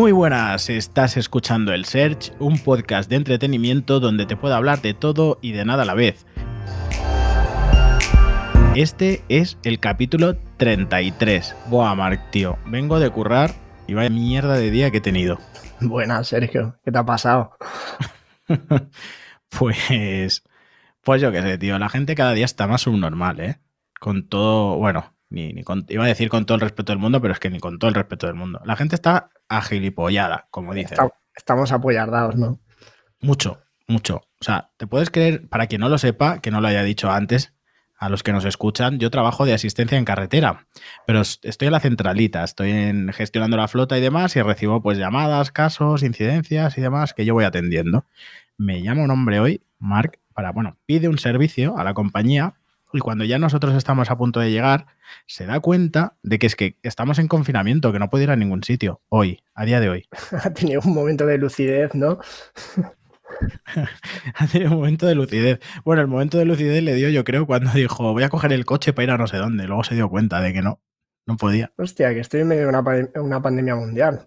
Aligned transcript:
Muy 0.00 0.12
buenas, 0.12 0.70
estás 0.70 1.18
escuchando 1.18 1.74
El 1.74 1.84
Search, 1.84 2.32
un 2.38 2.58
podcast 2.58 3.10
de 3.10 3.16
entretenimiento 3.16 4.00
donde 4.00 4.24
te 4.24 4.34
puedo 4.34 4.54
hablar 4.54 4.80
de 4.80 4.94
todo 4.94 5.38
y 5.42 5.52
de 5.52 5.66
nada 5.66 5.82
a 5.82 5.84
la 5.84 5.92
vez. 5.92 6.24
Este 8.74 9.22
es 9.28 9.58
el 9.62 9.78
capítulo 9.78 10.38
33. 10.56 11.54
Buah, 11.66 11.94
Mark, 11.94 12.18
tío, 12.30 12.56
vengo 12.64 12.98
de 12.98 13.10
currar 13.10 13.50
y 13.86 13.92
vaya 13.92 14.08
mierda 14.08 14.56
de 14.56 14.70
día 14.70 14.90
que 14.90 14.96
he 14.96 15.02
tenido. 15.02 15.38
Buenas, 15.82 16.28
Sergio, 16.28 16.78
¿qué 16.82 16.90
te 16.90 16.96
ha 16.96 17.04
pasado? 17.04 17.58
pues, 19.50 20.42
pues 21.02 21.20
yo 21.20 21.30
qué 21.30 21.42
sé, 21.42 21.58
tío, 21.58 21.78
la 21.78 21.90
gente 21.90 22.14
cada 22.14 22.32
día 22.32 22.46
está 22.46 22.66
más 22.66 22.80
subnormal, 22.80 23.38
¿eh? 23.40 23.60
Con 24.00 24.28
todo, 24.28 24.78
bueno, 24.78 25.12
ni, 25.30 25.52
ni 25.52 25.62
con- 25.62 25.86
iba 25.88 26.04
a 26.04 26.08
decir 26.08 26.28
con 26.28 26.44
todo 26.46 26.56
el 26.56 26.60
respeto 26.60 26.92
del 26.92 26.98
mundo, 26.98 27.20
pero 27.20 27.32
es 27.32 27.40
que 27.40 27.50
ni 27.50 27.58
con 27.60 27.78
todo 27.78 27.88
el 27.88 27.94
respeto 27.94 28.26
del 28.26 28.34
mundo. 28.36 28.60
La 28.64 28.76
gente 28.76 28.94
está 28.94 29.30
agilipollada, 29.48 30.46
como 30.50 30.74
dicen. 30.74 30.92
Está- 30.92 31.10
Estamos 31.36 31.72
apoyardados, 31.72 32.36
¿no? 32.36 32.58
Mucho, 33.20 33.60
mucho. 33.86 34.16
O 34.16 34.44
sea, 34.44 34.70
te 34.76 34.86
puedes 34.86 35.10
creer, 35.10 35.48
para 35.48 35.66
quien 35.68 35.80
no 35.80 35.88
lo 35.88 35.96
sepa, 35.96 36.40
que 36.40 36.50
no 36.50 36.60
lo 36.60 36.68
haya 36.68 36.82
dicho 36.82 37.10
antes, 37.10 37.54
a 37.98 38.08
los 38.08 38.22
que 38.22 38.32
nos 38.32 38.44
escuchan, 38.44 38.98
yo 38.98 39.10
trabajo 39.10 39.44
de 39.46 39.52
asistencia 39.54 39.96
en 39.96 40.04
carretera, 40.04 40.66
pero 41.06 41.20
es- 41.20 41.38
estoy 41.42 41.66
en 41.66 41.72
la 41.72 41.80
centralita, 41.80 42.42
estoy 42.44 42.70
en- 42.72 43.12
gestionando 43.12 43.56
la 43.56 43.68
flota 43.68 43.96
y 43.96 44.00
demás 44.00 44.34
y 44.36 44.42
recibo 44.42 44.82
pues 44.82 44.98
llamadas, 44.98 45.52
casos, 45.52 46.02
incidencias 46.02 46.76
y 46.76 46.80
demás 46.80 47.14
que 47.14 47.24
yo 47.24 47.34
voy 47.34 47.44
atendiendo. 47.44 48.06
Me 48.58 48.82
llama 48.82 49.02
un 49.04 49.10
hombre 49.10 49.38
hoy, 49.40 49.62
Mark, 49.78 50.18
para, 50.34 50.52
bueno, 50.52 50.76
pide 50.86 51.08
un 51.08 51.18
servicio 51.18 51.78
a 51.78 51.84
la 51.84 51.94
compañía 51.94 52.54
y 52.92 52.98
cuando 53.00 53.24
ya 53.24 53.38
nosotros 53.38 53.74
estamos 53.74 54.10
a 54.10 54.16
punto 54.18 54.40
de 54.40 54.50
llegar, 54.50 54.86
se 55.26 55.46
da 55.46 55.60
cuenta 55.60 56.16
de 56.22 56.38
que 56.38 56.46
es 56.46 56.56
que 56.56 56.76
estamos 56.82 57.18
en 57.18 57.28
confinamiento, 57.28 57.92
que 57.92 57.98
no 57.98 58.10
puede 58.10 58.24
ir 58.24 58.30
a 58.30 58.36
ningún 58.36 58.62
sitio 58.64 59.00
hoy, 59.08 59.42
a 59.54 59.64
día 59.64 59.80
de 59.80 59.88
hoy. 59.90 60.08
Ha 60.44 60.50
tenido 60.52 60.80
un 60.84 60.94
momento 60.94 61.26
de 61.26 61.38
lucidez, 61.38 61.94
¿no? 61.94 62.18
Ha 64.34 64.46
tenido 64.48 64.72
un 64.72 64.78
momento 64.78 65.06
de 65.06 65.14
lucidez. 65.14 65.60
Bueno, 65.84 66.02
el 66.02 66.08
momento 66.08 66.36
de 66.38 66.44
lucidez 66.44 66.82
le 66.82 66.94
dio, 66.94 67.08
yo 67.10 67.24
creo, 67.24 67.46
cuando 67.46 67.70
dijo, 67.72 68.12
voy 68.12 68.22
a 68.22 68.28
coger 68.28 68.52
el 68.52 68.64
coche 68.64 68.92
para 68.92 69.04
ir 69.04 69.10
a 69.12 69.18
no 69.18 69.26
sé 69.26 69.36
dónde. 69.36 69.66
Luego 69.66 69.84
se 69.84 69.94
dio 69.94 70.08
cuenta 70.08 70.40
de 70.40 70.52
que 70.52 70.62
no, 70.62 70.80
no 71.26 71.36
podía. 71.36 71.72
Hostia, 71.78 72.12
que 72.12 72.20
estoy 72.20 72.40
en 72.40 72.48
medio 72.48 72.62
de 72.62 72.68
una, 72.68 72.82
pa- 72.84 73.20
una 73.20 73.40
pandemia 73.40 73.76
mundial. 73.76 74.26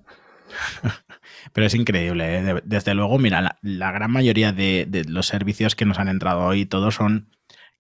Pero 1.53 1.67
es 1.67 1.75
increíble, 1.75 2.37
¿eh? 2.37 2.41
De- 2.43 2.61
Desde 2.65 2.93
luego, 2.95 3.19
mira, 3.19 3.41
la, 3.41 3.57
la 3.61 3.91
gran 3.91 4.11
mayoría 4.11 4.51
de, 4.51 4.85
de 4.89 5.03
los 5.05 5.27
servicios 5.27 5.75
que 5.75 5.85
nos 5.85 5.99
han 5.99 6.07
entrado 6.07 6.41
hoy, 6.41 6.65
todos 6.65 6.95
son 6.95 7.29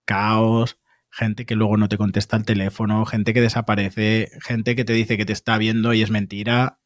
caos, 0.05 0.79
gente 1.11 1.45
que 1.45 1.55
luego 1.55 1.77
no 1.77 1.89
te 1.89 1.97
contesta 1.97 2.37
el 2.37 2.45
teléfono, 2.45 3.05
gente 3.05 3.33
que 3.33 3.41
desaparece, 3.41 4.31
gente 4.41 4.75
que 4.75 4.85
te 4.85 4.93
dice 4.93 5.17
que 5.17 5.25
te 5.25 5.33
está 5.33 5.57
viendo 5.57 5.93
y 5.93 6.01
es 6.01 6.09
mentira. 6.11 6.79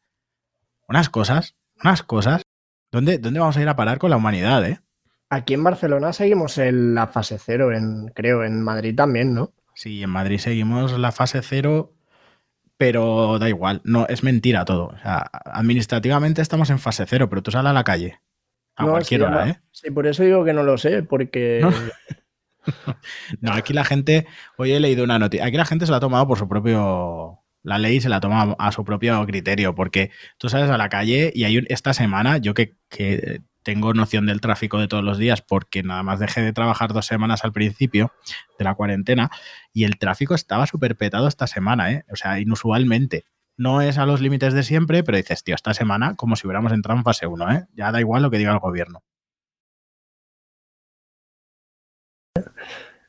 Unas 0.87 1.09
cosas, 1.09 1.55
unas 1.83 2.03
cosas. 2.03 2.43
¿Dónde, 2.91 3.17
dónde 3.17 3.39
vamos 3.39 3.57
a 3.57 3.61
ir 3.61 3.67
a 3.69 3.75
parar 3.75 3.97
con 3.97 4.09
la 4.09 4.17
humanidad, 4.17 4.65
eh? 4.65 4.79
Aquí 5.29 5.53
en 5.53 5.63
Barcelona 5.63 6.13
seguimos 6.13 6.57
en 6.57 6.95
la 6.95 7.07
fase 7.07 7.37
cero, 7.37 7.73
en, 7.73 8.07
creo, 8.15 8.45
en 8.45 8.61
Madrid 8.63 8.95
también, 8.95 9.33
¿no? 9.33 9.53
Sí, 9.75 10.01
en 10.01 10.09
Madrid 10.09 10.37
seguimos 10.39 10.97
la 10.97 11.11
fase 11.11 11.41
cero, 11.41 11.93
pero 12.77 13.37
da 13.39 13.49
igual, 13.49 13.81
no, 13.83 14.07
es 14.07 14.23
mentira 14.23 14.63
todo. 14.63 14.87
O 14.87 14.97
sea, 14.99 15.29
administrativamente 15.45 16.41
estamos 16.41 16.69
en 16.69 16.79
fase 16.79 17.05
cero, 17.05 17.29
pero 17.29 17.43
tú 17.43 17.51
sales 17.51 17.69
a 17.71 17.73
la 17.73 17.83
calle. 17.83 18.19
A 18.77 18.83
No, 18.85 18.91
cualquier 18.91 19.21
sí, 19.21 19.25
hora. 19.27 19.49
¿eh? 19.49 19.59
Sí, 19.71 19.91
por 19.91 20.07
eso 20.07 20.23
digo 20.23 20.45
que 20.45 20.53
no 20.53 20.63
lo 20.63 20.77
sé, 20.77 21.03
porque 21.03 21.59
No. 21.61 21.71
No, 23.41 23.53
aquí 23.53 23.73
la 23.73 23.83
gente, 23.85 24.27
hoy 24.57 24.71
he 24.71 24.79
leído 24.79 25.03
una 25.03 25.19
noticia, 25.19 25.45
aquí 25.45 25.57
la 25.57 25.65
gente 25.65 25.85
se 25.85 25.91
la 25.91 25.97
ha 25.97 26.01
tomado 26.01 26.27
por 26.27 26.37
su 26.37 26.47
propio, 26.47 27.39
la 27.63 27.77
ley 27.77 28.01
se 28.01 28.09
la 28.09 28.19
toma 28.19 28.55
a 28.59 28.71
su 28.71 28.83
propio 28.83 29.25
criterio, 29.25 29.75
porque 29.75 30.11
tú 30.37 30.49
sales 30.49 30.69
a 30.69 30.77
la 30.77 30.89
calle 30.89 31.31
y 31.33 31.43
hay 31.43 31.57
un- 31.57 31.65
esta 31.69 31.93
semana, 31.93 32.37
yo 32.37 32.53
que, 32.53 32.75
que 32.89 33.41
tengo 33.63 33.93
noción 33.93 34.25
del 34.25 34.39
tráfico 34.41 34.79
de 34.79 34.87
todos 34.87 35.03
los 35.03 35.17
días, 35.17 35.41
porque 35.41 35.83
nada 35.83 36.01
más 36.03 36.19
dejé 36.19 36.41
de 36.41 36.53
trabajar 36.53 36.93
dos 36.93 37.05
semanas 37.05 37.43
al 37.43 37.51
principio 37.51 38.13
de 38.57 38.63
la 38.65 38.75
cuarentena, 38.75 39.29
y 39.73 39.83
el 39.83 39.97
tráfico 39.97 40.35
estaba 40.35 40.67
súper 40.67 40.95
petado 40.95 41.27
esta 41.27 41.47
semana, 41.47 41.91
¿eh? 41.91 42.05
o 42.11 42.15
sea, 42.15 42.39
inusualmente. 42.39 43.25
No 43.59 43.81
es 43.81 43.97
a 43.97 44.05
los 44.05 44.21
límites 44.21 44.53
de 44.53 44.61
siempre, 44.63 45.03
pero 45.03 45.17
dices, 45.17 45.43
tío, 45.43 45.55
esta 45.55 45.73
semana 45.73 46.15
como 46.15 46.35
si 46.35 46.45
hubiéramos 46.45 46.71
entrado 46.71 46.99
en 46.99 47.03
fase 47.03 47.25
1, 47.25 47.51
¿eh? 47.51 47.65
Ya 47.75 47.91
da 47.91 47.99
igual 47.99 48.21
lo 48.21 48.29
que 48.29 48.37
diga 48.37 48.51
el 48.53 48.59
gobierno. 48.59 49.01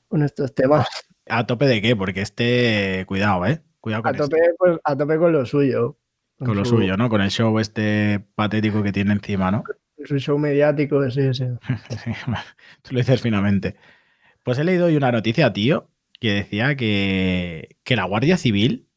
Con 0.09 0.23
estos 0.23 0.55
temas. 0.55 0.89
¿A 1.29 1.47
tope 1.47 1.67
de 1.67 1.81
qué? 1.83 1.95
Porque 1.95 2.23
este, 2.23 3.05
cuidado, 3.07 3.45
¿eh? 3.47 3.63
Cuidado 3.81 4.03
con 4.03 4.15
A 4.15 4.19
tope, 4.19 4.39
pues, 4.59 4.79
a 4.83 4.97
tope 4.97 5.19
con 5.19 5.33
lo 5.33 5.47
suyo. 5.47 5.99
Con 6.39 6.57
lo 6.57 6.65
su- 6.65 6.77
suyo, 6.77 6.97
¿no? 6.97 7.09
Con 7.09 7.21
el 7.21 7.31
show 7.31 7.59
este 7.59 8.21
patético 8.35 8.83
que 8.83 8.93
tiene 8.93 9.13
encima, 9.13 9.51
¿no? 9.51 9.65
Su 10.05 10.19
show 10.19 10.39
mediático, 10.39 11.09
sí, 11.11 11.35
sí. 11.35 11.45
Sí, 12.05 12.13
Tú 12.83 12.95
lo 12.95 12.99
dices 13.01 13.21
finamente. 13.21 13.77
Pues 14.43 14.59
he 14.59 14.65
leído 14.65 14.87
hoy 14.87 14.97
una 14.97 15.13
noticia, 15.13 15.53
tío, 15.53 15.91
que 16.21 16.33
decía 16.33 16.77
que, 16.77 17.77
que 17.85 17.97
la 17.97 18.05
Guardia 18.05 18.37
Civil 18.37 18.89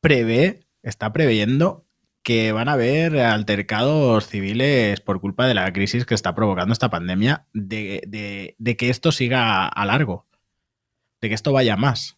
prevé, 0.00 0.66
está 0.82 1.12
preveyendo 1.12 1.85
que 2.26 2.50
van 2.50 2.68
a 2.68 2.72
haber 2.72 3.20
altercados 3.20 4.26
civiles 4.26 5.00
por 5.00 5.20
culpa 5.20 5.46
de 5.46 5.54
la 5.54 5.72
crisis 5.72 6.04
que 6.04 6.16
está 6.16 6.34
provocando 6.34 6.72
esta 6.72 6.90
pandemia, 6.90 7.46
de, 7.52 8.02
de- 8.08 8.56
de 8.58 8.76
que 8.76 8.90
esto 8.90 9.12
siga 9.12 9.68
a 9.68 9.86
largo, 9.86 10.26
de 11.20 11.28
que 11.28 11.36
esto 11.36 11.52
vaya 11.52 11.76
más. 11.76 12.16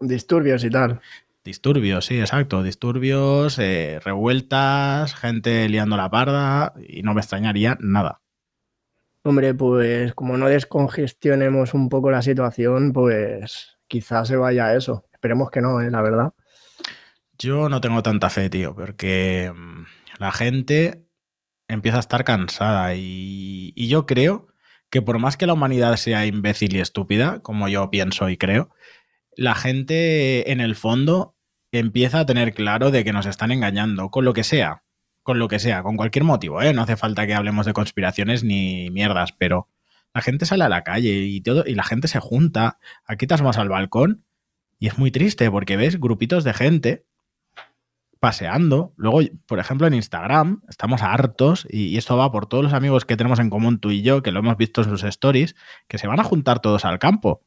Disturbios 0.00 0.64
y 0.64 0.70
tal. 0.70 1.00
Disturbios, 1.44 2.06
sí, 2.06 2.18
exacto. 2.18 2.64
Disturbios, 2.64 3.60
eh, 3.60 4.00
revueltas, 4.04 5.14
gente 5.14 5.68
liando 5.68 5.96
la 5.96 6.10
parda 6.10 6.74
y 6.88 7.02
no 7.04 7.14
me 7.14 7.20
extrañaría 7.20 7.78
nada. 7.78 8.20
Hombre, 9.22 9.54
pues 9.54 10.14
como 10.14 10.36
no 10.36 10.48
descongestionemos 10.48 11.74
un 11.74 11.88
poco 11.88 12.10
la 12.10 12.22
situación, 12.22 12.92
pues 12.92 13.78
quizás 13.86 14.26
se 14.26 14.36
vaya 14.36 14.66
a 14.66 14.74
eso. 14.76 15.04
Esperemos 15.12 15.52
que 15.52 15.60
no, 15.60 15.80
¿eh? 15.80 15.92
la 15.92 16.02
verdad. 16.02 16.32
Yo 17.38 17.68
no 17.68 17.80
tengo 17.80 18.02
tanta 18.02 18.30
fe, 18.30 18.50
tío, 18.50 18.74
porque 18.74 19.52
mm, 19.54 19.84
la 20.18 20.32
gente 20.32 21.06
empieza 21.68 21.98
a 21.98 22.00
estar 22.00 22.24
cansada 22.24 22.94
y, 22.94 23.72
y 23.74 23.88
yo 23.88 24.06
creo 24.06 24.48
que 24.90 25.02
por 25.02 25.18
más 25.18 25.36
que 25.36 25.46
la 25.46 25.54
humanidad 25.54 25.96
sea 25.96 26.26
imbécil 26.26 26.76
y 26.76 26.80
estúpida, 26.80 27.40
como 27.40 27.68
yo 27.68 27.90
pienso 27.90 28.28
y 28.28 28.36
creo, 28.36 28.70
la 29.36 29.54
gente 29.54 30.52
en 30.52 30.60
el 30.60 30.76
fondo 30.76 31.36
empieza 31.72 32.20
a 32.20 32.26
tener 32.26 32.54
claro 32.54 32.90
de 32.90 33.04
que 33.04 33.12
nos 33.12 33.26
están 33.26 33.50
engañando, 33.50 34.10
con 34.10 34.24
lo 34.24 34.32
que 34.32 34.44
sea, 34.44 34.84
con 35.22 35.38
lo 35.38 35.48
que 35.48 35.58
sea, 35.58 35.82
con 35.82 35.96
cualquier 35.96 36.24
motivo, 36.24 36.62
¿eh? 36.62 36.72
No 36.72 36.82
hace 36.82 36.96
falta 36.96 37.26
que 37.26 37.34
hablemos 37.34 37.66
de 37.66 37.72
conspiraciones 37.72 38.44
ni 38.44 38.90
mierdas, 38.90 39.32
pero 39.32 39.68
la 40.14 40.20
gente 40.20 40.46
sale 40.46 40.64
a 40.64 40.68
la 40.68 40.84
calle 40.84 41.24
y 41.24 41.40
todo, 41.40 41.64
y 41.66 41.74
la 41.74 41.82
gente 41.82 42.06
se 42.06 42.20
junta, 42.20 42.78
aquí 43.04 43.26
te 43.26 43.34
asomas 43.34 43.58
al 43.58 43.68
balcón 43.68 44.24
y 44.78 44.86
es 44.86 44.98
muy 44.98 45.10
triste 45.10 45.50
porque 45.50 45.76
ves 45.76 45.98
grupitos 45.98 46.44
de 46.44 46.54
gente 46.54 47.06
paseando. 48.24 48.94
Luego, 48.96 49.20
por 49.46 49.58
ejemplo, 49.58 49.86
en 49.86 49.92
Instagram 49.92 50.62
estamos 50.66 51.02
hartos, 51.02 51.66
y, 51.68 51.88
y 51.88 51.98
esto 51.98 52.16
va 52.16 52.32
por 52.32 52.46
todos 52.46 52.64
los 52.64 52.72
amigos 52.72 53.04
que 53.04 53.18
tenemos 53.18 53.38
en 53.38 53.50
común 53.50 53.80
tú 53.80 53.90
y 53.90 54.00
yo, 54.00 54.22
que 54.22 54.32
lo 54.32 54.38
hemos 54.38 54.56
visto 54.56 54.80
en 54.80 54.88
sus 54.88 55.04
stories, 55.04 55.54
que 55.88 55.98
se 55.98 56.06
van 56.06 56.20
a 56.20 56.24
juntar 56.24 56.60
todos 56.60 56.86
al 56.86 56.98
campo. 56.98 57.42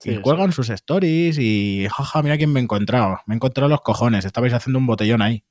Sí, 0.00 0.10
y 0.10 0.16
sí. 0.16 0.20
cuelgan 0.20 0.50
sus 0.50 0.70
stories 0.70 1.38
y, 1.38 1.86
jaja, 1.88 2.20
mira 2.20 2.36
quién 2.36 2.52
me 2.52 2.58
he 2.58 2.64
encontrado. 2.64 3.20
Me 3.26 3.34
he 3.34 3.36
encontrado 3.36 3.68
los 3.68 3.82
cojones, 3.82 4.24
estabais 4.24 4.52
haciendo 4.52 4.80
un 4.80 4.88
botellón 4.88 5.22
ahí. 5.22 5.44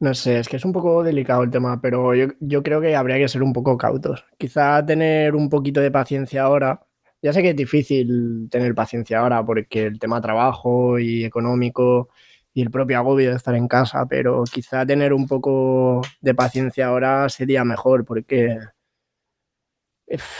No 0.00 0.14
sé, 0.14 0.38
es 0.38 0.48
que 0.48 0.56
es 0.56 0.64
un 0.64 0.72
poco 0.72 1.02
delicado 1.02 1.42
el 1.42 1.50
tema, 1.50 1.82
pero 1.82 2.14
yo, 2.14 2.28
yo 2.40 2.62
creo 2.62 2.80
que 2.80 2.96
habría 2.96 3.18
que 3.18 3.28
ser 3.28 3.42
un 3.42 3.52
poco 3.52 3.76
cautos. 3.76 4.24
Quizá 4.38 4.86
tener 4.86 5.34
un 5.34 5.50
poquito 5.50 5.82
de 5.82 5.90
paciencia 5.90 6.44
ahora. 6.44 6.80
Ya 7.20 7.34
sé 7.34 7.42
que 7.42 7.50
es 7.50 7.56
difícil 7.56 8.48
tener 8.50 8.74
paciencia 8.74 9.20
ahora 9.20 9.44
porque 9.44 9.84
el 9.84 9.98
tema 9.98 10.18
trabajo 10.22 10.98
y 10.98 11.26
económico 11.26 12.08
y 12.54 12.62
el 12.62 12.70
propio 12.70 12.98
agobio 12.98 13.30
de 13.30 13.36
estar 13.36 13.54
en 13.54 13.68
casa, 13.68 14.06
pero 14.06 14.44
quizá 14.44 14.84
tener 14.84 15.12
un 15.12 15.26
poco 15.26 16.02
de 16.20 16.34
paciencia 16.34 16.86
ahora 16.86 17.28
sería 17.28 17.64
mejor 17.64 18.04
porque 18.04 18.58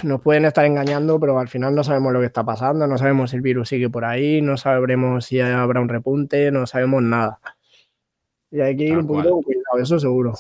nos 0.02 0.20
pueden 0.20 0.44
estar 0.44 0.64
engañando, 0.66 1.18
pero 1.18 1.38
al 1.38 1.48
final 1.48 1.74
no 1.74 1.82
sabemos 1.82 2.12
lo 2.12 2.20
que 2.20 2.26
está 2.26 2.44
pasando, 2.44 2.86
no 2.86 2.98
sabemos 2.98 3.30
si 3.30 3.36
el 3.36 3.42
virus 3.42 3.70
sigue 3.70 3.88
por 3.88 4.04
ahí, 4.04 4.42
no 4.42 4.56
sabremos 4.56 5.24
si 5.24 5.40
habrá 5.40 5.80
un 5.80 5.88
repunte, 5.88 6.50
no 6.50 6.66
sabemos 6.66 7.02
nada. 7.02 7.40
Y 8.50 8.60
hay 8.60 8.76
que 8.76 8.84
ir 8.84 8.90
Tal 8.90 9.00
un 9.00 9.06
poquito 9.06 9.30
con 9.30 9.42
cuidado, 9.42 9.78
eso 9.80 9.98
seguro. 9.98 10.34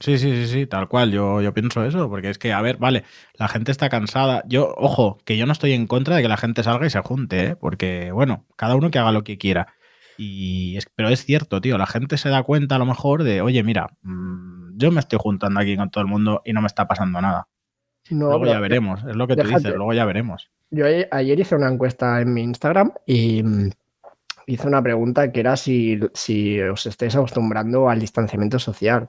Sí, 0.00 0.18
sí, 0.18 0.34
sí, 0.34 0.46
sí, 0.46 0.66
tal 0.66 0.88
cual. 0.88 1.10
Yo, 1.10 1.42
yo 1.42 1.52
pienso 1.52 1.84
eso, 1.84 2.08
porque 2.08 2.30
es 2.30 2.38
que, 2.38 2.52
a 2.52 2.62
ver, 2.62 2.78
vale, 2.78 3.04
la 3.34 3.48
gente 3.48 3.70
está 3.70 3.88
cansada. 3.88 4.42
Yo, 4.46 4.74
ojo, 4.76 5.18
que 5.24 5.36
yo 5.36 5.46
no 5.46 5.52
estoy 5.52 5.72
en 5.72 5.86
contra 5.86 6.16
de 6.16 6.22
que 6.22 6.28
la 6.28 6.38
gente 6.38 6.62
salga 6.62 6.86
y 6.86 6.90
se 6.90 7.00
junte, 7.00 7.48
¿eh? 7.48 7.56
porque, 7.56 8.10
bueno, 8.10 8.46
cada 8.56 8.76
uno 8.76 8.90
que 8.90 8.98
haga 8.98 9.12
lo 9.12 9.24
que 9.24 9.36
quiera. 9.38 9.74
Y 10.22 10.76
es, 10.76 10.86
pero 10.94 11.08
es 11.08 11.24
cierto, 11.24 11.62
tío, 11.62 11.78
la 11.78 11.86
gente 11.86 12.18
se 12.18 12.28
da 12.28 12.42
cuenta 12.42 12.76
a 12.76 12.78
lo 12.78 12.84
mejor 12.84 13.22
de, 13.22 13.40
oye, 13.40 13.62
mira, 13.62 13.86
mm, 14.02 14.76
yo 14.76 14.92
me 14.92 15.00
estoy 15.00 15.18
juntando 15.18 15.58
aquí 15.58 15.78
con 15.78 15.90
todo 15.90 16.02
el 16.02 16.10
mundo 16.10 16.42
y 16.44 16.52
no 16.52 16.60
me 16.60 16.66
está 16.66 16.86
pasando 16.86 17.22
nada. 17.22 17.48
No, 18.10 18.28
luego 18.28 18.44
ya 18.44 18.60
veremos, 18.60 19.02
es 19.08 19.16
lo 19.16 19.26
que 19.26 19.34
tú 19.34 19.44
déjate. 19.44 19.60
dices, 19.60 19.76
luego 19.76 19.94
ya 19.94 20.04
veremos. 20.04 20.50
Yo 20.70 20.84
ayer 20.84 21.40
hice 21.40 21.56
una 21.56 21.70
encuesta 21.70 22.20
en 22.20 22.34
mi 22.34 22.42
Instagram 22.42 22.92
y, 23.06 23.42
hizo 24.46 24.68
una 24.68 24.82
pregunta 24.82 25.32
que 25.32 25.40
era 25.40 25.56
si, 25.56 25.98
si 26.12 26.60
os 26.60 26.84
estáis 26.84 27.16
acostumbrando 27.16 27.88
al 27.88 28.00
distanciamiento 28.00 28.58
social. 28.58 29.08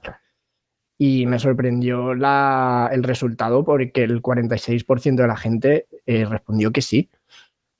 Y 0.96 1.26
me 1.26 1.38
sorprendió 1.38 2.14
la, 2.14 2.88
el 2.90 3.02
resultado 3.02 3.64
porque 3.64 4.04
el 4.04 4.22
46% 4.22 5.16
de 5.16 5.26
la 5.26 5.36
gente 5.36 5.88
eh, 6.06 6.24
respondió 6.24 6.72
que 6.72 6.80
sí. 6.80 7.10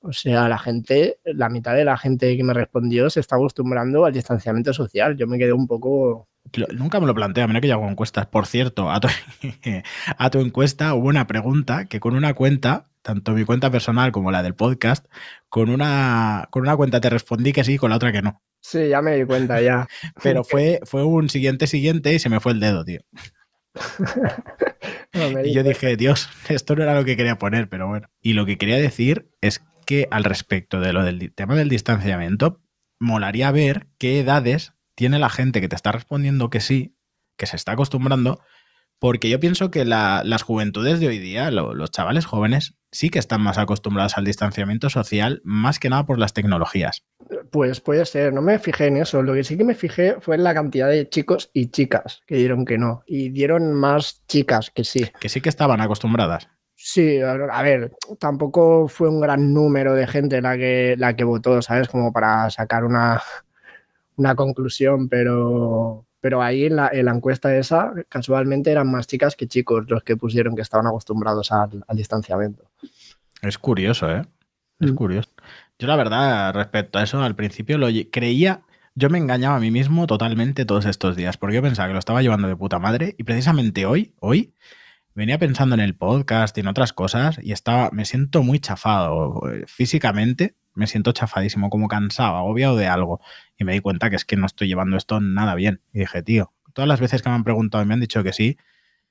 O 0.03 0.13
sea, 0.13 0.49
la 0.49 0.59
gente, 0.59 1.19
la 1.25 1.49
mitad 1.49 1.75
de 1.75 1.85
la 1.85 1.97
gente 1.97 2.37
que 2.37 2.45
me 2.45 2.55
respondió 2.55 3.09
se 3.09 3.21
está 3.21 3.37
acostumbrando 3.37 4.05
al 4.05 4.13
distanciamiento 4.13 4.73
social. 4.73 5.17
Yo 5.17 5.27
me 5.27 5.39
quedé 5.39 5.53
un 5.53 5.67
poco 5.67 6.29
Nunca 6.75 7.01
me 7.01 7.07
lo 7.07 7.15
planteo, 7.15 7.47
mira 7.49 7.61
que 7.61 7.69
yo 7.69 7.75
hago 7.75 7.89
encuestas. 7.89 8.27
Por 8.27 8.47
cierto, 8.47 8.91
a 8.91 9.01
tu, 9.01 9.09
a 10.19 10.31
tu, 10.31 10.41
encuesta 10.41 10.95
hubo 10.95 11.09
una 11.09 11.27
pregunta 11.27 11.87
que 11.87 12.01
con 12.01 12.15
una 12.15 12.35
cuenta, 12.35 12.89
tanto 13.01 13.33
mi 13.33 13.45
cuenta 13.45 13.71
personal 13.71 14.13
como 14.13 14.31
la 14.31 14.43
del 14.43 14.55
podcast, 14.55 15.07
con 15.49 15.71
una, 15.71 16.49
con 16.51 16.63
una 16.63 16.77
cuenta 16.77 17.01
te 17.01 17.11
respondí 17.11 17.53
que 17.53 17.65
sí, 17.65 17.79
con 17.79 17.91
la 17.91 17.97
otra 17.97 18.13
que 18.13 18.23
no. 18.23 18.43
Sí, 18.61 18.89
ya 18.89 19.03
me 19.03 19.17
di 19.17 19.25
cuenta, 19.25 19.61
ya. 19.61 19.87
Pero 20.23 20.45
fue, 20.45 20.81
fue 20.85 21.05
un 21.05 21.29
siguiente 21.29 21.67
siguiente 21.67 22.13
y 22.13 22.19
se 22.19 22.29
me 22.29 22.41
fue 22.41 22.53
el 22.53 22.61
dedo, 22.61 22.85
tío. 22.85 23.01
Y 25.13 25.53
yo 25.53 25.63
dije, 25.63 25.97
Dios, 25.97 26.29
esto 26.49 26.77
no 26.77 26.83
era 26.83 26.95
lo 26.95 27.05
que 27.05 27.17
quería 27.17 27.39
poner, 27.39 27.69
pero 27.69 27.89
bueno. 27.89 28.09
Y 28.21 28.33
lo 28.33 28.47
que 28.47 28.59
quería 28.59 28.77
decir 28.77 29.31
es 29.41 29.63
que 29.87 30.09
al 30.11 30.25
respecto 30.25 30.81
de 30.81 30.93
lo 30.93 31.05
del 31.05 31.33
tema 31.35 31.55
del 31.55 31.69
distanciamiento, 31.69 32.61
molaría 32.99 33.51
ver 33.51 33.89
qué 33.99 34.21
edades 34.21 34.75
tiene 34.95 35.19
la 35.19 35.29
gente 35.29 35.61
que 35.61 35.69
te 35.69 35.77
está 35.77 35.93
respondiendo 35.93 36.51
que 36.51 36.61
sí, 36.61 36.97
que 37.37 37.47
se 37.47 37.57
está 37.57 37.73
acostumbrando, 37.73 38.41
porque 39.03 39.29
yo 39.29 39.41
pienso 39.41 39.73
que 39.73 39.85
las 39.85 40.43
juventudes 40.43 41.01
de 41.01 41.09
hoy 41.09 41.19
día, 41.19 41.51
los 41.51 41.91
chavales 41.91 42.25
jóvenes, 42.25 42.77
sí 42.93 43.11
que 43.11 43.19
están 43.19 43.41
más 43.41 43.59
acostumbrados 43.59 44.17
al 44.17 44.25
distanciamiento 44.25 44.91
social, 44.91 45.41
más 45.43 45.81
que 45.81 45.91
nada 45.91 46.07
por 46.07 46.21
las 46.21 46.35
tecnologías. 46.35 47.05
Pues 47.51 47.81
puede 47.81 48.07
ser, 48.07 48.33
no 48.33 48.43
me 48.43 48.61
fijé 48.61 48.87
en 48.87 48.99
eso. 48.99 49.21
Lo 49.21 49.35
que 49.35 49.43
sí 49.43 49.57
que 49.57 49.65
me 49.65 49.75
fijé 49.75 50.21
fue 50.21 50.37
en 50.37 50.45
la 50.45 50.55
cantidad 50.55 50.89
de 50.89 51.09
chicos 51.09 51.51
y 51.53 51.67
chicas 51.73 52.23
que 52.29 52.37
dieron 52.37 52.65
que 52.65 52.79
no. 52.79 53.03
Y 53.05 53.31
dieron 53.31 53.75
más 53.75 54.25
chicas 54.29 54.71
que 54.71 54.85
sí. 54.85 55.05
Que 55.19 55.29
sí 55.29 55.41
que 55.41 55.49
estaban 55.49 55.81
acostumbradas. 55.81 56.47
Sí, 56.77 57.19
a 57.21 57.63
ver, 57.63 57.97
tampoco 58.21 58.87
fue 58.87 59.09
un 59.09 59.21
gran 59.21 59.53
número 59.53 59.95
de 59.95 60.07
gente 60.07 60.41
la 60.41 60.57
que, 60.57 60.95
la 60.97 61.17
que 61.17 61.25
votó, 61.25 61.61
¿sabes? 61.61 61.89
Como 61.89 62.13
para 62.13 62.49
sacar 62.51 62.85
una, 62.85 63.21
una 64.15 64.37
conclusión, 64.37 65.09
pero, 65.09 66.07
pero 66.23 66.41
ahí 66.41 66.67
en 66.67 66.77
la, 66.77 66.89
encuesta 66.93 67.55
esa, 67.57 67.93
casualmente 68.09 68.71
eran 68.71 68.89
más 68.89 69.09
chicas 69.09 69.35
que 69.35 69.49
chicos 69.49 69.91
los 69.91 70.05
que 70.05 70.17
pusieron 70.17 70.55
que 70.55 70.63
estaban 70.63 70.87
acostumbrados 70.87 71.51
al, 71.51 71.83
distanciamiento. 71.95 72.71
Es 73.43 73.59
curioso, 73.59 74.09
¿eh? 74.09 74.23
Es 74.79 74.93
mm. 74.93 74.95
curioso. 74.95 75.31
Yo 75.81 75.89
la 75.89 75.97
verdad, 75.97 76.55
respecto 76.55 77.01
a 77.01 77.03
eso, 77.03 77.21
al 77.21 77.35
principio 77.35 77.77
lo 77.77 77.89
creía, 78.13 78.63
yo 78.95 79.11
me 79.11 79.19
engañaba 79.19 79.57
a 79.57 79.59
mí 79.59 79.73
mismo 79.73 80.07
totalmente 80.07 80.65
todos 80.65 80.85
estos 80.85 81.17
días, 81.17 81.37
porque 81.37 81.57
yo 81.57 81.63
pensaba 81.63 81.89
que 81.89 81.95
lo 81.95 81.99
estaba 81.99 82.23
llevando 82.23 82.47
de 82.47 82.55
puta 82.55 82.79
madre 82.79 83.17
y 83.19 83.25
precisamente 83.25 83.85
hoy, 83.85 84.15
hoy, 84.21 84.55
venía 85.17 85.41
pensando 85.41 85.75
en 85.75 85.81
el 85.81 85.97
podcast 85.97 86.57
y 86.57 86.61
en 86.61 86.69
otras 86.69 86.93
cosas 86.93 87.41
y 87.43 87.51
estaba, 87.51 87.91
me 87.91 88.05
siento 88.05 88.45
muy 88.45 88.61
chafado 88.61 89.43
eh, 89.51 89.65
físicamente 89.67 90.55
me 90.75 90.87
siento 90.87 91.13
chafadísimo, 91.13 91.71
como 91.71 91.89
cansado, 91.89 92.37
agobiado 92.37 92.77
de 92.77 92.87
algo. 92.87 93.21
Y 93.59 93.65
me 93.65 93.73
di 93.73 93.81
cuenta 93.81 94.11
que 94.11 94.17
es 94.17 94.25
que 94.25 94.37
no 94.37 94.47
estoy 94.47 94.69
llevando 94.69 94.97
esto 94.97 95.21
nada 95.21 95.55
bien. 95.55 95.81
Y 95.93 96.01
dije, 96.01 96.23
tío, 96.23 96.53
todas 96.73 96.89
las 96.89 97.01
veces 97.01 97.23
que 97.23 97.29
me 97.29 97.35
han 97.35 97.45
preguntado 97.45 97.83
y 97.83 97.87
me 97.87 97.95
han 97.95 98.01
dicho 98.01 98.23
que 98.23 98.33
sí, 98.33 98.57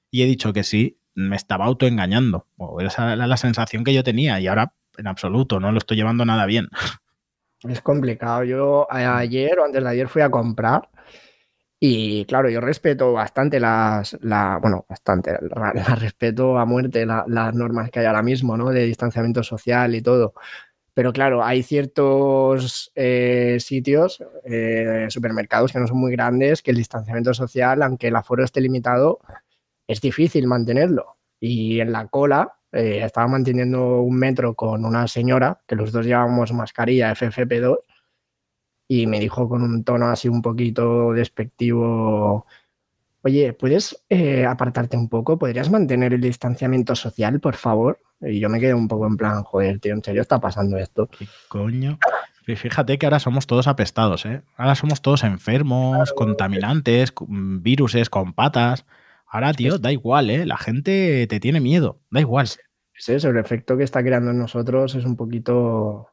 y 0.09 0.23
he 0.23 0.25
dicho 0.25 0.53
que 0.53 0.63
sí, 0.63 0.99
me 1.13 1.35
estaba 1.35 1.65
autoengañando. 1.65 2.47
esa 2.79 3.13
era 3.13 3.27
la 3.27 3.37
sensación 3.37 3.83
que 3.83 3.93
yo 3.93 4.03
tenía 4.03 4.39
y 4.39 4.47
ahora 4.47 4.73
en 4.97 5.07
absoluto, 5.07 5.59
no 5.59 5.71
lo 5.71 5.77
estoy 5.77 5.97
llevando 5.97 6.25
nada 6.25 6.45
bien. 6.45 6.67
Es 7.63 7.81
complicado. 7.81 8.43
Yo 8.43 8.87
ayer 8.89 9.59
o 9.59 9.65
antes 9.65 9.83
de 9.83 9.89
ayer 9.89 10.07
fui 10.07 10.21
a 10.21 10.31
comprar 10.31 10.89
y 11.83 12.25
claro, 12.25 12.47
yo 12.49 12.61
respeto 12.61 13.11
bastante 13.13 13.59
las, 13.59 14.15
la, 14.21 14.59
bueno, 14.61 14.85
bastante, 14.87 15.35
la, 15.41 15.71
respeto 15.95 16.59
a 16.59 16.65
muerte 16.65 17.05
las 17.05 17.55
normas 17.55 17.89
que 17.89 17.99
hay 17.99 18.05
ahora 18.05 18.21
mismo, 18.21 18.55
¿no? 18.55 18.69
De 18.69 18.85
distanciamiento 18.85 19.41
social 19.41 19.95
y 19.95 20.01
todo. 20.01 20.33
Pero 20.93 21.13
claro, 21.13 21.43
hay 21.43 21.63
ciertos 21.63 22.91
eh, 22.95 23.57
sitios, 23.59 24.21
eh, 24.43 25.07
supermercados 25.09 25.71
que 25.71 25.79
no 25.79 25.87
son 25.87 25.97
muy 25.97 26.11
grandes, 26.11 26.61
que 26.61 26.71
el 26.71 26.77
distanciamiento 26.77 27.33
social, 27.33 27.81
aunque 27.81 28.07
el 28.07 28.15
aforo 28.15 28.43
esté 28.43 28.59
limitado, 28.59 29.19
es 29.87 30.01
difícil 30.01 30.47
mantenerlo. 30.47 31.17
Y 31.39 31.79
en 31.79 31.91
la 31.93 32.07
cola 32.07 32.53
eh, 32.73 33.01
estaba 33.03 33.27
manteniendo 33.27 34.01
un 34.01 34.17
metro 34.17 34.53
con 34.55 34.85
una 34.85 35.07
señora, 35.07 35.61
que 35.67 35.75
los 35.75 35.91
dos 35.91 36.05
llevábamos 36.05 36.51
mascarilla 36.53 37.13
FFP2, 37.15 37.79
y 38.89 39.07
me 39.07 39.19
dijo 39.21 39.47
con 39.47 39.63
un 39.63 39.83
tono 39.85 40.07
así 40.07 40.27
un 40.27 40.41
poquito 40.41 41.13
despectivo, 41.13 42.45
oye, 43.23 43.53
¿puedes 43.53 44.03
apartarte 44.47 44.97
un 44.97 45.09
poco? 45.09 45.37
¿Podrías 45.37 45.69
mantener 45.69 46.13
el 46.13 46.21
distanciamiento 46.21 46.95
social, 46.95 47.39
por 47.39 47.55
favor? 47.55 47.99
Y 48.21 48.39
yo 48.39 48.49
me 48.49 48.59
quedé 48.59 48.73
un 48.73 48.87
poco 48.87 49.07
en 49.07 49.17
plan, 49.17 49.43
joder, 49.43 49.79
tío, 49.79 49.93
¿en 49.93 50.03
serio 50.03 50.21
está 50.21 50.39
pasando 50.39 50.77
esto? 50.77 51.07
¿Qué 51.07 51.27
coño? 51.47 51.97
Fíjate 52.43 52.97
que 52.97 53.05
ahora 53.05 53.19
somos 53.19 53.47
todos 53.47 53.67
apestados, 53.67 54.25
¿eh? 54.25 54.41
Ahora 54.57 54.75
somos 54.75 55.01
todos 55.01 55.23
enfermos, 55.23 56.11
contaminantes, 56.13 57.13
viruses 57.27 58.09
con 58.09 58.33
patas. 58.33 58.85
Ahora, 59.27 59.53
tío, 59.53 59.77
da 59.77 59.91
igual, 59.91 60.29
¿eh? 60.29 60.45
La 60.45 60.57
gente 60.57 61.27
te 61.27 61.39
tiene 61.39 61.61
miedo, 61.61 61.99
da 62.09 62.19
igual. 62.19 62.47
Sí, 62.93 63.13
eso, 63.13 63.29
el 63.29 63.37
efecto 63.37 63.77
que 63.77 63.83
está 63.83 64.03
creando 64.03 64.31
en 64.31 64.39
nosotros 64.39 64.95
es 64.95 65.05
un 65.05 65.15
poquito 65.15 66.09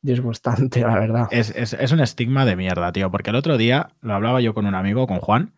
disgustante, 0.00 0.80
la 0.82 0.98
verdad. 0.98 1.28
Es, 1.30 1.50
es, 1.50 1.92
un 1.92 2.00
estigma 2.00 2.44
de 2.44 2.56
mierda, 2.56 2.92
tío, 2.92 3.10
porque 3.10 3.30
el 3.30 3.36
otro 3.36 3.56
día 3.56 3.90
lo 4.00 4.14
hablaba 4.14 4.40
yo 4.40 4.54
con 4.54 4.66
un 4.66 4.74
amigo, 4.74 5.06
con 5.06 5.18
Juan, 5.18 5.54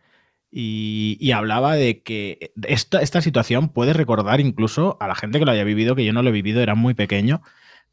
y, 0.51 1.31
hablaba 1.33 1.75
de 1.75 2.03
que 2.03 2.53
esta, 2.67 3.21
situación 3.21 3.69
puede 3.69 3.93
recordar 3.93 4.41
incluso 4.41 4.97
a 5.01 5.07
la 5.07 5.15
gente 5.15 5.39
que 5.39 5.45
lo 5.45 5.53
haya 5.53 5.65
vivido, 5.65 5.95
que 5.95 6.05
yo 6.05 6.13
no 6.13 6.23
lo 6.23 6.31
he 6.31 6.33
vivido, 6.33 6.61
era 6.61 6.75
muy 6.75 6.95
pequeño, 6.95 7.43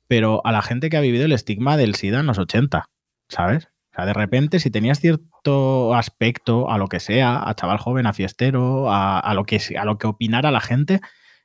pero 0.08 0.42
a 0.46 0.52
la 0.52 0.62
gente 0.62 0.90
que 0.90 0.98
ha 0.98 1.02
vivido 1.02 1.26
el 1.26 1.34
estigma 1.34 1.78
del 1.78 1.96
SIDA 1.96 2.20
en 2.22 2.26
los 2.28 2.40
80, 2.40 2.90
¿sabes? 3.30 3.70
O 3.92 3.96
sea, 3.96 4.06
de 4.06 4.14
repente, 4.14 4.60
si 4.60 4.72
tenías 4.72 5.00
cierto 5.00 5.96
aspecto 5.96 6.70
a 6.72 6.78
lo 6.78 6.88
que 6.88 7.00
sea, 7.00 7.48
a 7.48 7.56
chaval 7.56 7.78
joven, 7.78 8.06
a 8.08 8.14
fiestero, 8.14 8.92
a, 8.92 9.34
lo, 9.34 9.44
que, 9.46 9.60
a 9.78 9.86
lo 9.86 9.98
que 9.98 10.08
opinara 10.08 10.52
la 10.52 10.62
gente, 10.62 11.02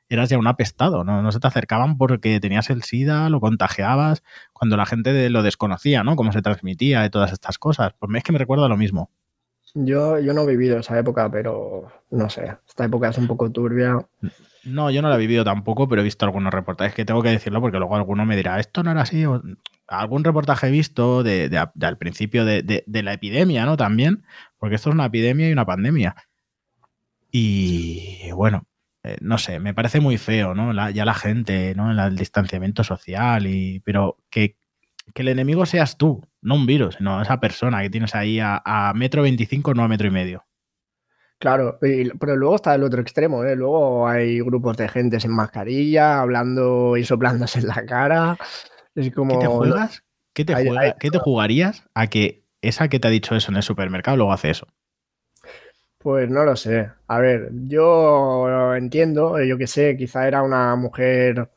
eras 0.09 0.29
ya 0.29 0.37
un 0.37 0.47
apestado, 0.47 1.03
¿no? 1.03 1.21
No 1.21 1.31
se 1.31 1.39
te 1.39 1.47
acercaban 1.47 1.97
porque 1.97 2.39
tenías 2.39 2.69
el 2.69 2.83
SIDA, 2.83 3.29
lo 3.29 3.39
contagiabas, 3.39 4.23
cuando 4.51 4.77
la 4.77 4.85
gente 4.85 5.29
lo 5.29 5.43
desconocía, 5.43 6.03
¿no? 6.03 6.15
Cómo 6.15 6.31
se 6.31 6.41
transmitía 6.41 7.05
y 7.05 7.09
todas 7.09 7.31
estas 7.33 7.57
cosas. 7.57 7.93
Pues 7.99 8.11
es 8.15 8.23
que 8.23 8.31
me 8.31 8.39
recuerda 8.39 8.67
lo 8.67 8.77
mismo. 8.77 9.11
Yo, 9.75 10.19
yo 10.19 10.33
no 10.33 10.43
he 10.43 10.47
vivido 10.47 10.77
esa 10.77 10.99
época, 10.99 11.31
pero 11.31 11.91
no 12.11 12.29
sé, 12.29 12.57
esta 12.67 12.85
época 12.85 13.09
es 13.09 13.17
un 13.17 13.25
poco 13.25 13.51
turbia. 13.51 14.05
No, 14.65 14.91
yo 14.91 15.01
no 15.01 15.09
la 15.09 15.15
he 15.15 15.19
vivido 15.19 15.43
tampoco, 15.43 15.89
pero 15.89 16.01
he 16.01 16.03
visto 16.03 16.25
algunos 16.25 16.53
reportajes 16.53 16.93
que 16.93 17.05
tengo 17.05 17.23
que 17.23 17.29
decirlo 17.29 17.59
porque 17.59 17.79
luego 17.79 17.95
alguno 17.95 18.25
me 18.25 18.35
dirá, 18.35 18.59
esto 18.59 18.83
no 18.83 18.91
era 18.91 19.01
así. 19.01 19.25
algún 19.87 20.23
reportaje 20.23 20.67
he 20.67 20.71
visto 20.71 21.23
de, 21.23 21.67
al 21.81 21.97
principio 21.97 22.45
de, 22.45 22.83
la 22.87 23.13
epidemia, 23.13 23.65
¿no? 23.65 23.75
También, 23.75 24.23
porque 24.59 24.75
esto 24.75 24.89
es 24.89 24.95
una 24.95 25.05
epidemia 25.05 25.49
y 25.49 25.53
una 25.53 25.65
pandemia. 25.65 26.15
Y 27.31 28.31
bueno, 28.31 28.67
eh, 29.03 29.17
no 29.21 29.39
sé, 29.39 29.59
me 29.59 29.73
parece 29.73 29.99
muy 29.99 30.17
feo, 30.19 30.53
¿no? 30.53 30.89
ya 30.91 31.03
la 31.03 31.15
gente, 31.15 31.73
¿no? 31.75 31.91
El 31.91 32.15
distanciamiento 32.15 32.83
social, 32.83 33.47
y, 33.47 33.79
pero 33.79 34.17
que, 34.29 34.55
que 35.15 35.23
el 35.23 35.29
enemigo 35.29 35.65
seas 35.65 35.97
tú, 35.97 36.23
no 36.43 36.55
un 36.55 36.65
virus, 36.65 36.95
sino 36.95 37.21
esa 37.21 37.39
persona 37.39 37.81
que 37.81 37.89
tienes 37.89 38.13
ahí 38.15 38.39
a, 38.41 38.93
metro 38.95 39.23
veinticinco, 39.23 39.73
no 39.73 39.83
a 39.83 39.87
metro 39.87 40.07
y 40.07 40.11
medio. 40.11 40.45
Claro, 41.39 41.77
pero 41.81 42.35
luego 42.35 42.55
está 42.55 42.75
el 42.75 42.83
otro 42.83 43.01
extremo, 43.01 43.43
¿eh? 43.43 43.55
Luego 43.55 44.07
hay 44.07 44.39
grupos 44.39 44.77
de 44.77 44.87
gente 44.87 45.19
sin 45.19 45.31
mascarilla, 45.31 46.21
hablando 46.21 46.95
y 46.95 47.03
soplándose 47.03 47.59
en 47.59 47.67
la 47.67 47.85
cara. 47.85 48.37
Es 48.95 49.13
como... 49.13 49.39
¿Qué 49.39 49.45
te 49.45 49.47
juegas? 49.47 50.03
¿Qué 50.33 50.45
te, 50.45 50.55
¿Qué 50.99 51.09
te 51.09 51.19
jugarías 51.19 51.83
a 51.93 52.07
que 52.07 52.45
esa 52.61 52.87
que 52.87 52.99
te 52.99 53.07
ha 53.07 53.11
dicho 53.11 53.35
eso 53.35 53.51
en 53.51 53.57
el 53.57 53.63
supermercado 53.63 54.17
luego 54.17 54.31
hace 54.31 54.51
eso? 54.51 54.67
Pues 56.03 56.29
no 56.29 56.43
lo 56.43 56.57
sé. 56.57 56.91
A 57.07 57.19
ver, 57.19 57.49
yo 57.69 58.75
entiendo, 58.75 59.41
yo 59.41 59.57
que 59.57 59.67
sé, 59.67 59.95
quizá 59.95 60.27
era 60.27 60.43
una 60.43 60.75
mujer 60.75 61.49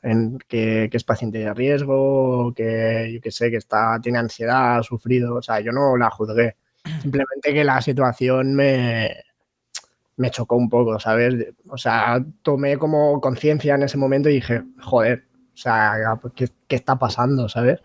que, 0.47 0.89
es 0.93 1.05
paciente 1.05 1.39
de 1.39 1.53
riesgo, 1.53 2.55
que 2.55 3.11
yo 3.13 3.21
que 3.21 3.33
sé, 3.33 3.51
que 3.51 3.57
está, 3.57 4.01
tiene 4.01 4.19
ansiedad, 4.19 4.79
ha 4.79 4.83
sufrido, 4.85 5.35
o 5.35 5.43
sea, 5.43 5.59
yo 5.59 5.73
no 5.73 5.97
la 5.97 6.11
juzgué. 6.11 6.57
Simplemente 7.03 7.53
que 7.53 7.65
la 7.65 7.83
situación 7.83 8.55
me, 8.55 9.17
me 10.17 10.31
chocó 10.31 10.55
un 10.55 10.71
poco, 10.71 11.01
¿sabes? 11.01 11.35
O 11.69 11.77
sea, 11.77 12.25
tomé 12.43 12.79
como 12.79 13.21
conciencia 13.21 13.75
en 13.75 13.83
ese 13.83 13.99
momento 13.99 14.29
y 14.29 14.35
dije, 14.35 14.63
joder, 14.81 15.27
o 15.55 15.57
sea, 15.57 16.21
¿qué, 16.37 16.49
qué 16.69 16.77
está 16.77 16.97
pasando, 16.97 17.49
¿sabes? 17.49 17.81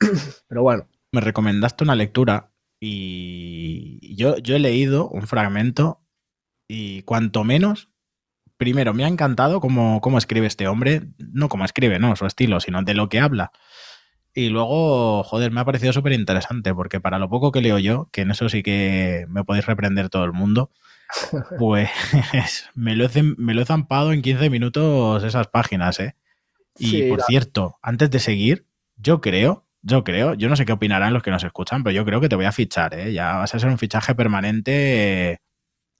Pero 0.48 0.62
bueno. 0.62 0.86
Me 1.12 1.22
recomendaste 1.22 1.84
una 1.84 1.94
lectura 1.94 2.51
y 2.84 4.16
yo, 4.16 4.38
yo 4.38 4.56
he 4.56 4.58
leído 4.58 5.08
un 5.08 5.28
fragmento 5.28 6.00
y 6.66 7.02
cuanto 7.02 7.44
menos, 7.44 7.90
primero, 8.56 8.92
me 8.92 9.04
ha 9.04 9.08
encantado 9.08 9.60
cómo, 9.60 10.00
cómo 10.00 10.18
escribe 10.18 10.48
este 10.48 10.66
hombre, 10.66 11.02
no 11.16 11.48
cómo 11.48 11.64
escribe, 11.64 12.00
no, 12.00 12.16
su 12.16 12.26
estilo, 12.26 12.58
sino 12.58 12.82
de 12.82 12.94
lo 12.94 13.08
que 13.08 13.20
habla. 13.20 13.52
Y 14.34 14.48
luego, 14.48 15.22
joder, 15.22 15.52
me 15.52 15.60
ha 15.60 15.64
parecido 15.64 15.92
súper 15.92 16.12
interesante, 16.12 16.74
porque 16.74 16.98
para 16.98 17.20
lo 17.20 17.28
poco 17.28 17.52
que 17.52 17.60
leo 17.60 17.78
yo, 17.78 18.08
que 18.10 18.22
en 18.22 18.32
eso 18.32 18.48
sí 18.48 18.64
que 18.64 19.26
me 19.28 19.44
podéis 19.44 19.66
reprender 19.66 20.08
todo 20.08 20.24
el 20.24 20.32
mundo, 20.32 20.72
pues 21.60 21.88
me 22.74 22.96
lo, 22.96 23.04
he, 23.04 23.22
me 23.22 23.54
lo 23.54 23.62
he 23.62 23.66
zampado 23.66 24.12
en 24.12 24.22
15 24.22 24.50
minutos 24.50 25.22
esas 25.22 25.46
páginas, 25.46 26.00
¿eh? 26.00 26.16
Y 26.78 27.08
por 27.08 27.22
cierto, 27.22 27.78
antes 27.80 28.10
de 28.10 28.18
seguir, 28.18 28.66
yo 28.96 29.20
creo, 29.20 29.68
yo 29.82 30.04
creo, 30.04 30.34
yo 30.34 30.48
no 30.48 30.56
sé 30.56 30.64
qué 30.64 30.72
opinarán 30.72 31.12
los 31.12 31.22
que 31.22 31.30
nos 31.30 31.44
escuchan, 31.44 31.82
pero 31.82 31.94
yo 31.94 32.04
creo 32.04 32.20
que 32.20 32.28
te 32.28 32.36
voy 32.36 32.44
a 32.44 32.52
fichar, 32.52 32.94
¿eh? 32.94 33.12
Ya 33.12 33.36
vas 33.36 33.54
a 33.54 33.58
ser 33.58 33.68
un 33.68 33.78
fichaje 33.78 34.14
permanente 34.14 35.42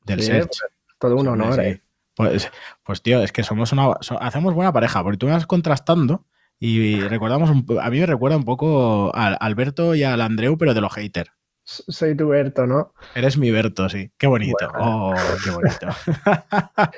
del 0.04 0.22
Search. 0.22 0.58
Pues, 0.60 0.98
todo 0.98 1.16
un 1.16 1.28
honor, 1.28 1.60
¿eh? 1.60 1.82
Pues, 2.14 2.50
pues 2.84 3.02
tío, 3.02 3.22
es 3.22 3.32
que 3.32 3.42
somos 3.42 3.72
una, 3.72 3.92
hacemos 4.20 4.54
buena 4.54 4.72
pareja, 4.72 5.02
porque 5.02 5.18
tú 5.18 5.26
me 5.26 5.32
vas 5.32 5.46
contrastando 5.46 6.26
y 6.58 7.00
recordamos, 7.00 7.50
a 7.50 7.90
mí 7.90 7.98
me 7.98 8.06
recuerda 8.06 8.36
un 8.36 8.44
poco 8.44 9.10
a 9.16 9.28
Alberto 9.34 9.96
y 9.96 10.04
al 10.04 10.20
Andreu, 10.20 10.56
pero 10.56 10.74
de 10.74 10.80
los 10.80 10.92
haters. 10.92 11.32
Soy 11.64 12.16
tu 12.16 12.28
Berto, 12.28 12.66
¿no? 12.66 12.92
Eres 13.14 13.36
mi 13.36 13.50
Berto, 13.50 13.88
sí. 13.88 14.12
Qué 14.18 14.26
bonito. 14.26 14.70
Oh, 14.78 15.14
qué 15.44 15.50
bonito. 15.50 15.88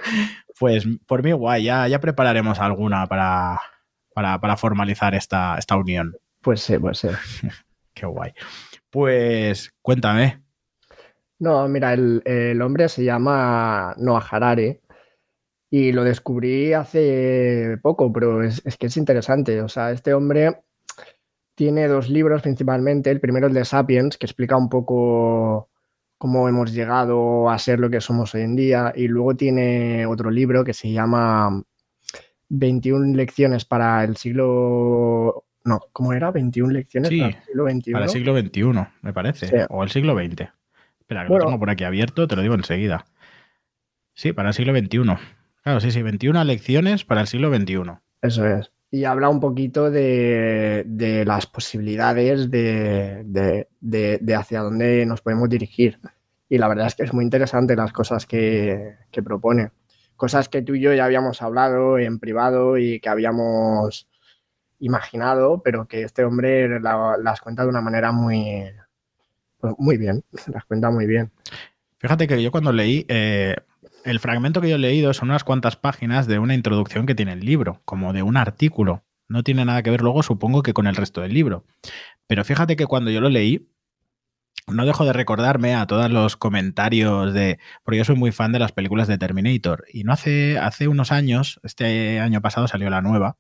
pues 0.59 0.87
por 1.07 1.23
mí, 1.23 1.33
guay, 1.33 1.65
ya, 1.65 1.87
ya 1.89 2.01
prepararemos 2.01 2.59
alguna 2.59 3.07
para, 3.07 3.61
para, 4.15 4.57
formalizar 4.57 5.15
esta, 5.15 5.57
esta 5.59 5.77
unión. 5.77 6.17
Pues 6.45 6.61
sí, 6.61 6.79
pues 6.79 6.99
sí. 6.99 7.09
qué 7.95 8.07
guay. 8.07 8.33
Pues 8.91 9.75
cuéntame. 9.83 10.45
No, 11.39 11.67
mira, 11.69 11.95
el, 11.95 12.23
el 12.25 12.63
hombre 12.63 12.89
se 12.89 13.03
llama 13.03 13.95
Noah 13.97 14.25
Harari 14.31 14.81
y 15.71 15.91
lo 15.91 16.05
descubrí 16.05 16.73
hace 16.73 17.79
poco, 17.83 18.13
pero 18.13 18.45
es, 18.45 18.63
que 18.79 18.87
es 18.87 18.97
interesante. 18.97 19.61
O 19.61 19.69
sea, 19.69 19.91
este 19.91 20.15
hombre 20.15 20.63
tiene 21.57 21.89
dos 21.89 22.09
libros 22.09 22.43
principalmente. 22.43 23.11
El 23.11 23.21
primero 23.21 23.49
es 23.49 23.55
de 23.55 23.65
Sapiens, 23.65 24.17
que 24.17 24.27
explica 24.27 24.57
un 24.57 24.69
poco 24.69 25.71
cómo 26.17 26.49
hemos 26.49 26.73
llegado 26.73 27.51
a 27.51 27.59
ser 27.59 27.81
lo 27.81 27.91
que 27.91 28.01
somos 28.01 28.35
hoy 28.35 28.43
en 28.43 28.55
día. 28.55 28.93
Y 28.95 29.09
luego 29.09 29.35
tiene 29.35 30.07
otro 30.07 30.31
libro 30.31 30.63
que 30.63 30.75
se 30.75 30.93
llama 30.93 31.65
21 32.51 33.17
lecciones 33.17 33.65
para 33.65 34.05
el 34.05 34.17
siglo... 34.17 35.44
No, 35.65 35.81
¿cómo 35.93 36.13
era? 36.13 36.31
21 36.31 36.73
lecciones 36.73 37.11
para 37.11 37.27
el 37.27 37.45
siglo 37.45 37.69
XXI. 37.69 37.93
Para 37.93 38.05
el 38.05 38.11
siglo 38.11 38.39
XXI, 38.39 38.89
me 39.03 39.13
parece. 39.13 39.67
O 39.71 39.83
el 39.83 39.91
siglo 39.91 40.15
XX. 40.15 40.49
Espera, 41.01 41.27
que 41.27 41.33
lo 41.33 41.39
tengo 41.39 41.59
por 41.59 41.71
aquí 41.71 41.85
abierto, 41.85 42.29
te 42.29 42.37
lo 42.37 42.43
digo 42.43 42.55
enseguida. 42.55 43.07
Sí, 44.13 44.33
para 44.33 44.51
el 44.51 44.55
siglo 44.55 44.77
XXI. 44.77 45.17
Claro, 45.63 45.81
sí, 45.81 45.91
sí, 45.91 46.03
21 46.03 46.45
lecciones 46.45 47.05
para 47.05 47.23
el 47.23 47.27
siglo 47.27 47.55
XXI. 47.55 47.93
Eso 48.21 48.47
es. 48.47 48.71
Y 48.91 49.05
habla 49.05 49.29
un 49.29 49.41
poquito 49.41 49.91
de, 49.91 51.25
las 51.27 51.47
posibilidades 51.47 52.51
de, 52.51 53.67
hacia 54.37 54.61
dónde 54.61 55.05
nos 55.07 55.21
podemos 55.21 55.49
dirigir. 55.49 55.99
Y 56.49 56.59
la 56.59 56.69
verdad 56.69 56.87
es 56.87 56.95
que 56.95 57.03
es 57.03 57.13
muy 57.13 57.25
interesante 57.25 57.75
las 57.75 57.93
cosas 57.93 58.27
que, 58.27 58.95
propone. 59.25 59.73
Cosas 60.17 60.49
que 60.49 60.63
tú 60.63 60.75
y 60.75 60.81
yo 60.81 60.93
ya 60.93 61.07
habíamos 61.07 61.43
hablado 61.43 61.99
en 61.99 62.21
privado 62.21 62.79
y 62.79 63.01
que 63.01 63.09
habíamos 63.09 64.07
imaginado, 64.85 65.63
pero 65.63 65.87
que 65.87 66.03
este 66.03 66.25
hombre 66.25 66.81
las 66.81 67.41
cuenta 67.41 67.63
de 67.63 67.69
una 67.69 67.81
manera 67.81 68.13
muy, 68.13 68.65
pues 69.59 69.75
muy 69.79 69.97
bien. 69.97 70.23
Las 70.53 70.65
cuenta 70.65 70.91
muy 70.91 71.07
bien. 71.07 71.31
Fíjate 71.99 72.27
que 72.29 72.43
yo 72.43 72.51
cuando 72.51 72.73
leí, 72.73 73.07
eh, 73.09 73.57
el 74.05 74.21
fragmento 74.21 74.61
que 74.61 74.69
yo 74.69 74.77
he 74.77 74.79
leído 74.79 75.15
son 75.15 75.31
unas 75.31 75.45
cuantas 75.45 75.77
páginas 75.77 76.27
de 76.27 76.39
una 76.39 76.55
introducción 76.55 77.07
que 77.07 77.15
tiene 77.15 77.33
el 77.33 77.41
libro, 77.41 77.81
como 77.87 78.13
de 78.13 78.23
un 78.23 78.37
artículo. 78.37 79.05
No 79.27 79.43
tiene 79.43 79.65
nada 79.65 79.83
que 79.83 79.91
ver 79.91 80.03
luego, 80.03 80.23
supongo 80.23 80.63
que 80.63 80.75
con 80.75 80.87
el 80.87 80.97
resto 80.97 81.23
del 81.23 81.33
libro. 81.33 81.65
Pero 82.27 82.45
fíjate 82.45 82.77
que 82.77 82.87
cuando 82.87 83.11
yo 83.11 83.23
lo 83.23 83.31
leí, 83.31 83.67
no 84.67 84.85
dejo 84.85 85.07
de 85.07 85.15
recordarme 85.15 85.75
a 85.75 85.87
todos 85.87 86.11
los 86.11 86.37
comentarios 86.37 87.33
de. 87.33 87.59
Porque 87.83 87.99
yo 87.99 88.05
soy 88.05 88.17
muy 88.17 88.33
fan 88.33 88.53
de 88.53 88.59
las 88.59 88.73
películas 88.73 89.09
de 89.09 89.17
Terminator. 89.17 89.87
Y 89.91 90.05
no 90.05 90.13
hace, 90.13 90.59
hace 90.59 90.89
unos 90.89 91.11
años, 91.11 91.59
este 91.63 92.21
año 92.21 92.43
pasado 92.43 92.69
salió 92.69 92.91
la 92.91 93.01
nueva. 93.01 93.39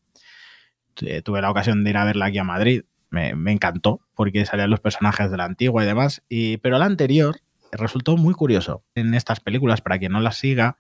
Tuve 0.95 1.41
la 1.41 1.51
ocasión 1.51 1.85
de 1.85 1.91
ir 1.91 1.97
a 1.97 2.05
verla 2.05 2.27
aquí 2.27 2.39
a 2.39 2.45
Madrid. 2.45 2.83
Me, 3.11 3.35
me 3.35 3.53
encantó 3.53 4.01
porque 4.15 4.45
salían 4.45 4.71
los 4.71 4.81
personajes 4.81 5.31
de 5.31 5.37
la 5.37 5.45
antigua 5.45 5.83
y 5.83 5.87
demás. 5.87 6.23
Y, 6.29 6.57
pero 6.59 6.79
la 6.79 6.87
anterior 6.87 7.41
resultó 7.73 8.17
muy 8.17 8.35
curioso. 8.35 8.85
En 8.95 9.15
estas 9.15 9.41
películas, 9.41 9.81
para 9.81 9.99
quien 9.99 10.13
no 10.13 10.21
las 10.21 10.37
siga, 10.37 10.79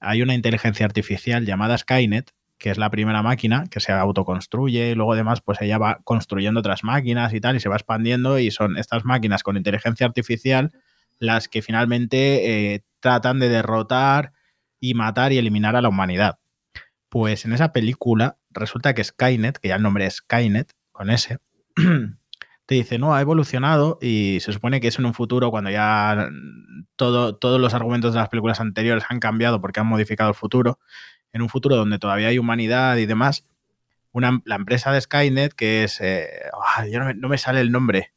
hay 0.00 0.22
una 0.22 0.34
inteligencia 0.34 0.86
artificial 0.86 1.46
llamada 1.46 1.76
Skynet, 1.78 2.32
que 2.58 2.70
es 2.70 2.78
la 2.78 2.90
primera 2.90 3.22
máquina 3.22 3.64
que 3.70 3.80
se 3.80 3.92
autoconstruye 3.92 4.90
y 4.90 4.94
luego 4.94 5.12
además 5.12 5.40
pues 5.40 5.60
ella 5.60 5.78
va 5.78 6.00
construyendo 6.04 6.60
otras 6.60 6.84
máquinas 6.84 7.34
y 7.34 7.40
tal 7.40 7.56
y 7.56 7.60
se 7.60 7.68
va 7.68 7.76
expandiendo 7.76 8.38
y 8.38 8.50
son 8.50 8.78
estas 8.78 9.04
máquinas 9.04 9.42
con 9.42 9.56
inteligencia 9.56 10.06
artificial 10.06 10.72
las 11.18 11.48
que 11.48 11.62
finalmente 11.62 12.74
eh, 12.74 12.84
tratan 13.00 13.38
de 13.38 13.48
derrotar 13.48 14.32
y 14.80 14.94
matar 14.94 15.32
y 15.32 15.38
eliminar 15.38 15.76
a 15.76 15.82
la 15.82 15.88
humanidad. 15.88 16.38
Pues 17.08 17.44
en 17.44 17.52
esa 17.52 17.72
película 17.72 18.36
resulta 18.54 18.94
que 18.94 19.04
Skynet, 19.04 19.58
que 19.58 19.68
ya 19.68 19.76
el 19.76 19.82
nombre 19.82 20.06
es 20.06 20.16
Skynet, 20.16 20.72
con 20.92 21.10
ese, 21.10 21.38
te 22.66 22.74
dice, 22.74 22.98
no, 22.98 23.14
ha 23.14 23.20
evolucionado 23.20 23.98
y 24.00 24.38
se 24.40 24.52
supone 24.52 24.80
que 24.80 24.88
es 24.88 24.98
en 24.98 25.06
un 25.06 25.14
futuro 25.14 25.50
cuando 25.50 25.70
ya 25.70 26.28
todo, 26.96 27.36
todos 27.36 27.60
los 27.60 27.74
argumentos 27.74 28.14
de 28.14 28.20
las 28.20 28.28
películas 28.28 28.60
anteriores 28.60 29.04
han 29.08 29.20
cambiado 29.20 29.60
porque 29.60 29.80
han 29.80 29.86
modificado 29.86 30.30
el 30.30 30.34
futuro, 30.34 30.78
en 31.32 31.42
un 31.42 31.48
futuro 31.48 31.76
donde 31.76 31.98
todavía 31.98 32.28
hay 32.28 32.38
humanidad 32.38 32.96
y 32.96 33.06
demás, 33.06 33.44
una, 34.12 34.40
la 34.44 34.54
empresa 34.54 34.92
de 34.92 35.00
Skynet, 35.00 35.54
que 35.54 35.84
es, 35.84 36.00
eh, 36.00 36.28
yo 36.90 37.00
no 37.00 37.28
me, 37.28 37.38
sale 37.38 37.60
el 37.60 37.72
nombre, 37.72 38.14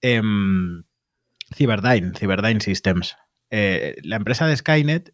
eh, 0.00 0.22
Cyberdyne, 1.54 2.12
Cyberdyne 2.16 2.60
Systems, 2.60 3.16
eh, 3.50 3.96
la 4.02 4.16
empresa 4.16 4.46
de 4.46 4.56
Skynet 4.56 5.12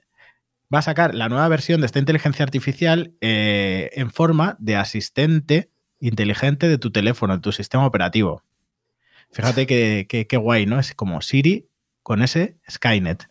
va 0.73 0.79
a 0.79 0.83
sacar 0.83 1.15
la 1.15 1.29
nueva 1.29 1.49
versión 1.49 1.81
de 1.81 1.87
esta 1.87 1.99
inteligencia 1.99 2.45
artificial 2.45 3.15
eh, 3.21 3.91
en 3.95 4.11
forma 4.11 4.57
de 4.59 4.77
asistente 4.77 5.71
inteligente 6.01 6.69
de 6.69 6.79
tu 6.79 6.91
teléfono, 6.91 7.37
de 7.37 7.43
tu 7.43 7.53
sistema 7.53 7.87
operativo. 7.87 8.43
Fíjate 9.31 9.67
que, 9.67 10.37
guay, 10.37 10.67
¿no? 10.67 10.79
Es 10.79 10.95
como 10.95 11.21
Siri 11.23 11.69
con 12.03 12.23
ese 12.23 12.59
Skynet. 12.71 13.29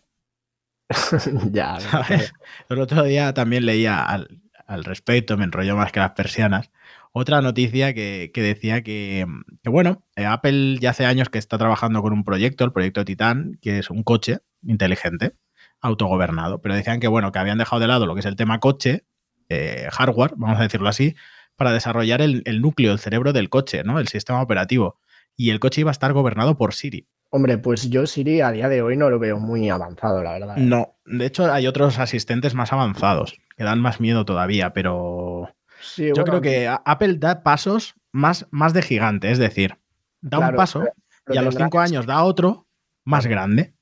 ya. 1.52 1.78
El 2.68 2.80
otro 2.80 3.04
día 3.04 3.32
también 3.34 3.66
leía 3.66 4.04
al, 4.04 4.84
respecto, 4.84 5.36
me 5.36 5.44
enrolló 5.44 5.76
más 5.76 5.92
que 5.92 6.00
las 6.00 6.12
persianas, 6.12 6.70
otra 7.12 7.42
noticia 7.42 7.92
que, 7.92 8.30
decía 8.34 8.82
que, 8.82 9.26
bueno, 9.64 10.02
eh, 10.16 10.24
Apple 10.24 10.78
ya 10.80 10.90
hace 10.90 11.04
años 11.04 11.28
que 11.28 11.38
está 11.38 11.58
trabajando 11.58 12.00
con 12.00 12.14
un 12.14 12.24
proyecto, 12.24 12.64
el 12.64 12.72
proyecto 12.72 13.04
Titan, 13.04 13.58
que 13.60 13.78
es 13.78 13.90
un 13.90 14.02
coche 14.02 14.38
inteligente, 14.62 15.34
autogobernado, 15.82 16.60
pero 16.62 16.74
decían 16.74 17.00
que, 17.00 17.08
bueno, 17.08 17.32
que 17.32 17.38
habían 17.38 17.58
dejado 17.58 17.80
de 17.80 17.88
lado 17.88 18.06
lo 18.06 18.14
que 18.14 18.20
es 18.20 18.26
el 18.26 18.36
tema 18.36 18.60
coche, 18.60 19.04
eh, 19.48 19.88
hardware, 19.90 20.32
vamos 20.36 20.58
a 20.58 20.62
decirlo 20.62 20.88
así, 20.88 21.14
para 21.56 21.72
desarrollar 21.72 22.22
el, 22.22 22.42
el, 22.46 22.62
núcleo, 22.62 22.92
el 22.92 22.98
cerebro 22.98 23.32
del 23.32 23.50
coche, 23.50 23.84
¿no? 23.84 23.98
El 23.98 24.08
sistema 24.08 24.40
operativo 24.40 24.96
y 25.36 25.50
el 25.50 25.60
coche 25.60 25.80
iba 25.80 25.90
a 25.90 25.92
estar 25.92 26.12
gobernado 26.12 26.56
por 26.56 26.74
Siri. 26.74 27.06
Hombre, 27.30 27.58
pues 27.58 27.88
yo 27.88 28.06
Siri 28.06 28.42
a 28.42 28.50
día 28.50 28.68
de 28.68 28.82
hoy 28.82 28.96
no 28.96 29.08
lo 29.08 29.18
veo 29.18 29.38
muy 29.38 29.70
avanzado, 29.70 30.22
la 30.22 30.32
verdad. 30.32 30.56
No, 30.56 30.96
de 31.06 31.26
hecho 31.26 31.50
hay 31.50 31.66
otros 31.66 31.98
asistentes 31.98 32.54
más 32.54 32.72
avanzados 32.72 33.38
que 33.56 33.64
dan 33.64 33.80
más 33.80 34.00
miedo 34.00 34.24
todavía, 34.24 34.72
pero 34.74 35.54
yo 35.96 36.24
creo 36.24 36.40
que 36.40 36.68
Apple 36.84 37.16
da 37.18 37.42
pasos 37.42 37.94
más, 38.12 38.46
más 38.50 38.74
de 38.74 38.82
gigante, 38.82 39.30
es 39.30 39.38
decir, 39.38 39.78
da 40.20 40.38
un 40.38 40.54
paso 40.54 40.84
y 41.28 41.38
a 41.38 41.42
los 41.42 41.54
cinco 41.54 41.80
años 41.80 42.06
da 42.06 42.22
otro 42.22 42.66
más 43.04 43.26
grande. 43.26 43.74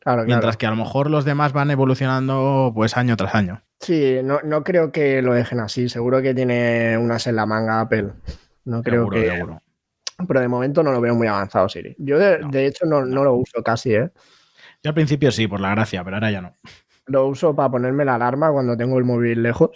Claro, 0.00 0.24
Mientras 0.24 0.56
que 0.56 0.66
a 0.66 0.70
lo 0.70 0.76
mejor 0.76 1.10
los 1.10 1.24
demás 1.24 1.52
van 1.52 1.70
evolucionando 1.70 2.72
pues 2.74 2.96
año 2.96 3.16
tras 3.16 3.34
año. 3.34 3.62
Sí, 3.80 4.20
no, 4.24 4.40
no 4.42 4.64
creo 4.64 4.92
que 4.92 5.20
lo 5.20 5.34
dejen 5.34 5.60
así. 5.60 5.88
Seguro 5.88 6.22
que 6.22 6.34
tiene 6.34 6.96
unas 6.98 7.26
en 7.26 7.36
la 7.36 7.46
manga 7.46 7.80
Apple. 7.80 8.12
No 8.64 8.82
creo 8.82 9.08
que. 9.10 9.30
Seguro 9.30 9.62
pero 10.26 10.40
de 10.40 10.48
momento 10.48 10.82
no 10.82 10.92
lo 10.92 11.00
veo 11.00 11.14
muy 11.14 11.26
avanzado 11.26 11.68
Siri. 11.68 11.94
Yo 11.98 12.18
de, 12.18 12.66
hecho 12.66 12.86
no, 12.86 13.02
lo 13.02 13.34
uso 13.34 13.62
casi, 13.62 13.94
¿eh? 13.94 14.10
Yo 14.82 14.90
al 14.90 14.94
principio 14.94 15.30
sí, 15.30 15.46
por 15.46 15.60
la 15.60 15.70
gracia, 15.70 16.02
pero 16.04 16.16
ahora 16.16 16.30
ya 16.30 16.40
no. 16.40 16.54
Lo 17.06 17.26
uso 17.26 17.54
para 17.54 17.70
ponerme 17.70 18.04
la 18.04 18.14
alarma 18.14 18.50
cuando 18.50 18.76
tengo 18.76 18.98
el 18.98 19.04
móvil 19.04 19.42
lejos. 19.42 19.70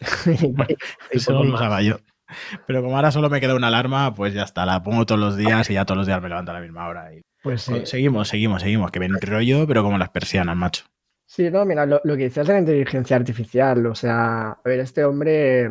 Eso 1.10 1.32
lo 1.32 1.54
usaba 1.54 1.82
yo. 1.82 1.96
Pero 2.66 2.82
como 2.82 2.96
ahora 2.96 3.10
solo 3.10 3.28
me 3.28 3.40
queda 3.40 3.54
una 3.54 3.68
alarma, 3.68 4.14
pues 4.14 4.34
ya 4.34 4.42
está, 4.42 4.64
la 4.64 4.82
pongo 4.82 5.04
todos 5.04 5.20
los 5.20 5.36
días 5.36 5.68
y 5.70 5.74
ya 5.74 5.84
todos 5.84 5.98
los 5.98 6.06
días 6.06 6.22
me 6.22 6.28
levanto 6.28 6.52
a 6.52 6.54
la 6.54 6.60
misma 6.60 6.88
hora. 6.88 7.10
Pues 7.42 7.62
sí. 7.62 7.86
Seguimos, 7.86 8.28
seguimos, 8.28 8.62
seguimos, 8.62 8.90
que 8.90 9.00
me 9.00 9.06
enrollo, 9.06 9.66
pero 9.66 9.82
como 9.82 9.98
las 9.98 10.10
persianas, 10.10 10.56
macho. 10.56 10.84
Sí, 11.26 11.50
no, 11.50 11.64
mira, 11.64 11.86
lo, 11.86 12.00
lo 12.04 12.16
que 12.16 12.24
decías 12.24 12.46
de 12.46 12.52
la 12.54 12.58
inteligencia 12.58 13.16
artificial, 13.16 13.86
o 13.86 13.94
sea, 13.94 14.50
a 14.50 14.60
ver, 14.64 14.80
este 14.80 15.04
hombre 15.04 15.70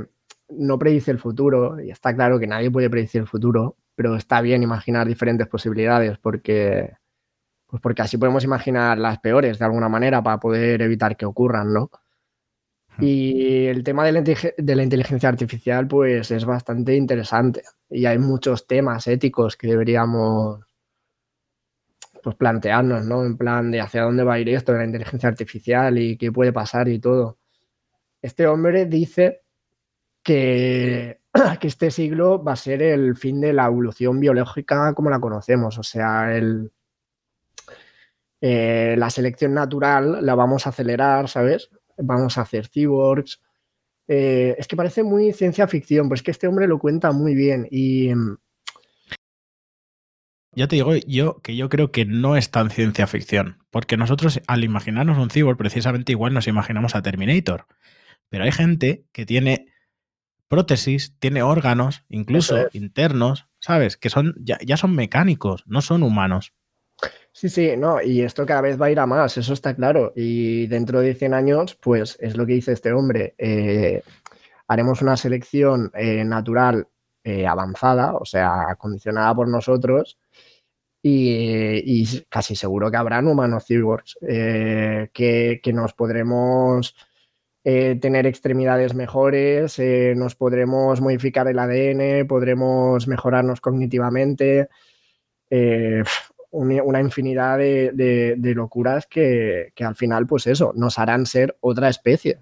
no 0.50 0.80
predice 0.80 1.12
el 1.12 1.20
futuro, 1.20 1.80
y 1.80 1.92
está 1.92 2.16
claro 2.16 2.40
que 2.40 2.48
nadie 2.48 2.72
puede 2.72 2.90
predecir 2.90 3.22
el 3.22 3.28
futuro, 3.28 3.78
pero 3.96 4.16
está 4.16 4.42
bien 4.42 4.64
imaginar 4.64 5.08
diferentes 5.08 5.48
posibilidades 5.48 6.18
porque, 6.18 6.94
pues 7.68 7.82
porque 7.82 8.02
así 8.02 8.18
podemos 8.18 8.44
imaginar 8.46 8.98
las 8.98 9.20
peores 9.20 9.60
de 9.60 9.66
alguna 9.66 9.90
manera 9.90 10.24
para 10.24 10.40
poder 10.40 10.82
evitar 10.82 11.18
que 11.18 11.26
ocurran, 11.26 11.74
¿no? 11.74 11.92
Y 13.02 13.66
el 13.68 13.84
tema 13.84 14.06
de 14.06 14.12
la, 14.12 14.84
inteligencia 14.84 15.30
artificial, 15.30 15.88
pues 15.88 16.32
es 16.32 16.46
bastante 16.46 16.96
interesante. 16.96 17.64
Y 17.90 18.06
hay 18.06 18.20
muchos 18.20 18.68
temas 18.68 19.08
éticos 19.08 19.56
que 19.56 19.68
deberíamos 19.68 20.66
pues, 22.24 22.36
plantearnos, 22.36 23.06
¿no? 23.06 23.26
En 23.26 23.38
plan 23.38 23.72
de 23.72 23.82
hacia 23.82 24.04
dónde 24.04 24.24
va 24.24 24.36
a 24.36 24.40
ir 24.40 24.50
esto 24.50 24.72
de 24.72 24.80
la 24.80 24.86
inteligencia 24.86 25.30
artificial 25.30 25.98
y 25.98 26.18
qué 26.18 26.32
puede 26.32 26.54
pasar 26.54 26.88
y 26.90 27.00
todo. 27.00 27.38
Este 28.22 28.48
hombre 28.48 28.86
dice 28.86 29.44
que, 30.24 31.22
que 31.60 31.68
este 31.68 31.92
siglo 31.92 32.44
va 32.44 32.54
a 32.54 32.58
ser 32.58 32.82
el 32.82 33.16
fin 33.16 33.42
de 33.42 33.54
la 33.54 33.66
evolución 33.66 34.20
biológica 34.20 34.94
como 34.94 35.10
la 35.10 35.20
conocemos. 35.20 35.78
O 35.78 35.84
sea, 35.84 36.36
el, 36.36 36.72
eh, 38.42 38.96
la 38.98 39.10
selección 39.10 39.54
natural 39.54 40.26
la 40.26 40.36
vamos 40.36 40.66
a 40.66 40.70
acelerar, 40.70 41.28
¿sabes? 41.28 41.70
Vamos 41.98 42.38
a 42.38 42.42
hacer 42.42 42.68
cyborgs. 42.68 43.42
Eh, 44.08 44.56
es 44.58 44.68
que 44.68 44.76
parece 44.76 45.04
muy 45.04 45.34
ciencia 45.34 45.68
ficción, 45.68 46.10
pero 46.10 46.16
es 46.16 46.24
que 46.24 46.32
este 46.32 46.48
hombre 46.48 46.68
lo 46.68 46.80
cuenta 46.80 47.12
muy 47.12 47.36
bien 47.36 47.68
y... 47.70 48.12
Ya 50.54 50.68
te 50.68 50.76
digo 50.76 50.96
yo 50.96 51.42
que 51.42 51.56
yo 51.56 51.70
creo 51.70 51.92
que 51.92 52.06
no 52.06 52.36
es 52.36 52.50
tan 52.50 52.70
ciencia 52.72 53.08
ficción, 53.08 53.64
porque 53.70 53.98
nosotros 53.98 54.42
al 54.48 54.64
imaginarnos 54.64 55.18
un 55.18 55.30
cyborg 55.30 55.58
precisamente 55.58 56.12
igual 56.12 56.34
nos 56.34 56.48
imaginamos 56.48 56.96
a 56.96 57.02
Terminator, 57.02 57.68
pero 58.30 58.44
hay 58.44 58.52
gente 58.52 59.06
que 59.12 59.26
tiene 59.26 59.68
prótesis, 60.48 61.16
tiene 61.20 61.44
órganos, 61.44 62.04
incluso 62.10 62.68
internos, 62.74 63.48
¿sabes? 63.60 63.98
Que 63.98 64.10
son 64.10 64.34
ya, 64.40 64.58
ya 64.66 64.78
son 64.78 64.96
mecánicos, 64.96 65.64
no 65.68 65.82
son 65.82 66.02
humanos. 66.04 66.54
Sí, 67.32 67.48
sí, 67.48 67.78
no, 67.78 68.02
y 68.02 68.22
esto 68.22 68.46
cada 68.46 68.62
vez 68.62 68.82
va 68.82 68.88
a 68.88 68.92
ir 68.92 69.00
a 69.00 69.06
más, 69.06 69.38
eso 69.38 69.54
está 69.54 69.76
claro. 69.76 70.12
Y 70.16 70.68
dentro 70.68 71.00
de 71.00 71.14
100 71.14 71.34
años, 71.34 71.76
pues 71.76 72.18
es 72.20 72.36
lo 72.36 72.46
que 72.46 72.54
dice 72.54 72.74
este 72.74 72.92
hombre, 72.92 73.36
eh, 73.38 74.02
haremos 74.68 75.02
una 75.02 75.16
selección 75.16 75.92
eh, 75.94 76.24
natural 76.26 76.88
eh, 77.24 77.46
avanzada, 77.46 78.14
o 78.16 78.26
sea, 78.26 78.70
acondicionada 78.70 79.34
por 79.36 79.48
nosotros, 79.48 80.18
y, 81.02 82.24
casi 82.30 82.56
seguro 82.56 82.92
que 82.92 82.98
habrán 82.98 83.28
humanos 83.28 83.66
cyborgs, 83.68 84.18
que, 84.22 85.60
que, 85.64 85.74
nos 85.74 85.94
podremos 85.94 86.96
tener 87.64 88.26
extremidades 88.26 88.94
mejores, 88.96 89.80
nos 90.16 90.36
podremos 90.36 91.02
modificar 91.02 91.48
el 91.48 91.60
ADN, 91.60 92.28
podremos 92.28 93.08
mejorarnos 93.08 93.62
cognitivamente 93.62 94.70
una 96.52 97.00
infinidad 97.00 97.58
de, 97.58 98.54
locuras 98.56 99.08
que, 99.08 99.72
al 99.80 99.96
final, 99.96 100.28
pues 100.28 100.48
eso, 100.48 100.74
nos 100.76 100.98
harán 101.00 101.26
ser 101.26 101.58
otra 101.62 101.90
especie. 101.90 102.42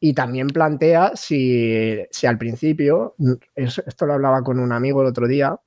Y 0.00 0.14
también 0.14 0.46
plantea 0.48 1.12
si, 1.16 2.06
al 2.26 2.38
principio, 2.38 3.16
esto 3.54 4.06
lo 4.06 4.14
hablaba 4.14 4.42
con 4.42 4.60
un 4.60 4.72
amigo 4.72 5.02
el 5.02 5.08
otro 5.08 5.26
día, 5.26 5.58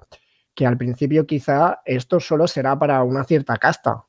que 0.61 0.67
al 0.67 0.77
principio 0.77 1.25
quizá 1.25 1.81
esto 1.85 2.19
solo 2.19 2.47
será 2.47 2.77
para 2.77 3.03
una 3.03 3.23
cierta 3.23 3.57
casta, 3.57 4.05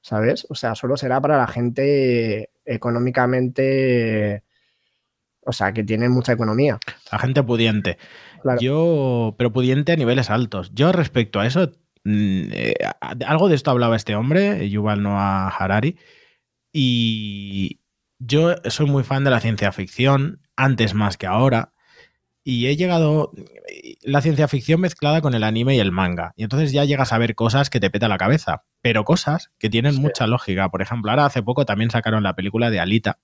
¿sabes? 0.00 0.46
O 0.50 0.54
sea, 0.54 0.76
solo 0.76 0.96
será 0.96 1.20
para 1.20 1.36
la 1.36 1.48
gente 1.48 2.50
económicamente, 2.64 4.44
o 5.40 5.52
sea, 5.52 5.72
que 5.72 5.82
tiene 5.82 6.08
mucha 6.08 6.32
economía. 6.32 6.78
La 7.10 7.18
gente 7.18 7.42
pudiente. 7.42 7.98
Yo, 8.60 9.34
pero 9.36 9.52
pudiente 9.52 9.92
a 9.92 9.96
niveles 9.96 10.30
altos. 10.30 10.70
Yo 10.74 10.92
respecto 10.92 11.40
a 11.40 11.46
eso 11.46 11.72
Mm, 12.06 12.52
eh, 12.52 12.74
algo 13.26 13.48
de 13.48 13.56
esto 13.56 13.72
hablaba 13.72 13.96
este 13.96 14.14
hombre, 14.14 14.70
Yuval 14.70 15.02
Noah 15.02 15.48
Harari, 15.48 15.98
y 16.72 17.80
yo 18.20 18.54
soy 18.70 18.86
muy 18.86 19.02
fan 19.02 19.24
de 19.24 19.30
la 19.30 19.40
ciencia 19.40 19.72
ficción, 19.72 20.40
antes 20.54 20.94
más 20.94 21.16
que 21.16 21.26
ahora, 21.26 21.72
y 22.44 22.68
he 22.68 22.76
llegado 22.76 23.32
la 24.06 24.22
ciencia 24.22 24.46
ficción 24.46 24.80
mezclada 24.80 25.20
con 25.20 25.34
el 25.34 25.42
anime 25.42 25.74
y 25.74 25.80
el 25.80 25.90
manga, 25.90 26.32
y 26.36 26.44
entonces 26.44 26.70
ya 26.70 26.84
llegas 26.84 27.12
a 27.12 27.18
ver 27.18 27.34
cosas 27.34 27.70
que 27.70 27.80
te 27.80 27.90
peta 27.90 28.06
la 28.06 28.18
cabeza, 28.18 28.62
pero 28.80 29.04
cosas 29.04 29.50
que 29.58 29.68
tienen 29.68 29.96
mucha 29.96 30.28
lógica. 30.28 30.68
Por 30.68 30.80
ejemplo, 30.80 31.10
ahora 31.10 31.26
hace 31.26 31.42
poco 31.42 31.66
también 31.66 31.90
sacaron 31.90 32.22
la 32.22 32.36
película 32.36 32.70
de 32.70 32.78
Alita, 32.78 33.18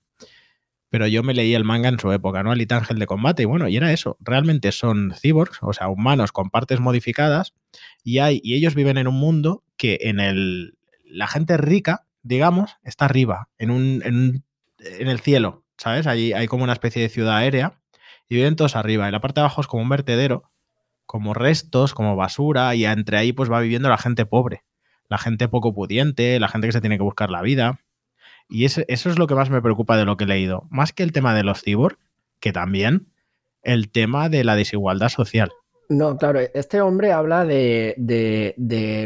pero 0.91 1.07
yo 1.07 1.23
me 1.23 1.35
leí 1.35 1.55
el 1.55 1.63
manga 1.63 1.89
en 1.89 2.01
su 2.01 2.11
época, 2.11 2.43
¿no? 2.43 2.51
Alita 2.51 2.77
Ángel 2.77 2.99
de 2.99 3.07
Combate, 3.07 3.45
y 3.45 3.47
bueno, 3.47 3.69
y 3.69 3.77
era 3.77 3.93
eso, 3.93 4.17
realmente 4.19 4.73
son 4.73 5.15
cyborgs, 5.15 5.59
o 5.63 5.73
sea, 5.73 5.87
humanos 5.87 6.33
con 6.33 6.51
partes 6.51 6.81
modificadas, 6.81 7.55
y, 8.03 8.19
hay, 8.19 8.41
y 8.43 8.57
ellos 8.57 8.75
viven 8.75 8.99
en 8.99 9.07
un 9.07 9.15
mundo 9.15 9.63
que 9.77 9.99
en 10.03 10.19
el, 10.19 10.77
la 11.05 11.29
gente 11.29 11.59
rica, 11.59 12.07
digamos, 12.25 12.77
está 12.83 13.05
arriba, 13.05 13.49
en, 13.57 13.71
un, 13.71 14.03
en, 14.05 14.45
en 14.79 15.09
el 15.09 15.21
cielo, 15.21 15.65
¿sabes? 15.79 16.09
Allí 16.09 16.33
hay 16.33 16.49
como 16.49 16.65
una 16.65 16.73
especie 16.73 17.03
de 17.03 17.09
ciudad 17.09 17.37
aérea, 17.37 17.79
y 18.29 18.35
viven 18.35 18.57
todos 18.57 18.75
arriba, 18.75 19.09
y 19.09 19.13
la 19.13 19.21
parte 19.21 19.41
de 19.41 19.43
abajo 19.43 19.61
es 19.61 19.69
como 19.69 19.85
un 19.85 19.89
vertedero, 19.89 20.51
como 21.13 21.35
restos, 21.35 21.93
como 21.93 22.17
basura, 22.17 22.75
y 22.75 22.87
entre 22.87 23.19
ahí 23.19 23.35
pues 23.35 23.53
va 23.53 23.61
viviendo 23.61 23.91
la 23.91 23.99
gente 23.99 24.25
pobre, 24.25 24.65
la 25.11 25.19
gente 25.19 25.47
poco 25.47 25.75
pudiente, 25.75 26.41
la 26.41 26.49
gente 26.49 26.69
que 26.69 26.73
se 26.73 26.81
tiene 26.81 26.97
que 26.97 27.03
buscar 27.03 27.29
la 27.29 27.43
vida. 27.43 27.81
Y 28.49 28.65
eso, 28.65 28.81
es 28.89 29.19
lo 29.19 29.27
que 29.27 29.35
más 29.35 29.51
me 29.51 29.61
preocupa 29.61 29.99
de 29.99 30.07
lo 30.07 30.17
que 30.17 30.25
he 30.25 30.27
leído. 30.27 30.67
Más 30.71 30.95
que 30.95 31.03
el 31.03 31.13
tema 31.13 31.35
de 31.35 31.45
los 31.45 31.61
cyborg, 31.61 31.99
que 32.41 32.51
también, 32.51 33.09
el 33.63 33.91
tema 33.91 34.31
de 34.31 34.43
la 34.43 34.57
desigualdad 34.57 35.11
social. 35.11 35.53
No, 35.91 36.17
claro, 36.17 36.41
este 36.55 36.81
hombre 36.81 37.13
habla 37.13 37.45
de, 37.45 38.55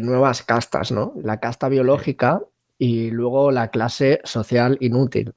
nuevas 0.04 0.42
castas, 0.42 0.92
¿no? 0.92 1.12
La 1.20 1.40
casta 1.40 1.68
biológica 1.68 2.40
y 2.78 3.10
luego 3.10 3.50
la 3.50 3.72
clase 3.72 4.20
social 4.22 4.78
inútil, 4.78 5.34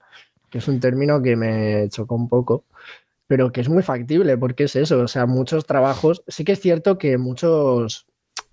que 0.52 0.60
es 0.60 0.68
un 0.68 0.80
término 0.80 1.20
que 1.24 1.36
me 1.36 1.90
chocó 1.90 2.14
un 2.14 2.30
poco, 2.30 2.66
pero 3.30 3.52
que 3.52 3.62
es 3.62 3.70
muy 3.70 3.84
factible, 3.84 4.40
porque 4.40 4.64
es 4.64 4.76
eso, 4.76 5.02
o 5.02 5.08
sea, 5.08 5.28
muchos 5.28 5.68
trabajos, 5.68 6.24
sí 6.28 6.44
que 6.44 6.54
es 6.54 6.60
cierto 6.60 6.98
que 6.98 7.20
muchos, 7.20 8.08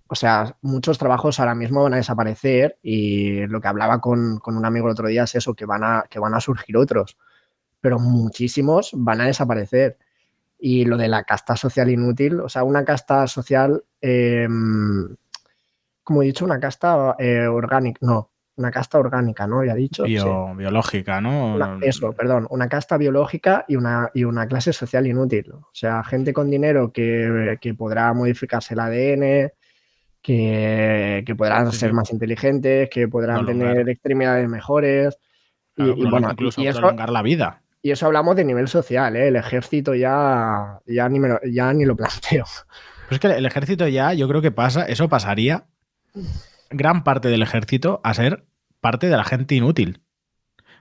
o 0.07 0.15
sea, 0.15 0.59
muchos 0.61 0.99
trabajos 0.99 1.41
ahora 1.41 1.55
mismo 1.55 1.83
van 1.83 1.95
a 1.95 1.97
desaparecer 1.97 2.79
y 2.83 3.47
lo 3.47 3.63
que 3.63 3.69
hablaba 3.69 4.03
con, 4.03 4.39
un 4.45 4.65
amigo 4.67 4.87
el 4.87 4.93
otro 4.93 5.09
día 5.09 5.23
es 5.23 5.35
eso, 5.35 5.55
que 5.55 5.65
van, 5.65 5.83
a, 5.83 6.05
que 6.11 6.19
van 6.19 6.35
a 6.35 6.41
surgir 6.41 6.77
otros, 6.77 7.17
pero 7.81 7.99
muchísimos 7.99 8.91
van 8.93 9.23
a 9.23 9.27
desaparecer. 9.27 9.97
Y 10.59 10.85
lo 10.85 10.99
de 10.99 11.09
la 11.09 11.25
casta 11.25 11.57
social 11.57 11.89
inútil, 11.89 12.41
o 12.41 12.51
sea, 12.51 12.63
una 12.63 12.85
casta 12.85 13.27
social, 13.29 13.83
em, 14.03 15.17
como 16.05 16.23
he 16.23 16.27
dicho, 16.27 16.45
una 16.45 16.61
casta 16.61 17.17
eh, 17.19 17.47
orgánica, 17.47 18.01
no, 18.03 18.31
una 18.57 18.71
casta 18.71 18.99
orgánica, 18.99 19.47
¿no? 19.47 19.65
Ya 19.65 19.73
he 19.73 19.77
dicho. 19.77 20.05
Biológica, 20.05 21.21
¿no? 21.21 21.79
eso, 21.83 22.13
perdón, 22.13 22.47
una 22.51 22.69
casta 22.69 22.97
biológica 22.97 23.65
y 23.69 23.77
una, 23.77 24.11
y 24.15 24.25
una 24.25 24.47
clase 24.47 24.73
social 24.73 25.07
inútil. 25.07 25.53
O 25.53 25.71
sea, 25.73 26.03
gente 26.03 26.33
con 26.33 26.51
dinero 26.51 26.93
que, 26.93 27.59
que 27.61 27.75
podrá 27.75 28.13
modificarse 28.15 28.75
el 28.75 28.81
ADN, 28.81 29.53
que, 30.23 31.35
podrán 31.37 31.71
ser 31.73 31.93
más 31.93 32.11
inteligentes, 32.11 32.89
que 32.91 33.07
podrán 33.09 33.47
tener 33.47 33.89
extremidades 33.89 34.49
mejores. 34.49 35.19
y, 35.77 36.09
bueno, 36.09 36.31
incluso 36.33 36.61
y 36.61 36.73
prolongar 36.73 37.11
la 37.11 37.23
vida. 37.23 37.63
Y 37.83 37.93
eso 37.93 38.07
hablamos 38.07 38.35
de 38.35 38.45
nivel 38.45 38.67
social, 38.67 39.15
¿eh? 39.15 39.29
el 39.29 39.37
ejército 39.37 39.95
ya, 39.95 40.81
ya, 40.87 41.09
ni 41.09 41.21
ya 41.53 41.73
ni 41.73 41.85
lo 41.85 41.95
planteo. 41.95 42.45
Pues 43.09 43.13
es 43.13 43.19
que 43.21 43.29
el 43.29 43.47
ejército 43.47 43.87
ya, 43.87 44.13
yo 44.15 44.27
creo 44.27 44.43
que 44.43 44.51
pasa, 44.51 44.87
eso 44.87 45.09
pasaría 45.09 45.67
gran 46.71 47.05
parte 47.05 47.29
del 47.29 47.43
ejército 47.43 48.01
a 48.05 48.15
ser 48.15 48.45
parte 48.81 49.09
de 49.09 49.17
la 49.17 49.25
gente 49.25 49.55
inútil. 49.55 50.01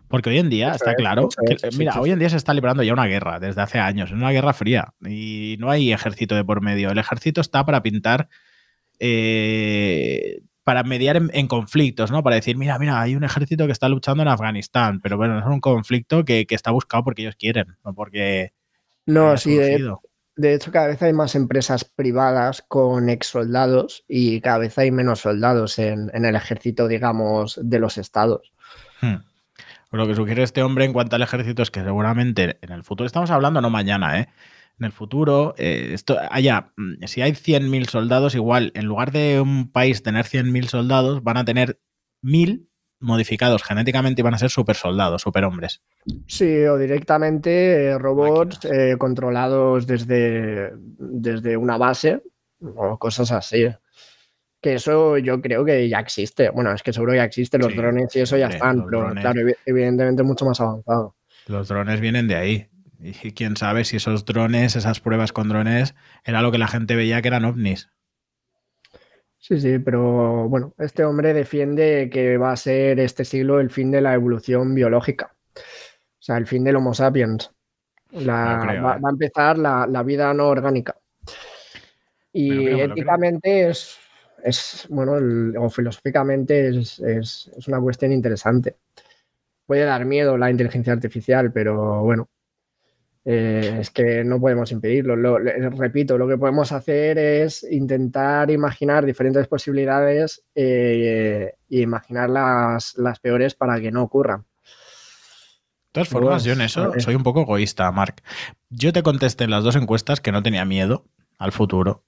Porque 0.08 0.30
hoy 0.30 0.38
en 0.38 0.50
día 0.50 0.72
está 0.74 0.94
claro 0.94 1.30
que, 1.48 1.58
mira, 1.78 2.00
hoy 2.00 2.12
en 2.12 2.20
día 2.20 2.30
se 2.30 2.38
está 2.38 2.54
librando 2.54 2.84
ya 2.84 2.94
una 2.94 3.08
guerra 3.08 3.40
desde 3.40 3.62
hace 3.62 3.80
años, 3.80 4.12
una 4.12 4.30
guerra 4.30 4.54
fría 4.54 4.94
y 5.04 5.56
no 5.60 5.72
hay 5.72 5.92
ejército 5.92 6.36
de 6.36 6.46
por 6.46 6.62
medio. 6.62 6.92
El 6.92 7.00
ejército 7.00 7.42
está 7.42 7.66
para 7.66 7.82
pintar 7.82 8.30
eh, 9.00 10.42
para 10.64 10.84
mediar 10.84 11.22
en, 11.32 11.48
conflictos, 11.48 12.10
¿no? 12.12 12.24
Para 12.24 12.38
decir, 12.38 12.58
mira, 12.58 12.80
mira, 12.80 13.00
hay 13.00 13.16
un 13.16 13.24
ejército 13.24 13.68
que 13.68 13.72
está 13.72 13.88
luchando 13.88 14.24
en 14.24 14.30
Afganistán, 14.30 15.00
pero 15.00 15.16
bueno, 15.16 15.38
es 15.38 15.46
un 15.46 15.60
conflicto 15.60 16.26
que, 16.26 16.46
está 16.50 16.72
buscado 16.72 17.04
porque 17.04 17.22
ellos 17.22 17.36
quieren, 17.36 17.78
no 17.86 17.94
porque... 17.94 18.52
No, 19.06 19.38
sí, 19.38 19.56
de, 19.56 19.94
hecho 20.38 20.72
cada 20.72 20.88
vez 20.88 21.02
hay 21.02 21.14
más 21.14 21.36
empresas 21.36 21.86
privadas 21.86 22.64
con 22.68 23.10
ex 23.10 23.28
soldados 23.28 24.04
y 24.08 24.42
cada 24.42 24.60
vez 24.60 24.78
hay 24.78 24.92
menos 24.92 25.22
soldados 25.22 25.80
en, 25.80 26.10
el 26.14 26.36
ejército, 26.36 26.88
digamos, 26.88 27.60
de 27.62 27.80
los 27.80 27.98
estados. 27.98 28.52
Hmm. 29.02 29.18
Lo 29.92 30.08
que 30.08 30.16
sugiere 30.16 30.44
este 30.44 30.62
hombre 30.62 30.84
en 30.84 30.94
cuanto 30.94 31.16
al 31.16 31.22
ejército 31.22 31.64
es 31.64 31.72
que 31.72 31.84
seguramente 31.84 32.58
en 32.62 32.72
el 32.72 32.84
futuro, 32.84 33.08
estamos 33.08 33.32
hablando 33.32 33.62
no 33.62 33.70
mañana, 33.70 34.20
¿eh? 34.20 34.28
en 34.80 34.86
el 34.86 34.92
futuro, 34.92 35.56
eh, 35.58 35.92
esto, 35.94 36.18
haya, 36.32 36.74
mm, 36.76 37.06
si 37.06 37.22
hay 37.22 37.32
100.000 37.32 37.88
soldados, 37.88 38.36
igual, 38.36 38.72
en 38.76 38.86
lugar 38.86 39.12
de 39.12 39.40
un 39.40 39.72
país 39.72 40.04
tener 40.04 40.26
100.000 40.26 40.68
soldados, 40.68 41.24
van 41.24 41.38
a 41.38 41.46
tener 41.46 41.80
1.000 42.22 42.68
modificados 43.06 43.64
genéticamente 43.64 44.22
y 44.22 44.24
van 44.24 44.34
a 44.34 44.38
ser 44.40 44.50
super 44.50 44.76
soldados, 44.76 45.22
super 45.22 45.46
hombres. 45.46 45.82
Sí, 46.28 46.66
o 46.66 46.78
directamente 46.78 47.86
eh, 47.86 47.98
robots 47.98 48.66
eh, 48.66 48.96
controlados 48.98 49.88
desde, 49.88 50.72
desde 50.76 51.58
una 51.58 51.78
base 51.78 52.22
o 52.62 52.98
cosas 52.98 53.32
así. 53.32 53.68
Que 54.62 54.76
eso 54.76 55.18
yo 55.18 55.42
creo 55.42 55.64
que 55.64 55.88
ya 55.88 56.00
existe. 56.00 56.50
Bueno, 56.50 56.74
es 56.74 56.82
que 56.82 56.92
seguro 56.92 57.14
ya 57.14 57.24
existe, 57.24 57.58
los 57.58 57.76
drones 57.76 58.16
y 58.16 58.22
eso 58.22 58.36
ya 58.36 58.48
están, 58.48 58.86
pero 58.86 59.14
claro, 59.14 59.42
evidentemente 59.66 60.24
mucho 60.24 60.46
más 60.46 60.60
avanzado. 60.60 61.16
Los 61.48 61.68
drones 61.68 62.02
vienen 62.02 62.28
de 62.28 62.36
ahí. 62.36 62.70
Y 63.00 63.34
quién 63.34 63.56
sabe 63.56 63.84
si 63.84 63.98
esos 63.98 64.26
drones, 64.26 64.76
esas 64.76 65.00
pruebas 65.00 65.32
con 65.32 65.50
drones, 65.50 65.94
era 66.24 66.42
lo 66.42 66.52
que 66.52 66.58
la 66.58 66.68
gente 66.68 66.96
veía 66.96 67.22
que 67.22 67.28
eran 67.28 67.46
ovnis. 67.46 67.90
Sí, 69.48 69.60
sí, 69.60 69.78
pero 69.78 70.50
bueno, 70.50 70.74
este 70.80 71.06
hombre 71.06 71.32
defiende 71.32 72.10
que 72.12 72.36
va 72.36 72.52
a 72.52 72.58
ser 72.58 73.00
este 73.00 73.24
siglo 73.24 73.60
el 73.60 73.70
fin 73.70 73.92
de 73.92 74.02
la 74.02 74.16
evolución 74.16 74.74
biológica. 74.74 75.36
O 75.56 75.60
sea, 76.20 76.38
el 76.38 76.48
fin 76.48 76.64
del 76.64 76.78
Homo 76.78 76.96
sapiens. 76.96 77.52
va, 78.12 78.74
¿eh? 78.74 78.80
va, 78.80 78.94
a 78.96 79.10
empezar 79.12 79.60
la, 79.60 79.86
la, 79.86 80.02
vida 80.02 80.34
no 80.34 80.48
orgánica. 80.48 80.98
Y 82.34 82.66
creo, 82.66 82.86
éticamente 82.86 83.70
es, 83.70 84.00
es, 84.44 84.88
bueno, 84.90 85.16
el, 85.18 85.56
o 85.58 85.70
filosóficamente 85.70 86.70
es, 86.70 87.00
es, 87.02 87.52
es 87.56 87.68
una 87.68 87.80
cuestión 87.80 88.14
interesante. 88.14 88.78
Puede 89.68 89.84
dar 89.84 90.06
miedo 90.06 90.40
la 90.40 90.50
inteligencia 90.50 90.94
artificial, 90.94 91.52
pero 91.54 92.02
bueno, 92.02 92.30
eh, 93.28 93.78
es 93.80 93.90
que 93.90 94.24
no 94.24 94.40
podemos 94.40 94.72
impedirlo. 94.72 95.16
Lo, 95.16 95.40
lo, 95.40 95.70
repito, 95.72 96.18
lo 96.18 96.28
que 96.28 96.38
podemos 96.38 96.72
hacer 96.72 97.18
es 97.18 97.64
intentar 97.64 98.52
imaginar 98.52 99.04
diferentes 99.04 99.48
posibilidades 99.48 100.44
eh, 100.54 101.56
e 101.68 101.80
imaginar 101.82 102.30
las, 102.30 102.96
las, 102.98 103.20
peores 103.20 103.56
para 103.56 103.82
que 103.82 103.92
no 103.92 104.04
ocurran. 104.04 104.42
De 104.42 106.02
todas 106.02 106.10
formas, 106.10 106.44
yo 106.44 106.54
en 106.54 106.62
eso 106.62 106.90
vale. 106.90 107.02
soy 107.02 107.16
un 107.16 107.24
poco 107.24 107.42
egoísta, 107.42 107.92
Mark. 107.92 108.22
Yo 108.70 108.94
te 108.94 109.02
contesté 109.02 109.46
en 109.46 109.52
las 109.52 109.64
dos 109.64 109.76
encuestas 109.76 110.22
que 110.22 110.32
no 110.32 110.44
tenía 110.44 110.66
miedo 110.66 111.06
al 111.40 111.52
futuro. 111.52 112.04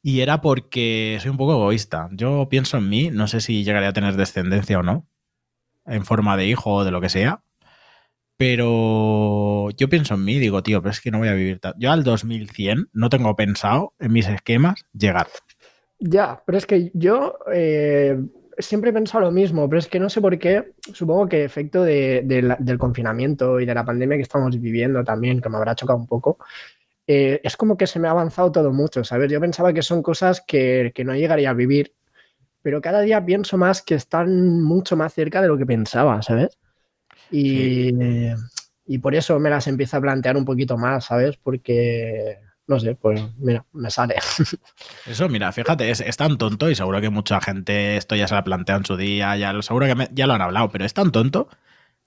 Y 0.00 0.20
era 0.20 0.40
porque 0.40 1.18
soy 1.20 1.32
un 1.32 1.38
poco 1.38 1.54
egoísta. 1.54 2.08
Yo 2.12 2.48
pienso 2.48 2.76
en 2.76 2.88
mí, 2.88 3.10
no 3.10 3.26
sé 3.26 3.40
si 3.40 3.64
llegaré 3.64 3.86
a 3.86 3.92
tener 3.92 4.14
descendencia 4.14 4.78
o 4.78 4.82
no, 4.84 5.08
en 5.86 6.04
forma 6.04 6.36
de 6.36 6.46
hijo 6.46 6.72
o 6.72 6.84
de 6.84 6.92
lo 6.92 7.00
que 7.00 7.08
sea, 7.08 7.42
pero 8.38 9.68
yo 9.70 9.88
pienso 9.88 10.14
en 10.14 10.24
mí, 10.24 10.38
digo, 10.38 10.62
tío, 10.62 10.80
pero 10.80 10.92
es 10.92 11.00
que 11.00 11.10
no 11.10 11.18
voy 11.18 11.28
a 11.28 11.34
vivir 11.34 11.58
tanto. 11.58 11.76
Yo 11.80 11.90
al 11.90 12.04
2100 12.04 12.88
no 12.92 13.10
tengo 13.10 13.34
pensado 13.34 13.94
en 13.98 14.12
mis 14.12 14.28
esquemas 14.28 14.84
llegar. 14.92 15.26
Ya, 15.98 16.40
pero 16.46 16.56
es 16.56 16.64
que 16.64 16.92
yo 16.94 17.36
eh, 17.52 18.16
siempre 18.56 18.90
he 18.90 18.92
pensado 18.92 19.24
lo 19.24 19.32
mismo, 19.32 19.68
pero 19.68 19.80
es 19.80 19.88
que 19.88 19.98
no 19.98 20.08
sé 20.08 20.20
por 20.20 20.38
qué. 20.38 20.72
Supongo 20.94 21.28
que 21.28 21.42
efecto 21.42 21.82
de, 21.82 22.22
del 22.60 22.78
confinamiento 22.78 23.58
y 23.58 23.66
de 23.66 23.74
la 23.74 23.84
pandemia 23.84 24.16
que 24.16 24.22
estamos 24.22 24.60
viviendo 24.60 25.02
también, 25.02 25.40
que 25.40 25.48
me 25.48 25.56
habrá 25.56 25.74
chocado 25.74 25.98
un 25.98 26.06
poco, 26.06 26.38
eh, 27.08 27.40
es 27.42 27.56
como 27.56 27.76
que 27.76 27.88
se 27.88 27.98
me 27.98 28.06
ha 28.06 28.12
avanzado 28.12 28.52
todo 28.52 28.72
mucho, 28.72 29.02
¿sabes? 29.02 29.32
Yo 29.32 29.40
pensaba 29.40 29.72
que 29.72 29.82
son 29.82 30.00
cosas 30.00 30.44
que, 30.46 30.92
que 30.94 31.02
no 31.02 31.16
llegaría 31.16 31.50
a 31.50 31.54
vivir, 31.54 31.92
pero 32.62 32.80
cada 32.80 33.00
día 33.00 33.24
pienso 33.24 33.58
más 33.58 33.82
que 33.82 33.96
están 33.96 34.62
mucho 34.62 34.96
más 34.96 35.12
cerca 35.12 35.42
de 35.42 35.48
lo 35.48 35.58
que 35.58 35.66
pensaba, 35.66 36.22
¿sabes? 36.22 36.56
Y, 37.30 37.90
sí. 37.90 38.32
y, 38.86 38.98
por 38.98 39.14
eso 39.14 39.38
me 39.38 39.50
las 39.50 39.66
empiezo 39.66 39.96
a 39.96 40.00
plantear 40.00 40.36
un 40.36 40.44
poquito 40.44 40.76
más, 40.76 41.06
¿sabes? 41.06 41.36
Porque, 41.36 42.38
no 42.66 42.78
sé, 42.80 42.94
pues 42.94 43.20
mira, 43.38 43.64
me 43.72 43.90
sale. 43.90 44.16
Eso, 45.06 45.28
mira, 45.28 45.52
fíjate, 45.52 45.90
es, 45.90 46.00
es, 46.00 46.16
tan 46.16 46.38
tonto 46.38 46.70
y 46.70 46.74
seguro 46.74 47.00
que 47.00 47.10
mucha 47.10 47.40
gente 47.40 47.96
esto 47.96 48.14
ya 48.14 48.28
se 48.28 48.34
la 48.34 48.44
plantea 48.44 48.76
en 48.76 48.84
su 48.84 48.96
día, 48.96 49.36
ya 49.36 49.52
lo, 49.52 49.62
seguro 49.62 49.86
que 49.86 49.94
me, 49.94 50.08
ya 50.12 50.26
lo 50.26 50.34
han 50.34 50.42
hablado, 50.42 50.70
pero 50.70 50.84
es 50.84 50.94
tan 50.94 51.12
tonto 51.12 51.48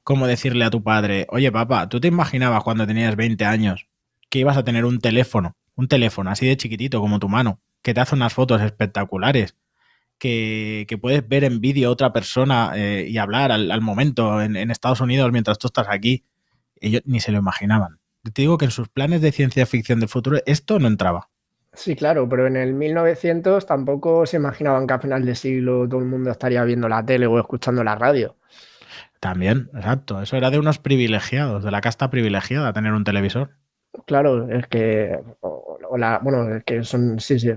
como 0.04 0.28
decirle 0.28 0.66
a 0.66 0.70
tu 0.70 0.84
padre, 0.84 1.28
oye 1.30 1.52
papá, 1.52 1.90
¿tú 1.90 2.00
te 2.00 2.08
imaginabas 2.08 2.64
cuando 2.64 2.88
tenías 2.88 3.16
20 3.16 3.46
años 3.46 3.88
que 4.30 4.40
ibas 4.40 4.58
a 4.58 4.64
tener 4.64 4.86
un 4.86 5.00
teléfono, 5.00 5.56
un 5.76 5.88
teléfono 5.88 6.30
así 6.32 6.48
de 6.48 6.58
chiquitito 6.58 7.00
como 7.00 7.20
tu 7.20 7.30
mano, 7.30 7.60
que 7.82 7.94
te 7.94 8.02
hace 8.02 8.16
unas 8.16 8.34
fotos 8.34 8.62
espectaculares? 8.62 9.56
Que, 10.22 10.86
que, 10.88 11.00
puedes 11.00 11.28
ver 11.28 11.44
en 11.44 11.62
vídeo 11.62 11.90
a 11.90 11.92
otra 11.92 12.14
persona 12.14 12.74
eh, 12.76 13.08
y 13.10 13.18
hablar 13.18 13.52
al, 13.52 13.72
al 13.72 13.82
momento 13.82 14.40
en, 14.40 14.56
en, 14.56 14.70
Estados 14.70 15.02
Unidos 15.02 15.32
mientras 15.32 15.58
tú 15.58 15.66
estás 15.66 15.88
aquí. 15.90 16.26
Ellos 16.76 17.02
ni 17.06 17.20
se 17.20 17.32
lo 17.32 17.40
imaginaban. 17.40 18.00
Te 18.22 18.44
digo 18.44 18.60
que 18.60 18.66
en 18.66 18.72
sus 18.72 18.88
planes 18.88 19.22
de 19.22 19.32
ciencia 19.32 19.66
ficción 19.66 20.00
del 20.00 20.10
futuro 20.10 20.38
esto 20.46 20.78
no 20.78 20.88
entraba. 20.88 21.30
Sí, 21.74 21.96
claro, 21.96 22.30
pero 22.30 22.46
en 22.46 22.56
el 22.56 22.76
1900 22.76 23.66
tampoco 23.66 24.28
se 24.28 24.38
imaginaban 24.38 24.86
que 24.86 24.94
a 24.94 25.00
final 25.00 25.26
de 25.26 25.34
siglo 25.34 25.90
todo 25.90 26.02
el 26.02 26.06
mundo 26.06 26.30
estaría 26.30 26.64
viendo 26.66 26.88
la 26.88 27.04
tele 27.04 27.26
o 27.26 27.40
escuchando 27.40 27.84
la 27.84 27.96
radio. 27.96 28.36
También, 29.20 29.72
exacto. 29.74 30.22
Eso 30.22 30.38
era 30.38 30.52
de 30.52 30.60
unos 30.60 30.78
privilegiados, 30.78 31.64
de 31.64 31.72
la 31.72 31.82
casta 31.82 32.12
privilegiada, 32.12 32.74
tener 32.74 32.94
un 32.94 33.04
televisor. 33.04 33.56
Claro, 34.06 34.52
es 34.52 34.68
que. 34.68 35.20
O, 35.40 35.80
o 35.90 35.98
la, 35.98 36.20
bueno, 36.20 36.56
es 36.56 36.64
que 36.64 36.84
son. 36.84 37.20
Sí, 37.20 37.40
sí. 37.40 37.54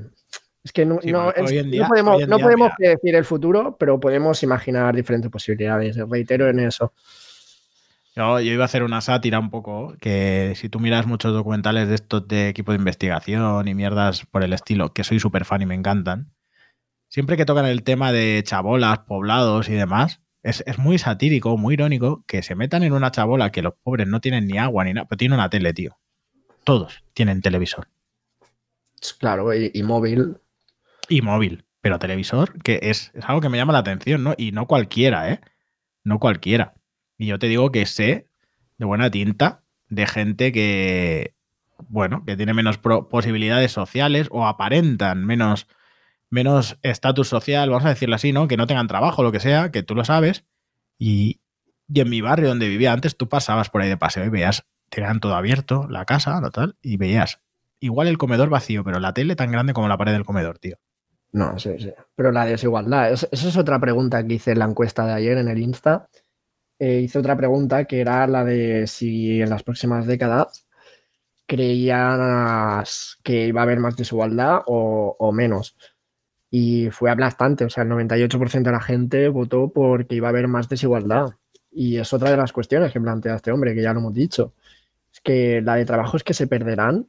Es 0.64 0.72
que 0.72 0.86
no, 0.86 0.98
sí, 1.02 1.12
no, 1.12 1.30
es, 1.30 1.50
día, 1.50 1.82
no 1.82 1.88
podemos, 1.88 2.18
día, 2.18 2.26
no 2.26 2.38
podemos 2.38 2.72
predecir 2.76 3.14
el 3.14 3.24
futuro, 3.26 3.76
pero 3.78 4.00
podemos 4.00 4.42
imaginar 4.42 4.96
diferentes 4.96 5.30
posibilidades. 5.30 5.96
Reitero 6.08 6.48
en 6.48 6.58
eso. 6.60 6.94
Yo, 8.16 8.40
yo, 8.40 8.52
iba 8.52 8.62
a 8.62 8.64
hacer 8.64 8.82
una 8.82 9.02
sátira 9.02 9.38
un 9.38 9.50
poco, 9.50 9.94
que 10.00 10.54
si 10.56 10.70
tú 10.70 10.80
miras 10.80 11.06
muchos 11.06 11.34
documentales 11.34 11.88
de 11.88 11.96
estos 11.96 12.26
de 12.28 12.48
equipo 12.48 12.72
de 12.72 12.78
investigación 12.78 13.68
y 13.68 13.74
mierdas 13.74 14.24
por 14.24 14.42
el 14.42 14.54
estilo, 14.54 14.94
que 14.94 15.04
soy 15.04 15.20
súper 15.20 15.44
fan 15.44 15.60
y 15.60 15.66
me 15.66 15.74
encantan, 15.74 16.32
siempre 17.08 17.36
que 17.36 17.44
tocan 17.44 17.66
el 17.66 17.82
tema 17.82 18.10
de 18.10 18.42
chabolas, 18.46 19.00
poblados 19.00 19.68
y 19.68 19.74
demás, 19.74 20.22
es, 20.42 20.64
es, 20.66 20.78
muy 20.78 20.96
satírico, 20.98 21.58
muy 21.58 21.74
irónico, 21.74 22.24
que 22.26 22.42
se 22.42 22.54
metan 22.54 22.84
en 22.84 22.94
una 22.94 23.10
chabola 23.10 23.52
que 23.52 23.62
los 23.62 23.74
pobres 23.82 24.06
no 24.06 24.20
tienen 24.20 24.46
ni 24.46 24.56
agua 24.56 24.84
ni 24.84 24.94
nada, 24.94 25.06
pero 25.08 25.18
tienen 25.18 25.38
una 25.38 25.50
tele, 25.50 25.74
tío. 25.74 25.98
Todos 26.64 27.04
tienen 27.12 27.42
televisor. 27.42 27.88
Claro, 29.18 29.52
y, 29.54 29.70
y 29.74 29.82
móvil 29.82 30.38
y 31.08 31.22
móvil, 31.22 31.64
pero 31.80 31.98
televisor, 31.98 32.62
que 32.62 32.80
es, 32.82 33.12
es, 33.14 33.24
algo 33.26 33.40
que 33.40 33.48
me 33.48 33.58
llama 33.58 33.72
la 33.72 33.80
atención, 33.80 34.22
¿no? 34.22 34.34
Y 34.36 34.52
no 34.52 34.66
cualquiera, 34.66 35.30
¿eh? 35.30 35.40
No 36.04 36.18
cualquiera. 36.18 36.74
Y 37.18 37.26
yo 37.26 37.38
te 37.38 37.48
digo 37.48 37.70
que 37.72 37.86
sé 37.86 38.28
de 38.78 38.84
buena 38.84 39.10
tinta 39.10 39.62
de 39.88 40.06
gente 40.06 40.52
que, 40.52 41.34
bueno, 41.88 42.24
que 42.26 42.36
tiene 42.36 42.54
menos 42.54 42.78
posibilidades 42.78 43.72
sociales 43.72 44.28
o 44.30 44.46
aparentan 44.46 45.24
menos 45.24 45.68
menos 46.30 46.78
estatus 46.82 47.28
social, 47.28 47.70
vamos 47.70 47.84
a 47.84 47.90
decirlo 47.90 48.16
así, 48.16 48.32
¿no? 48.32 48.48
Que 48.48 48.56
no 48.56 48.66
tengan 48.66 48.88
trabajo, 48.88 49.22
lo 49.22 49.30
que 49.30 49.38
sea, 49.38 49.70
que 49.70 49.84
tú 49.84 49.94
lo 49.94 50.04
sabes. 50.04 50.44
Y, 50.98 51.40
y 51.88 52.00
en 52.00 52.10
mi 52.10 52.20
barrio 52.22 52.48
donde 52.48 52.68
vivía 52.68 52.92
antes, 52.92 53.16
tú 53.16 53.28
pasabas 53.28 53.70
por 53.70 53.82
ahí 53.82 53.88
de 53.88 53.96
paseo 53.96 54.24
y 54.24 54.30
veías, 54.30 54.66
tenían 54.90 55.20
todo 55.20 55.36
abierto, 55.36 55.86
la 55.88 56.04
casa, 56.06 56.40
lo 56.40 56.50
tal, 56.50 56.76
y 56.82 56.96
veías 56.96 57.40
igual 57.84 58.08
el 58.08 58.18
comedor 58.18 58.48
vacío, 58.48 58.82
pero 58.82 58.98
la 58.98 59.12
tele 59.12 59.36
tan 59.36 59.52
grande 59.52 59.74
como 59.74 59.88
la 59.88 59.98
pared 59.98 60.12
del 60.12 60.24
comedor, 60.24 60.58
tío. 60.58 60.78
No, 61.34 61.58
sí, 61.58 61.70
sí. 61.80 61.92
Pero 62.14 62.30
la 62.30 62.46
desigualdad, 62.46 63.12
esa 63.12 63.26
es 63.32 63.56
otra 63.56 63.80
pregunta 63.80 64.24
que 64.24 64.34
hice 64.34 64.52
en 64.52 64.60
la 64.60 64.66
encuesta 64.66 65.04
de 65.04 65.14
ayer 65.14 65.36
en 65.36 65.48
el 65.48 65.58
Insta. 65.58 66.08
Eh, 66.78 67.00
hice 67.00 67.18
otra 67.18 67.36
pregunta 67.36 67.86
que 67.86 68.00
era 68.00 68.26
la 68.28 68.44
de 68.44 68.86
si 68.86 69.42
en 69.42 69.50
las 69.50 69.64
próximas 69.64 70.06
décadas 70.06 70.68
creías 71.46 73.18
que 73.24 73.46
iba 73.48 73.62
a 73.62 73.64
haber 73.64 73.80
más 73.80 73.96
desigualdad 73.96 74.62
o, 74.66 75.16
o 75.18 75.32
menos. 75.32 75.76
Y 76.50 76.90
fue 76.90 77.10
aplastante, 77.10 77.64
o 77.64 77.70
sea, 77.70 77.84
el 77.84 77.90
98% 77.90 78.70
de 78.70 78.72
la 78.72 78.80
gente 78.82 79.28
votó 79.28 79.72
porque 79.72 80.16
iba 80.16 80.28
a 80.28 80.30
haber 80.30 80.48
más 80.48 80.68
desigualdad. 80.68 81.30
Y 81.72 81.98
es 81.98 82.12
otra 82.12 82.30
de 82.30 82.36
las 82.38 82.52
cuestiones 82.52 82.92
que 82.92 83.00
plantea 83.00 83.36
este 83.36 83.52
hombre, 83.52 83.74
que 83.74 83.82
ya 83.82 83.92
lo 83.92 84.00
hemos 84.00 84.14
dicho. 84.14 84.54
Es 85.12 85.20
que 85.20 85.62
la 85.62 85.76
de 85.76 85.86
trabajos 85.86 86.24
que 86.24 86.34
se 86.34 86.46
perderán 86.48 87.08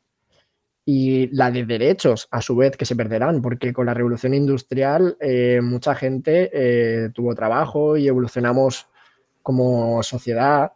y 0.86 1.28
la 1.36 1.50
de 1.50 1.65
derechos, 1.65 2.28
a 2.30 2.41
su 2.41 2.56
vez, 2.56 2.78
que 2.78 2.86
se 2.86 2.95
perderán, 2.95 3.41
porque 3.41 3.74
con 3.74 3.88
la 3.88 3.95
revolución 3.95 4.36
industrial 4.36 5.17
eh, 5.19 5.60
mucha 5.63 5.95
gente 5.95 6.52
eh, 6.54 7.10
tuvo 7.10 7.34
trabajo 7.34 7.98
y 7.98 8.08
evolucionamos 8.08 8.88
como 9.41 10.04
sociedad 10.04 10.74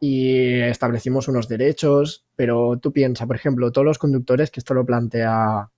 y 0.00 0.60
establecimos 0.60 1.28
unos 1.28 1.46
derechos, 1.46 2.24
pero 2.34 2.78
tú 2.78 2.90
piensas, 2.92 3.26
por 3.26 3.36
ejemplo, 3.36 3.70
todos 3.70 3.84
los 3.84 3.98
conductores, 3.98 4.50
que 4.50 4.60
esto 4.60 4.72
lo 4.72 4.86
plantea 4.86 5.70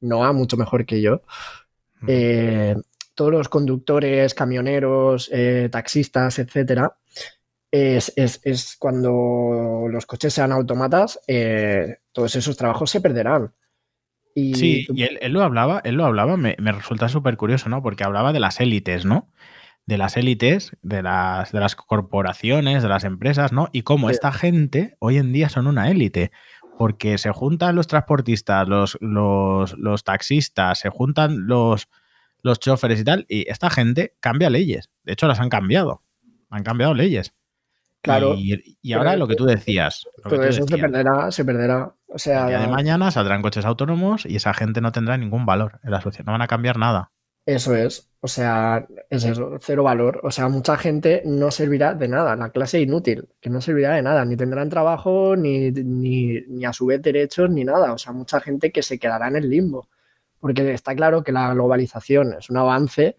Noah 0.00 0.32
mucho 0.32 0.56
mejor 0.56 0.86
que 0.86 1.02
yo, 1.02 1.22
eh, 2.06 2.74
todos 3.14 3.32
los 3.32 3.48
conductores, 3.50 4.32
camioneros, 4.32 5.30
taxistas, 5.70 6.38
etcétera, 6.38 6.96
es, 7.70 8.12
es, 8.16 8.40
es, 8.44 8.76
cuando 8.78 9.86
los 9.88 10.06
coches 10.06 10.34
sean 10.34 10.52
autómatas, 10.52 11.20
eh, 11.26 11.98
todos 12.12 12.34
esos 12.36 12.56
trabajos 12.56 12.90
se 12.90 13.00
perderán. 13.00 13.54
Y 14.34 14.54
sí, 14.54 14.86
y 14.94 15.02
él, 15.02 15.18
él, 15.20 15.32
lo 15.32 15.42
hablaba, 15.42 15.80
él 15.84 15.96
lo 15.96 16.04
hablaba, 16.04 16.36
me, 16.36 16.56
me 16.58 16.72
resulta 16.72 17.08
súper 17.08 17.36
curioso, 17.36 17.68
¿no? 17.68 17.82
Porque 17.82 18.04
hablaba 18.04 18.32
de 18.32 18.40
las 18.40 18.60
élites, 18.60 19.04
¿no? 19.04 19.28
De 19.86 19.98
las 19.98 20.16
élites, 20.16 20.76
de 20.82 21.02
las, 21.02 21.52
de 21.52 21.60
las 21.60 21.74
corporaciones, 21.74 22.82
de 22.82 22.88
las 22.88 23.04
empresas, 23.04 23.52
¿no? 23.52 23.68
Y 23.72 23.82
cómo 23.82 24.08
sí. 24.08 24.14
esta 24.14 24.32
gente 24.32 24.96
hoy 25.00 25.18
en 25.18 25.32
día 25.32 25.48
son 25.48 25.66
una 25.66 25.90
élite. 25.90 26.30
Porque 26.78 27.18
se 27.18 27.30
juntan 27.30 27.76
los 27.76 27.88
transportistas, 27.88 28.66
los, 28.66 28.96
los, 29.02 29.76
los 29.76 30.02
taxistas, 30.02 30.78
se 30.78 30.88
juntan 30.88 31.46
los, 31.46 31.88
los 32.42 32.58
choferes 32.58 33.00
y 33.00 33.04
tal, 33.04 33.26
y 33.28 33.50
esta 33.50 33.68
gente 33.68 34.16
cambia 34.20 34.48
leyes. 34.48 34.88
De 35.04 35.12
hecho, 35.12 35.26
las 35.26 35.40
han 35.40 35.50
cambiado. 35.50 36.02
Han 36.48 36.62
cambiado 36.62 36.94
leyes. 36.94 37.34
Claro. 38.02 38.34
Y, 38.34 38.78
y 38.80 38.92
ahora 38.92 39.16
lo 39.16 39.28
que 39.28 39.36
tú 39.36 39.44
decías. 39.44 40.06
Todo 40.22 40.36
tú 40.36 40.42
eso 40.42 40.62
decías, 40.62 40.68
se 40.70 40.78
perderá, 40.78 41.30
se 41.30 41.44
perderá. 41.44 41.94
O 42.08 42.18
sea, 42.18 42.42
el 42.42 42.48
día 42.48 42.60
de 42.60 42.68
mañana 42.68 43.10
saldrán 43.10 43.42
coches 43.42 43.64
autónomos 43.64 44.26
y 44.26 44.36
esa 44.36 44.54
gente 44.54 44.80
no 44.80 44.92
tendrá 44.92 45.16
ningún 45.16 45.46
valor 45.46 45.80
en 45.84 45.90
la 45.90 46.00
sociedad. 46.00 46.26
No 46.26 46.32
van 46.32 46.42
a 46.42 46.48
cambiar 46.48 46.78
nada. 46.78 47.12
Eso 47.46 47.74
es. 47.74 48.10
O 48.20 48.28
sea, 48.28 48.86
es 49.08 49.24
eso, 49.24 49.56
cero 49.60 49.82
valor. 49.82 50.20
O 50.22 50.30
sea, 50.30 50.48
mucha 50.48 50.76
gente 50.76 51.22
no 51.24 51.50
servirá 51.50 51.94
de 51.94 52.06
nada. 52.06 52.36
La 52.36 52.50
clase 52.50 52.80
inútil, 52.80 53.28
que 53.40 53.48
no 53.48 53.60
servirá 53.60 53.94
de 53.94 54.02
nada. 54.02 54.24
Ni 54.24 54.36
tendrán 54.36 54.68
trabajo, 54.68 55.36
ni, 55.36 55.70
ni, 55.70 56.40
ni 56.48 56.64
a 56.64 56.72
su 56.72 56.86
vez 56.86 57.00
derechos, 57.00 57.48
ni 57.50 57.64
nada. 57.64 57.92
O 57.92 57.98
sea, 57.98 58.12
mucha 58.12 58.40
gente 58.40 58.70
que 58.72 58.82
se 58.82 58.98
quedará 58.98 59.28
en 59.28 59.36
el 59.36 59.48
limbo. 59.48 59.88
Porque 60.38 60.72
está 60.72 60.94
claro 60.94 61.22
que 61.22 61.32
la 61.32 61.52
globalización 61.54 62.34
es 62.34 62.50
un 62.50 62.58
avance, 62.58 63.18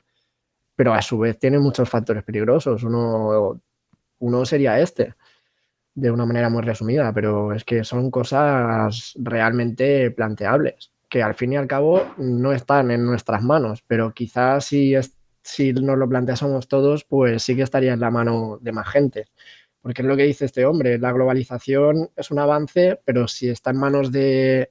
pero 0.75 0.93
a 0.93 1.01
su 1.01 1.17
vez 1.19 1.39
tiene 1.39 1.59
muchos 1.59 1.89
factores 1.89 2.23
peligrosos. 2.23 2.83
Uno, 2.83 3.59
uno 4.21 4.45
sería 4.45 4.79
este 4.79 5.15
de 5.93 6.12
una 6.12 6.25
manera 6.25 6.49
muy 6.49 6.62
resumida, 6.62 7.13
pero 7.13 7.53
es 7.53 7.65
que 7.65 7.84
son 7.84 8.12
cosas 8.12 9.13
realmente 9.17 10.12
planteables, 10.12 10.91
que 11.10 11.21
al 11.21 11.34
fin 11.34 11.53
y 11.53 11.57
al 11.57 11.67
cabo 11.67 12.13
no 12.17 12.53
están 12.53 12.91
en 12.91 13.05
nuestras 13.05 13.43
manos, 13.43 13.84
pero 13.86 14.13
quizás 14.13 14.65
si, 14.65 14.93
si 15.41 15.73
nos 15.73 15.97
lo 15.97 16.07
planteásemos 16.07 16.67
todos, 16.67 17.03
pues 17.03 17.43
sí 17.43 17.55
que 17.55 17.63
estaría 17.63 17.93
en 17.93 17.99
la 17.99 18.12
mano 18.12 18.57
de 18.62 18.71
más 18.71 18.88
gente. 18.88 19.27
Porque 19.81 20.03
es 20.03 20.07
lo 20.07 20.15
que 20.15 20.23
dice 20.23 20.45
este 20.45 20.65
hombre, 20.65 20.99
la 20.99 21.12
globalización 21.12 22.12
es 22.15 22.31
un 22.31 22.39
avance, 22.39 23.01
pero 23.03 23.27
si 23.27 23.49
está 23.49 23.71
en 23.71 23.77
manos 23.77 24.12
de, 24.12 24.69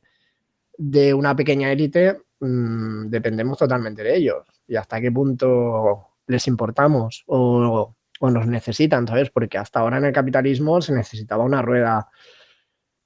de 0.78 1.12
una 1.12 1.34
pequeña 1.36 1.72
élite, 1.72 2.16
mmm, 2.40 3.08
dependemos 3.08 3.58
totalmente 3.58 4.02
de 4.04 4.16
ellos. 4.16 4.46
¿Y 4.68 4.76
hasta 4.76 5.00
qué 5.00 5.10
punto 5.12 6.06
les 6.28 6.46
importamos? 6.46 7.24
O 7.26 7.94
o 8.20 8.30
nos 8.30 8.46
necesitan, 8.46 9.09
¿sabes? 9.09 9.30
Porque 9.30 9.59
hasta 9.59 9.80
ahora 9.80 9.96
en 9.96 10.04
el 10.04 10.12
capitalismo 10.12 10.80
se 10.83 10.92
necesitaba 10.94 11.42
una 11.42 11.62
rueda 11.62 12.09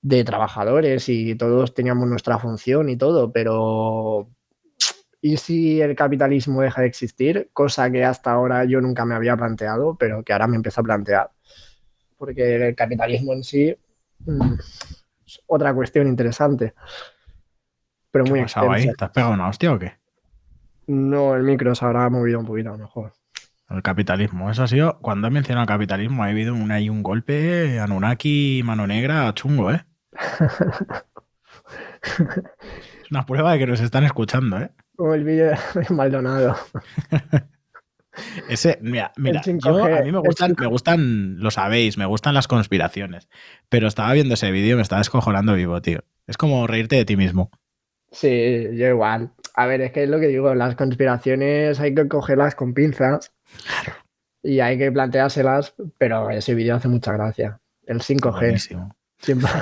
de 0.03 0.24
trabajadores 0.24 1.09
y 1.09 1.37
todos 1.37 1.72
teníamos 1.72 2.09
nuestra 2.09 2.38
función 2.38 2.88
y 2.88 2.96
todo, 2.96 3.33
pero 3.33 4.29
¿y 5.20 5.37
si 5.37 5.81
el 5.81 5.94
capitalismo 5.94 6.61
deja 6.61 6.83
de 6.83 6.88
existir? 6.88 7.48
Cosa 7.53 7.90
que 7.90 8.05
hasta 8.05 8.33
ahora 8.33 8.64
yo 8.64 8.81
nunca 8.81 9.05
me 9.05 9.14
había 9.14 9.37
planteado, 9.37 9.94
pero 9.94 10.24
que 10.24 10.33
ahora 10.33 10.48
me 10.48 10.57
empiezo 10.57 10.81
a 10.81 10.85
plantear. 10.85 11.31
Porque 12.18 12.57
el 12.57 12.74
capitalismo 12.74 13.33
en 13.35 13.44
sí 13.44 13.74
mmm, 14.27 14.55
es 15.24 15.40
otra 15.46 15.72
cuestión 15.72 16.09
interesante. 16.09 16.74
Pero 18.11 18.27
muy 18.27 18.40
extensa. 18.40 18.72
ahí? 18.72 18.92
¿Te 18.92 19.05
has 19.05 19.11
pegado 19.12 19.33
una 19.33 19.48
hostia 19.48 19.72
o 19.72 19.79
qué? 19.79 19.92
No, 20.88 21.37
el 21.37 21.44
micro 21.44 21.72
se 21.74 21.85
habrá 21.85 22.11
movido 22.11 22.40
un 22.40 22.46
poquito 22.46 22.70
a 22.70 22.72
lo 22.72 22.79
mejor. 22.79 23.12
El 23.70 23.83
capitalismo. 23.83 24.50
Eso 24.50 24.62
ha 24.62 24.68
sido, 24.68 24.98
cuando 25.00 25.29
he 25.29 25.31
mencionado 25.31 25.62
el 25.62 25.68
capitalismo, 25.68 26.22
ha 26.22 26.27
habido 26.27 26.55
un, 26.55 26.70
hay 26.70 26.90
un 26.90 27.03
golpe, 27.03 27.81
Anunnaki, 27.81 28.62
mano 28.64 28.87
negra, 28.87 29.33
chungo, 29.35 29.72
¿eh? 29.72 29.85
es 32.03 33.11
una 33.11 33.27
prueba 33.27 33.53
de 33.53 33.59
que 33.59 33.66
nos 33.66 33.81
están 33.81 34.05
escuchando, 34.05 34.59
¿eh? 34.59 34.70
Como 34.96 35.14
el 35.14 35.24
vídeo 35.24 35.46
de 35.74 35.87
Maldonado. 35.90 36.57
Ese, 38.48 38.79
mira, 38.81 39.12
mira 39.16 39.42
yo, 39.42 39.85
a 39.85 40.03
mí 40.03 40.12
me 40.12 40.20
gustan, 40.20 40.55
me 40.57 40.66
gustan, 40.66 41.40
lo 41.40 41.50
sabéis, 41.50 41.98
me 41.98 42.07
gustan 42.07 42.35
las 42.35 42.46
conspiraciones. 42.46 43.29
Pero 43.68 43.88
estaba 43.88 44.12
viendo 44.12 44.35
ese 44.35 44.53
vídeo 44.53 44.74
y 44.74 44.77
me 44.77 44.83
estaba 44.83 45.00
descojonando 45.00 45.55
vivo, 45.55 45.83
tío. 45.83 46.05
Es 46.29 46.37
como 46.37 46.66
reírte 46.68 46.94
de 46.94 47.05
ti 47.05 47.16
mismo. 47.16 47.50
Sí, 48.12 48.68
yo 48.74 48.87
igual. 48.87 49.33
A 49.57 49.66
ver, 49.66 49.81
es 49.81 49.90
que 49.90 50.05
es 50.05 50.09
lo 50.09 50.20
que 50.20 50.29
digo, 50.29 50.55
las 50.55 50.77
conspiraciones 50.77 51.81
hay 51.81 51.92
que 51.94 52.07
cogerlas 52.07 52.55
con 52.55 52.72
pinzas 52.72 53.34
y 54.42 54.60
hay 54.60 54.78
que 54.78 54.92
planteárselas, 54.92 55.74
pero 55.98 56.30
ese 56.30 56.54
vídeo 56.54 56.76
hace 56.76 56.88
mucha 56.88 57.12
gracia. 57.12 57.60
El 57.86 58.00
5G. 58.00 58.92
Siempre. 59.18 59.50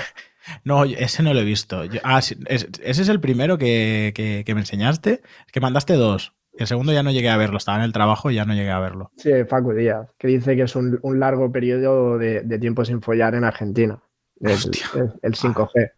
No, 0.64 0.82
ese 0.82 1.22
no 1.22 1.32
lo 1.32 1.38
he 1.38 1.44
visto. 1.44 1.84
Yo, 1.84 2.00
ah, 2.02 2.18
ese 2.18 2.66
es 2.80 3.08
el 3.08 3.20
primero 3.20 3.58
que, 3.58 4.10
que, 4.12 4.42
que, 4.44 4.54
me 4.54 4.62
enseñaste. 4.62 5.22
Que 5.52 5.60
mandaste 5.60 5.94
dos. 5.94 6.34
El 6.58 6.66
segundo 6.66 6.92
ya 6.92 7.04
no 7.04 7.12
llegué 7.12 7.30
a 7.30 7.36
verlo. 7.36 7.58
Estaba 7.58 7.78
en 7.78 7.84
el 7.84 7.92
trabajo 7.92 8.28
y 8.28 8.34
ya 8.34 8.44
no 8.44 8.52
llegué 8.52 8.72
a 8.72 8.80
verlo. 8.80 9.12
Sí, 9.16 9.30
Facu 9.48 9.72
Díaz, 9.72 10.08
que 10.18 10.26
dice 10.26 10.56
que 10.56 10.62
es 10.62 10.74
un, 10.74 10.98
un 11.02 11.20
largo 11.20 11.52
periodo 11.52 12.18
de, 12.18 12.40
de, 12.40 12.58
tiempo 12.58 12.84
sin 12.84 13.00
follar 13.00 13.36
en 13.36 13.44
Argentina. 13.44 14.02
El, 14.40 14.58
el, 14.94 15.12
el 15.22 15.32
5G. 15.34 15.92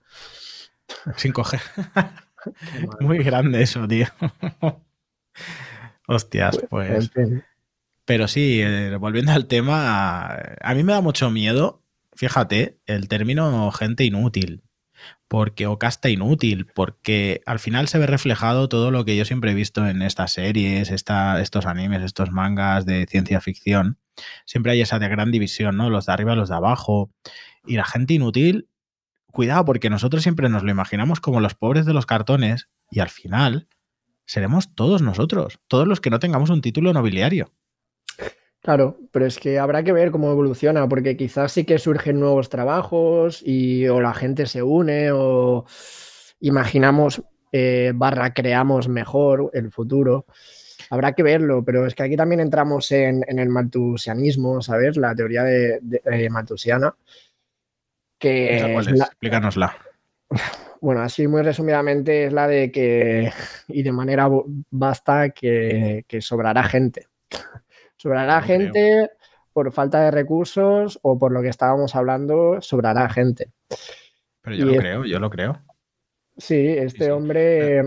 5G. 1.06 1.60
Muy 3.00 3.18
grande 3.18 3.62
eso, 3.62 3.88
tío. 3.88 4.06
Hostias, 6.06 6.60
pues. 6.68 7.10
Pero 8.04 8.28
sí, 8.28 8.60
eh, 8.62 8.96
volviendo 8.96 9.32
al 9.32 9.46
tema, 9.46 10.36
a 10.60 10.74
mí 10.74 10.82
me 10.82 10.92
da 10.92 11.00
mucho 11.00 11.30
miedo, 11.30 11.82
fíjate, 12.14 12.78
el 12.86 13.08
término 13.08 13.70
gente 13.72 14.04
inútil. 14.04 14.62
Porque, 15.28 15.66
o 15.66 15.78
casta 15.78 16.08
inútil, 16.10 16.66
porque 16.74 17.40
al 17.46 17.58
final 17.58 17.88
se 17.88 17.98
ve 17.98 18.06
reflejado 18.06 18.68
todo 18.68 18.90
lo 18.90 19.04
que 19.04 19.16
yo 19.16 19.24
siempre 19.24 19.50
he 19.50 19.54
visto 19.54 19.86
en 19.86 20.02
estas 20.02 20.32
series, 20.32 20.90
estos 20.90 21.66
animes, 21.66 22.02
estos 22.02 22.30
mangas 22.30 22.86
de 22.86 23.06
ciencia 23.06 23.40
ficción. 23.40 23.98
Siempre 24.46 24.72
hay 24.72 24.80
esa 24.80 24.98
gran 24.98 25.32
división, 25.32 25.76
¿no? 25.76 25.90
Los 25.90 26.06
de 26.06 26.12
arriba, 26.12 26.36
los 26.36 26.50
de 26.50 26.54
abajo. 26.54 27.10
Y 27.66 27.76
la 27.76 27.84
gente 27.84 28.14
inútil, 28.14 28.68
cuidado, 29.32 29.64
porque 29.64 29.90
nosotros 29.90 30.22
siempre 30.22 30.48
nos 30.48 30.62
lo 30.62 30.70
imaginamos 30.70 31.20
como 31.20 31.40
los 31.40 31.54
pobres 31.54 31.84
de 31.86 31.94
los 31.94 32.06
cartones, 32.06 32.68
y 32.90 33.00
al 33.00 33.10
final 33.10 33.66
seremos 34.26 34.74
todos 34.74 35.02
nosotros, 35.02 35.58
todos 35.68 35.88
los 35.88 36.00
que 36.00 36.10
no 36.10 36.18
tengamos 36.20 36.50
un 36.50 36.60
título 36.60 36.92
nobiliario. 36.92 37.52
Claro, 38.64 38.98
pero 39.12 39.26
es 39.26 39.38
que 39.38 39.58
habrá 39.58 39.82
que 39.82 39.92
ver 39.92 40.10
cómo 40.10 40.30
evoluciona, 40.30 40.88
porque 40.88 41.18
quizás 41.18 41.52
sí 41.52 41.64
que 41.64 41.78
surgen 41.78 42.18
nuevos 42.18 42.48
trabajos 42.48 43.42
y 43.44 43.86
o 43.88 44.00
la 44.00 44.14
gente 44.14 44.46
se 44.46 44.62
une 44.62 45.12
o 45.12 45.66
imaginamos 46.40 47.22
eh, 47.52 47.92
barra 47.94 48.32
creamos 48.32 48.88
mejor 48.88 49.50
el 49.52 49.70
futuro. 49.70 50.24
Habrá 50.88 51.12
que 51.12 51.22
verlo, 51.22 51.62
pero 51.62 51.86
es 51.86 51.94
que 51.94 52.04
aquí 52.04 52.16
también 52.16 52.40
entramos 52.40 52.90
en, 52.90 53.22
en 53.28 53.38
el 53.38 53.50
maltusianismo, 53.50 54.62
¿sabes? 54.62 54.96
La 54.96 55.14
teoría 55.14 55.44
de, 55.44 55.80
de, 55.82 56.00
de 56.02 56.30
maltusiana. 56.30 56.96
Que 58.18 58.56
es 58.78 58.90
la... 58.92 59.04
Explícanosla. 59.04 59.76
Bueno, 60.80 61.02
así 61.02 61.28
muy 61.28 61.42
resumidamente 61.42 62.24
es 62.24 62.32
la 62.32 62.48
de 62.48 62.72
que, 62.72 63.30
y 63.68 63.82
de 63.82 63.92
manera 63.92 64.30
basta, 64.70 65.28
que, 65.30 66.06
que 66.08 66.22
sobrará 66.22 66.62
gente. 66.62 67.08
Sobrará 68.04 68.40
no 68.40 68.46
gente 68.46 68.70
creo. 68.70 69.08
por 69.54 69.72
falta 69.72 70.02
de 70.02 70.10
recursos 70.10 70.98
o 71.00 71.18
por 71.18 71.32
lo 71.32 71.40
que 71.40 71.48
estábamos 71.48 71.96
hablando, 71.96 72.60
sobrará 72.60 73.08
gente. 73.08 73.50
Pero 74.42 74.56
yo 74.56 74.66
y 74.66 74.74
lo 74.74 74.78
creo, 74.78 75.04
yo 75.06 75.18
lo 75.18 75.30
creo. 75.30 75.58
Sí, 76.36 76.68
este 76.68 76.98
sí, 76.98 77.04
sí. 77.04 77.10
hombre, 77.10 77.78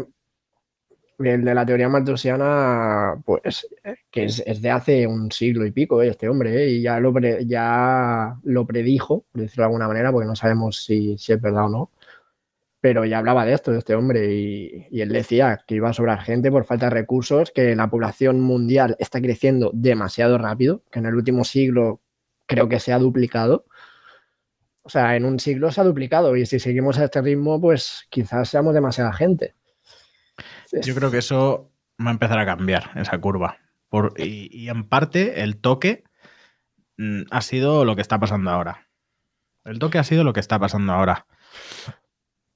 el 1.19 1.45
de 1.45 1.53
la 1.53 1.67
teoría 1.67 1.87
malthusiana, 1.87 3.21
pues 3.23 3.67
que 4.09 4.25
es, 4.25 4.41
es, 4.43 4.59
de 4.59 4.71
hace 4.71 5.05
un 5.05 5.31
siglo 5.31 5.67
y 5.67 5.71
pico, 5.71 6.01
¿eh? 6.01 6.07
este 6.07 6.27
hombre, 6.27 6.63
¿eh? 6.63 6.69
y 6.71 6.81
ya 6.81 6.99
lo, 6.99 7.13
pre, 7.13 7.45
ya 7.45 8.39
lo 8.41 8.65
predijo, 8.65 9.23
por 9.31 9.41
decirlo 9.41 9.61
de 9.61 9.65
alguna 9.67 9.87
manera, 9.87 10.11
porque 10.11 10.27
no 10.27 10.35
sabemos 10.35 10.83
si, 10.83 11.15
si 11.19 11.31
es 11.31 11.39
verdad 11.39 11.65
o 11.65 11.69
no 11.69 11.91
pero 12.79 13.05
ya 13.05 13.17
hablaba 13.17 13.45
de 13.45 13.53
esto, 13.53 13.71
de 13.71 13.79
este 13.79 13.95
hombre, 13.95 14.33
y, 14.33 14.87
y, 14.91 15.01
él 15.01 15.09
decía 15.09 15.59
que 15.65 15.75
iba 15.75 15.89
a 15.89 15.93
sobrar 15.93 16.21
gente 16.21 16.51
por 16.51 16.65
falta 16.65 16.87
de 16.87 16.91
recursos, 16.91 17.51
que 17.51 17.75
la 17.75 17.89
población 17.89 18.39
mundial 18.39 18.95
está 18.99 19.19
creciendo 19.19 19.71
demasiado 19.73 20.37
rápido, 20.37 20.83
que 20.91 20.99
en 20.99 21.07
el 21.07 21.15
último 21.15 21.43
siglo 21.43 22.01
creo 22.45 22.69
que 22.69 22.79
se 22.79 22.93
ha 22.93 22.99
duplicado. 22.99 23.65
O 24.83 24.89
sea, 24.89 25.15
en 25.15 25.25
un 25.25 25.39
siglo 25.39 25.71
se 25.71 25.81
ha 25.81 25.83
duplicado 25.83 26.35
y 26.35 26.45
si 26.45 26.59
seguimos 26.59 26.97
a 26.97 27.05
este 27.05 27.21
ritmo, 27.21 27.59
pues 27.59 28.05
quizás 28.09 28.47
seamos 28.47 28.73
demasiada 28.73 29.11
gente. 29.11 29.55
Yo 30.71 30.95
creo 30.95 31.11
que 31.11 31.17
eso 31.17 31.71
va 31.99 32.09
a 32.09 32.13
empezar 32.13 32.39
a 32.39 32.45
cambiar, 32.45 32.91
esa 32.95 33.17
curva. 33.19 33.57
Por, 33.89 34.13
y, 34.17 34.49
y 34.51 34.69
en 34.69 34.87
parte 34.87 35.41
el 35.41 35.57
toque 35.57 36.03
mm, 36.97 37.23
ha 37.31 37.41
sido 37.41 37.85
lo 37.85 37.95
que 37.95 38.01
está 38.01 38.19
pasando 38.19 38.51
ahora. 38.51 38.87
El 39.65 39.79
toque 39.79 39.97
ha 39.97 40.03
sido 40.03 40.23
lo 40.23 40.31
que 40.31 40.39
está 40.39 40.59
pasando 40.59 40.93
ahora 40.93 41.25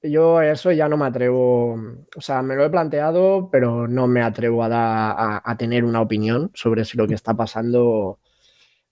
yo 0.03 0.41
eso 0.41 0.71
ya 0.71 0.87
no 0.89 0.97
me 0.97 1.05
atrevo, 1.05 1.73
o 2.15 2.21
sea, 2.21 2.41
me 2.41 2.55
lo 2.55 2.65
he 2.65 2.69
planteado, 2.69 3.49
pero 3.51 3.87
no 3.87 4.07
me 4.07 4.21
atrevo 4.21 4.63
a, 4.63 4.69
da, 4.69 5.11
a, 5.11 5.41
a, 5.43 5.57
tener 5.57 5.83
una 5.83 6.01
opinión 6.01 6.51
sobre 6.53 6.85
si 6.85 6.97
lo 6.97 7.07
que 7.07 7.13
está 7.13 7.35
pasando 7.35 8.19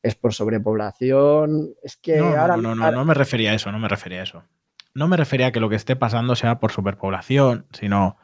es 0.03 0.15
por 0.15 0.33
sobrepoblación. 0.33 1.73
Es 1.83 1.97
que 1.97 2.17
no, 2.17 2.27
ahora... 2.27 2.57
No, 2.57 2.75
no, 2.75 2.85
no, 2.85 2.91
no 2.91 3.05
me 3.05 3.13
refería 3.13 3.51
a 3.51 3.55
eso, 3.55 3.71
no 3.71 3.79
me 3.79 3.87
refería 3.87 4.19
a 4.19 4.23
eso. 4.23 4.43
No 4.93 5.07
me 5.07 5.17
refería 5.17 5.47
a 5.47 5.51
que 5.51 5.59
lo 5.59 5.69
que 5.69 5.75
esté 5.75 5.95
pasando 5.95 6.35
sea 6.35 6.59
por 6.59 6.71
superpoblación, 6.71 7.67
sino 7.71 8.17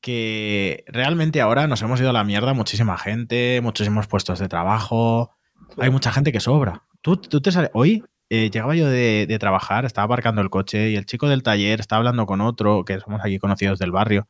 que 0.00 0.84
realmente 0.86 1.40
ahora 1.40 1.66
nos 1.66 1.82
hemos 1.82 2.00
ido 2.00 2.10
a 2.10 2.12
la 2.12 2.24
mierda 2.24 2.54
muchísima 2.54 2.96
gente, 2.98 3.60
muchísimos 3.62 4.06
puestos 4.06 4.38
de 4.38 4.48
trabajo, 4.48 5.32
hay 5.78 5.90
mucha 5.90 6.12
gente 6.12 6.32
que 6.32 6.40
sobra. 6.40 6.84
Tú, 7.02 7.16
tú 7.16 7.40
te 7.40 7.50
sales, 7.50 7.70
hoy 7.72 8.04
eh, 8.28 8.50
llegaba 8.50 8.74
yo 8.74 8.88
de, 8.88 9.36
trabajar, 9.40 9.84
estaba 9.84 10.06
aparcando 10.06 10.42
el 10.42 10.50
coche 10.50 10.90
y 10.90 10.96
el 10.96 11.06
chico 11.06 11.28
del 11.28 11.42
taller 11.42 11.80
estaba 11.80 11.98
hablando 11.98 12.26
con 12.26 12.40
otro, 12.40 12.84
que 12.84 13.00
somos 13.00 13.20
aquí 13.22 13.38
conocidos 13.38 13.78
del 13.78 13.92
barrio, 13.92 14.28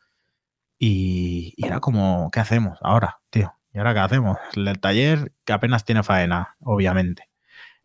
y, 0.78 1.54
era 1.58 1.80
como, 1.80 2.30
¿qué 2.32 2.40
hacemos 2.40 2.78
ahora, 2.82 3.20
tío? 3.30 3.54
¿Y 3.72 3.78
ahora 3.78 3.94
qué 3.94 4.00
hacemos? 4.00 4.38
El 4.54 4.78
taller 4.80 5.32
que 5.44 5.52
apenas 5.52 5.84
tiene 5.84 6.02
faena, 6.02 6.56
obviamente. 6.60 7.30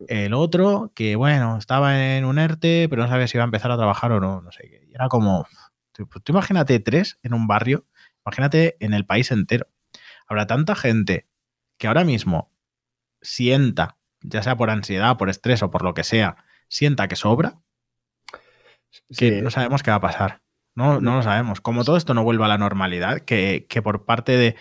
El 0.08 0.34
otro, 0.34 0.92
que 0.94 1.16
bueno, 1.16 1.58
estaba 1.58 2.16
en 2.16 2.24
un 2.24 2.38
ERTE, 2.38 2.88
pero 2.90 3.02
no 3.02 3.08
sabía 3.08 3.28
si 3.28 3.36
iba 3.36 3.44
a 3.44 3.46
empezar 3.46 3.70
a 3.70 3.76
trabajar 3.76 4.12
o 4.12 4.20
no, 4.20 4.40
no 4.42 4.52
sé 4.52 4.68
qué. 4.68 4.86
Y 4.88 4.94
era 4.94 5.08
como, 5.08 5.46
tú, 5.92 6.06
tú 6.06 6.32
imagínate 6.32 6.80
tres 6.80 7.18
en 7.22 7.34
un 7.34 7.46
barrio, 7.46 7.86
imagínate 8.26 8.76
en 8.80 8.94
el 8.94 9.06
país 9.06 9.30
entero. 9.30 9.68
habrá 10.26 10.46
tanta 10.46 10.74
gente 10.74 11.28
que 11.78 11.88
ahora 11.88 12.04
mismo 12.04 12.52
sienta, 13.22 13.96
ya 14.22 14.42
sea 14.42 14.56
por 14.56 14.70
ansiedad, 14.70 15.16
por 15.16 15.30
estrés 15.30 15.62
o 15.62 15.70
por 15.70 15.82
lo 15.84 15.94
que 15.94 16.04
sea, 16.04 16.36
sienta 16.68 17.08
que 17.08 17.16
sobra, 17.16 17.58
que 19.16 19.30
Sí. 19.30 19.40
no 19.42 19.50
sabemos 19.50 19.82
qué 19.82 19.90
va 19.90 19.96
a 19.96 20.00
pasar. 20.00 20.40
No, 20.74 21.00
no 21.00 21.16
lo 21.16 21.22
sabemos. 21.22 21.60
Como 21.60 21.84
todo 21.84 21.96
esto 21.96 22.14
no 22.14 22.24
vuelva 22.24 22.46
a 22.46 22.48
la 22.48 22.58
normalidad, 22.58 23.20
que, 23.20 23.66
que 23.68 23.82
por 23.82 24.04
parte 24.06 24.36
de 24.36 24.56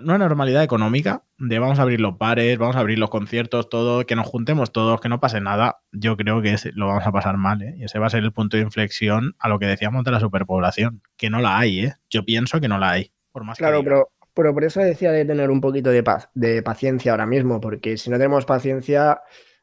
una 0.00 0.16
normalidad 0.18 0.62
económica, 0.64 1.24
de 1.38 1.58
vamos 1.58 1.78
a 1.78 1.82
abrir 1.82 2.00
los 2.00 2.16
bares, 2.16 2.56
vamos 2.58 2.76
a 2.76 2.80
abrir 2.80 2.98
los 2.98 3.10
conciertos, 3.10 3.68
todo, 3.68 4.06
que 4.06 4.16
nos 4.16 4.26
juntemos 4.26 4.72
todos, 4.72 5.00
que 5.00 5.08
no 5.10 5.20
pase 5.20 5.40
nada, 5.40 5.80
yo 5.92 6.16
creo 6.16 6.40
que 6.40 6.56
lo 6.74 6.86
vamos 6.86 7.06
a 7.06 7.12
pasar 7.12 7.36
mal, 7.36 7.60
¿eh? 7.62 7.74
Y 7.78 7.84
ese 7.84 7.98
va 7.98 8.06
a 8.06 8.10
ser 8.10 8.24
el 8.24 8.32
punto 8.32 8.56
de 8.56 8.62
inflexión 8.62 9.36
a 9.38 9.48
lo 9.50 9.58
que 9.58 9.66
decíamos 9.66 10.02
de 10.04 10.10
la 10.12 10.20
superpoblación, 10.20 11.02
que 11.16 11.28
no 11.30 11.40
la 11.40 11.58
hay, 11.58 11.80
¿eh? 11.86 11.94
Yo 12.08 12.24
pienso 12.24 12.58
que 12.60 12.68
no 12.68 12.78
la 12.78 12.90
hay, 12.90 13.12
por 13.32 13.44
más 13.44 13.58
que 13.58 13.64
Claro, 13.64 13.78
diga. 13.80 13.90
pero, 13.90 14.08
pero 14.34 14.54
por 14.54 14.64
eso 14.64 14.80
decía 14.80 15.12
de 15.12 15.24
tener 15.24 15.50
un 15.50 15.60
poquito 15.60 15.90
de 15.90 16.02
paz, 16.02 16.30
de 16.34 16.62
paciencia 16.62 17.12
ahora 17.12 17.26
mismo, 17.26 17.60
porque 17.60 17.96
si 17.96 18.10
no 18.10 18.16
tenemos 18.16 18.44
paciencia, 18.44 19.22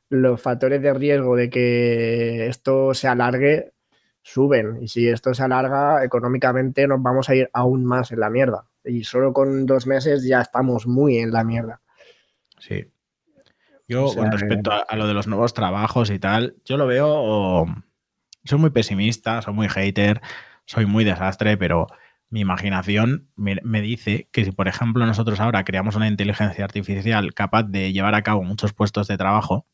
los 0.10 0.42
factores 0.42 0.82
de 0.82 0.94
riesgo 0.94 1.36
de 1.36 1.50
que 1.50 2.48
esto 2.48 2.94
se 2.94 3.08
alargue 3.08 3.74
suben. 4.22 4.80
Y 4.82 4.88
si 4.88 5.08
esto 5.08 5.34
se 5.34 5.44
alarga, 5.44 6.04
económicamente 6.04 6.88
nos 6.88 7.02
vamos 7.02 7.30
a 7.30 7.36
ir 7.36 7.50
aún 7.54 7.86
más 7.86 8.12
en 8.12 8.20
la 8.20 8.30
mierda. 8.30 8.66
Y 8.84 9.04
solo 9.04 9.34
con 9.34 9.66
dos 9.66 9.88
meses 9.88 10.26
ya 10.28 10.42
estamos 10.42 10.88
muy 10.88 11.18
en 11.18 11.32
la 11.32 11.44
mierda. 11.44 11.82
Sí. 12.60 12.86
Yo, 13.88 14.06
O 14.06 14.10
sea, 14.10 14.24
con 14.24 14.32
respecto 14.32 14.72
a, 14.72 14.80
a 14.88 14.96
lo 14.96 15.08
de 15.08 15.14
los 15.14 15.28
nuevos 15.28 15.54
trabajos 15.54 16.12
y 16.12 16.20
tal, 16.20 16.56
yo 16.64 16.78
lo 16.78 16.86
veo. 16.86 17.66
soy 18.44 18.60
muy 18.60 18.70
pesimista, 18.70 19.42
soy 19.42 19.54
muy 19.54 19.68
hater, 19.68 20.22
soy 20.66 20.86
muy 20.86 21.04
desastre, 21.04 21.58
pero 21.58 21.88
mi 22.30 22.42
imaginación 22.42 23.30
me, 23.36 23.58
me 23.64 23.82
dice 23.82 24.30
que 24.32 24.46
si, 24.46 24.52
por 24.52 24.68
ejemplo, 24.68 25.06
nosotros 25.06 25.40
ahora 25.40 25.64
creamos 25.64 25.96
una 25.96 26.08
inteligencia 26.08 26.64
artificial 26.64 27.34
capaz 27.34 27.64
de 27.64 27.92
llevar 27.92 28.16
a 28.16 28.22
cabo 28.22 28.44
muchos 28.44 28.74
puestos 28.74 29.08
de 29.08 29.18
trabajo, 29.18 29.66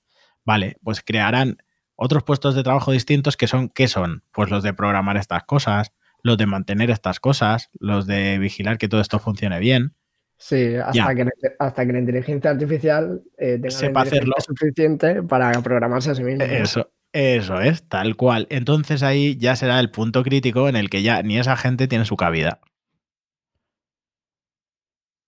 vale, 0.46 0.78
pues 0.84 1.02
crearán 1.04 1.58
otros 1.96 2.24
puestos 2.24 2.56
de 2.56 2.64
trabajo 2.64 2.92
distintos 2.92 3.38
que 3.38 3.48
son, 3.48 3.70
¿qué 3.70 3.88
son? 3.88 4.24
Pues 4.32 4.50
los 4.50 4.64
de 4.64 4.74
programar 4.74 5.18
estas 5.18 5.44
cosas, 5.44 5.92
los 6.24 6.38
de 6.38 6.46
mantener 6.46 6.90
estas 6.92 7.20
cosas, 7.20 7.70
los 7.80 8.06
de 8.08 8.38
vigilar 8.40 8.78
que 8.78 8.88
todo 8.88 9.02
esto 9.02 9.20
funcione 9.20 9.60
bien. 9.60 9.94
Sí, 10.38 10.76
hasta, 10.76 10.94
Ya. 10.94 11.16
que, 11.16 11.24
la- 11.26 11.32
hasta 11.60 11.86
que 11.86 11.94
la 11.94 12.00
inteligencia 12.00 12.52
artificial 12.52 13.22
eh, 13.38 13.54
tenga 13.62 13.70
Sepa 13.70 14.04
la 14.04 14.06
inteligencia 14.06 14.18
hacerlo. 14.18 14.36
suficiente 14.40 15.24
para 15.24 15.62
programarse 15.62 16.12
a 16.12 16.16
sí 16.16 16.24
misma. 16.24 16.44
Eso, 16.46 16.92
eso 17.16 17.62
es, 17.62 17.88
tal 17.88 18.18
cual. 18.18 18.46
Entonces 18.50 19.02
ahí 19.02 19.38
ya 19.38 19.56
será 19.56 19.80
el 19.80 19.90
punto 19.90 20.22
crítico 20.22 20.68
en 20.68 20.76
el 20.76 20.90
que 20.90 21.02
ya 21.02 21.24
ni 21.24 21.38
esa 21.38 21.56
gente 21.56 21.88
tiene 21.88 22.04
su 22.04 22.18
cabida. 22.18 22.60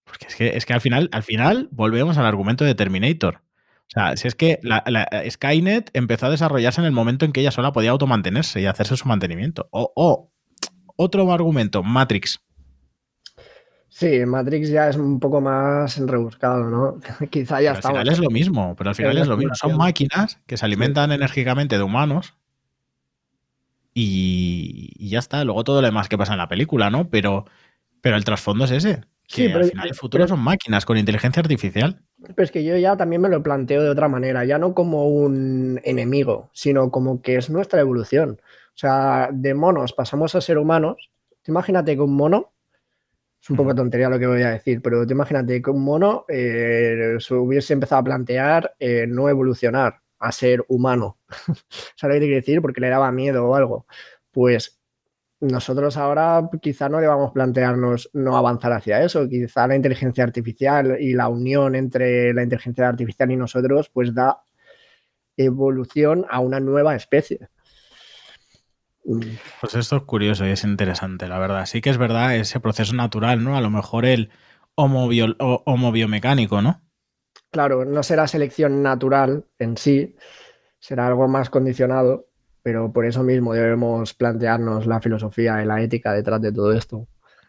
Porque 0.04 0.26
es 0.28 0.36
que, 0.36 0.58
es 0.58 0.66
que 0.66 0.74
al 0.74 0.82
final, 0.82 1.10
al 1.14 1.24
final 1.24 1.70
volvemos 1.72 2.18
al 2.18 2.26
argumento 2.26 2.66
de 2.66 2.76
Terminator. 2.76 3.42
O 3.88 3.90
sea, 3.90 4.18
si 4.18 4.28
es 4.28 4.36
que 4.36 4.60
la, 4.64 4.84
Skynet 5.30 5.92
empezó 5.94 6.26
a 6.26 6.30
desarrollarse 6.30 6.82
en 6.82 6.88
el 6.88 6.92
momento 6.92 7.24
en 7.24 7.32
que 7.32 7.40
ella 7.40 7.52
sola 7.52 7.72
podía 7.72 7.92
automantenerse 7.92 8.60
y 8.60 8.66
hacerse 8.66 8.98
su 8.98 9.08
mantenimiento. 9.08 9.70
O, 9.72 9.94
o 9.96 10.30
otro 10.98 11.32
argumento, 11.32 11.84
Matrix. 11.84 12.42
Sí, 13.90 14.26
Matrix 14.26 14.70
ya 14.70 14.90
es 14.90 14.96
un 14.98 15.20
poco 15.20 15.42
más 15.42 15.98
rebuscado, 15.98 16.70
¿no? 16.70 17.00
Quizá 17.32 17.62
ya 17.62 17.74
Pero 17.74 17.88
al 17.88 17.94
final 17.94 18.08
es 18.10 18.20
lo 18.20 18.30
mismo, 18.30 18.76
pero 18.78 18.90
al 18.90 18.96
final 18.96 19.18
es 19.18 19.28
lo 19.28 19.38
mismo. 19.38 19.56
Son 19.56 19.78
máquinas 19.78 20.40
que 20.46 20.58
se 20.58 20.66
alimentan 20.66 21.12
enérgicamente 21.12 21.78
de 21.78 21.84
humanos 21.84 22.34
y, 23.94 24.92
y 24.98 25.10
ya 25.10 25.20
está. 25.20 25.44
Luego 25.44 25.64
todo 25.64 25.82
lo 25.82 25.88
demás 25.88 26.10
que 26.10 26.18
pasa 26.18 26.34
en 26.34 26.38
la 26.40 26.48
película, 26.48 26.90
¿no? 26.90 27.10
Pero, 27.10 27.46
pero 28.02 28.16
el 28.18 28.24
trasfondo 28.26 28.66
es 28.66 28.72
ese. 28.72 29.02
Que 29.28 29.36
Sí, 29.44 29.48
pero- 29.48 29.60
al 29.66 29.70
final 29.72 29.88
el 29.90 29.96
futuro 29.96 30.24
pero- 30.24 30.36
son 30.36 30.44
máquinas 30.44 30.86
con 30.86 30.98
inteligencia 30.98 31.42
artificial. 31.42 32.02
Pero 32.22 32.44
es 32.44 32.52
que 32.52 32.64
yo 32.64 32.76
ya 32.78 32.98
también 32.98 33.22
me 33.22 33.30
lo 33.30 33.44
planteo 33.44 33.84
de 33.84 33.90
otra 33.90 34.08
manera, 34.08 34.44
ya 34.46 34.58
no 34.58 34.74
como 34.74 35.08
un 35.08 35.80
enemigo, 35.84 36.50
sino 36.54 36.90
como 36.92 37.22
que 37.22 37.36
es 37.36 37.50
nuestra 37.50 37.80
evolución. 37.82 38.40
O 38.42 38.78
sea, 38.80 39.30
de 39.32 39.54
monos 39.54 39.94
pasamos 39.94 40.34
a 40.36 40.42
ser 40.42 40.58
humanos. 40.58 41.10
Imagínate 41.48 41.96
que 41.96 42.02
un 42.02 42.16
mono, 42.16 42.52
es 43.42 43.50
un 43.50 43.56
poco 43.56 43.76
tontería 43.76 44.10
lo 44.10 44.20
que 44.20 44.28
voy 44.28 44.42
a 44.42 44.52
decir, 44.52 44.82
pero 44.82 45.06
tú 45.06 45.14
imagínate 45.14 45.62
que 45.62 45.70
un 45.70 45.84
mono 45.84 46.26
eh, 46.28 47.16
se 47.20 47.34
hubiese 47.36 47.74
empezado 47.74 48.02
a 48.02 48.04
plantear 48.04 48.76
eh, 48.80 49.06
no 49.08 49.30
evolucionar 49.30 50.02
a 50.20 50.32
ser 50.32 50.66
humano. 50.68 51.20
¿Sabes 51.96 52.18
lo 52.18 52.22
que 52.22 52.28
te 52.28 52.36
decir? 52.36 52.62
Porque 52.62 52.82
le 52.82 52.90
daba 52.90 53.12
miedo 53.12 53.46
o 53.48 53.56
algo. 53.56 53.86
Pues 54.32 54.80
nosotros 55.40 55.98
ahora 55.98 56.50
quizá 56.62 56.90
no 56.90 57.00
debamos 57.00 57.32
plantearnos 57.32 58.10
no 58.14 58.36
avanzar 58.36 58.74
hacia 58.74 59.04
eso. 59.04 59.28
Quizá 59.30 59.68
la 59.68 59.76
inteligencia 59.76 60.24
artificial 60.24 60.98
y 61.00 61.14
la 61.14 61.28
unión 61.30 61.76
entre 61.76 62.34
la 62.34 62.44
inteligencia 62.44 62.90
artificial 62.90 63.32
y 63.32 63.38
nosotros 63.38 63.90
pues 63.94 64.14
da 64.14 64.44
evolución 65.38 66.26
a 66.30 66.40
una 66.40 66.60
nueva 66.60 66.96
especie. 66.96 67.50
Pues 69.62 69.76
esto 69.76 69.98
es 69.98 70.04
curioso 70.04 70.46
y 70.46 70.50
es 70.50 70.64
interesante, 70.64 71.28
la 71.28 71.40
verdad. 71.40 71.66
Sí 71.66 71.82
que 71.82 71.90
es 71.90 71.98
verdad 71.98 72.36
ese 72.36 72.60
proceso 72.60 72.94
natural, 72.94 73.44
¿no? 73.44 73.56
A 73.58 73.62
lo 73.62 73.70
mejor 73.70 74.06
el 74.06 74.30
homo, 74.76 75.08
bio- 75.08 75.36
o- 75.40 75.64
homo 75.66 75.92
biomecánico, 75.92 76.62
¿no? 76.62 76.82
Claro, 77.52 77.86
no 77.86 78.04
será 78.04 78.28
selección 78.28 78.84
natural 78.84 79.46
en 79.58 79.78
sí, 79.78 80.16
será 80.80 81.08
algo 81.08 81.28
más 81.28 81.50
condicionado, 81.50 82.28
pero 82.62 82.92
por 82.92 83.06
eso 83.06 83.24
mismo 83.24 83.54
debemos 83.54 84.14
plantearnos 84.14 84.86
la 84.86 85.00
filosofía 85.02 85.62
y 85.64 85.66
la 85.66 85.82
ética 85.82 86.14
detrás 86.14 86.42
de 86.42 86.52
todo 86.52 86.74
esto. 86.74 87.08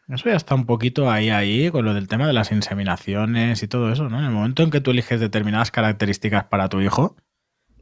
Eso 0.09 0.31
ya 0.31 0.37
está 0.37 0.55
un 0.55 0.64
poquito 0.64 1.11
ahí, 1.11 1.29
ahí, 1.29 1.71
con 1.71 1.85
lo 1.85 1.92
del 1.92 2.09
tema 2.09 2.27
de 2.27 2.33
las 2.33 2.51
inseminaciones 2.53 3.62
y 3.62 3.68
todo 3.68 3.92
eso, 3.92 4.09
¿no? 4.09 4.18
En 4.18 4.25
el 4.25 4.31
momento 4.31 4.62
en 4.62 4.71
que 4.71 4.81
tú 4.81 4.92
eliges 4.92 5.21
determinadas 5.21 5.71
características 5.71 6.44
para 6.44 6.68
tu 6.68 6.81
hijo, 6.81 7.16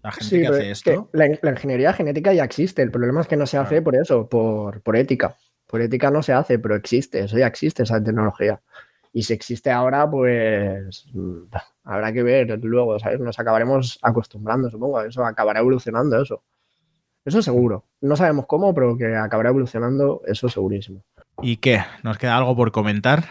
la 0.06 0.12
gente 0.12 0.24
Sí, 0.36 0.40
que 0.40 0.46
hace 0.46 0.70
es 0.70 0.82
que 0.82 0.90
esto. 0.92 1.10
la, 1.12 1.28
la 1.42 1.50
ingeniería 1.50 1.92
genética 1.92 2.32
ya 2.32 2.44
existe. 2.44 2.80
El 2.82 2.90
problema 2.90 3.20
es 3.20 3.26
que 3.26 3.36
no 3.36 3.46
se 3.46 3.58
hace 3.58 3.68
Claro. 3.82 3.84
por 3.84 3.96
eso, 3.96 4.28
por, 4.28 4.80
por 4.82 4.96
ética. 4.96 5.36
Por 5.66 5.80
ética 5.82 6.10
no 6.10 6.22
se 6.22 6.32
hace, 6.32 6.58
pero 6.58 6.76
existe. 6.76 7.20
Eso 7.24 7.36
ya 7.38 7.46
existe, 7.48 7.82
esa 7.82 8.02
tecnología. 8.02 8.60
Y 9.12 9.22
si 9.22 9.32
existe 9.32 9.70
ahora, 9.70 10.08
pues 10.10 11.06
mm, 11.12 11.42
habrá 11.84 12.12
que 12.12 12.22
ver 12.22 12.58
luego, 12.62 12.98
¿sabes? 12.98 13.18
Nos 13.18 13.38
acabaremos 13.38 13.98
acostumbrando, 14.02 14.70
supongo. 14.70 15.00
Eso 15.02 15.24
acabará 15.24 15.60
evolucionando, 15.60 16.22
eso. 16.22 16.42
Eso 17.24 17.42
seguro. 17.42 17.84
No 18.00 18.14
sabemos 18.14 18.46
cómo, 18.46 18.72
pero 18.74 18.96
que 18.96 19.16
acabará 19.16 19.48
evolucionando, 19.48 20.22
eso 20.26 20.48
segurísimo. 20.48 21.02
¿Y 21.42 21.56
qué? 21.56 21.80
¿Nos 22.04 22.18
queda 22.18 22.36
algo 22.36 22.54
por 22.54 22.70
comentar? 22.70 23.24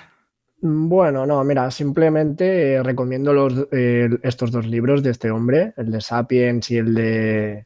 Mm, 0.66 0.90
Bueno, 0.90 1.26
no, 1.26 1.44
mira, 1.44 1.70
simplemente 1.72 2.74
eh, 2.74 2.84
recomiendo 2.84 3.34
los, 3.34 3.68
eh, 3.72 4.10
estos 4.24 4.52
dos 4.52 4.66
libros 4.66 5.04
de 5.04 5.12
este 5.12 5.30
hombre, 5.32 5.74
el 5.78 5.92
de 5.92 6.02
Sapiens 6.02 6.70
y 6.72 6.78
el 6.78 6.94
de 6.94 7.66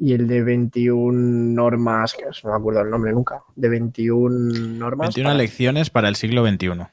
y 0.00 0.12
el 0.12 0.28
de 0.28 0.42
21 0.44 1.12
normas, 1.54 2.14
que 2.14 2.24
no 2.44 2.50
me 2.50 2.56
acuerdo 2.56 2.82
el 2.82 2.90
nombre 2.90 3.12
nunca, 3.12 3.42
de 3.56 3.68
21 3.68 4.78
normas. 4.78 5.08
21 5.08 5.28
para- 5.30 5.36
lecciones 5.38 5.90
para 5.90 6.08
el 6.08 6.14
siglo 6.14 6.46
XXI. 6.46 6.86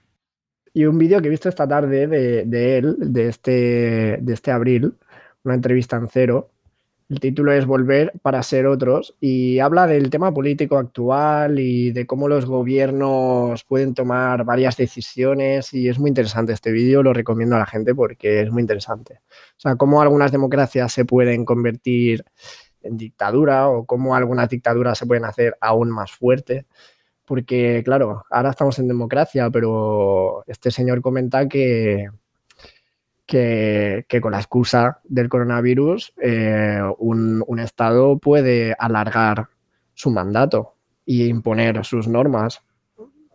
Y 0.74 0.86
un 0.86 0.98
vídeo 0.98 1.22
que 1.22 1.28
he 1.28 1.30
visto 1.30 1.48
esta 1.48 1.68
tarde 1.68 2.08
de, 2.08 2.46
de 2.46 2.78
él, 2.80 2.96
de 3.00 3.28
este, 3.30 4.18
de 4.22 4.34
este 4.34 4.52
abril, 4.52 4.96
una 5.44 5.54
entrevista 5.54 5.98
en 5.98 6.10
cero. 6.10 6.50
El 7.08 7.20
título 7.20 7.52
es 7.52 7.68
Volver 7.68 8.14
para 8.24 8.42
ser 8.42 8.66
otros 8.66 9.16
y 9.22 9.60
habla 9.60 9.86
del 9.86 10.10
tema 10.10 10.34
político 10.34 10.78
actual 10.78 11.60
y 11.60 11.92
de 11.92 12.08
cómo 12.08 12.28
los 12.28 12.48
gobiernos 12.48 13.64
pueden 13.64 13.94
tomar 13.94 14.44
varias 14.44 14.76
decisiones 14.76 15.72
y 15.76 15.88
es 15.88 16.00
muy 16.00 16.10
interesante 16.10 16.54
este 16.54 16.72
vídeo, 16.72 17.04
lo 17.04 17.14
recomiendo 17.14 17.56
a 17.58 17.60
la 17.60 17.68
gente 17.68 17.94
porque 17.94 18.42
es 18.42 18.50
muy 18.52 18.62
interesante. 18.62 19.20
O 19.30 19.60
sea, 19.60 19.76
cómo 19.76 20.02
algunas 20.02 20.32
democracias 20.32 20.92
se 20.94 21.06
pueden 21.06 21.46
convertir 21.46 22.26
en 22.82 22.98
dictadura 22.98 23.70
o 23.70 23.86
cómo 23.86 24.16
algunas 24.16 24.50
dictaduras 24.50 24.98
se 24.98 25.06
pueden 25.06 25.26
hacer 25.26 25.56
aún 25.62 25.92
más 25.92 26.12
fuertes. 26.12 26.66
Porque, 27.26 27.82
claro, 27.86 28.24
ahora 28.32 28.52
estamos 28.52 28.80
en 28.80 28.88
democracia, 28.88 29.50
pero 29.52 30.44
este 30.48 30.72
señor 30.72 31.02
comenta 31.02 31.48
que, 31.48 32.08
que, 33.26 34.06
con 34.22 34.32
la 34.32 34.40
excusa 34.40 35.02
del 35.04 35.30
coronavirus 35.30 36.14
eh, 36.22 36.82
un, 37.00 37.60
Estado 37.60 38.18
puede 38.20 38.76
alargar 38.78 39.48
su 39.94 40.12
mandato 40.12 40.76
e 41.06 41.26
imponer 41.26 41.84
sus 41.86 42.08
normas 42.08 42.62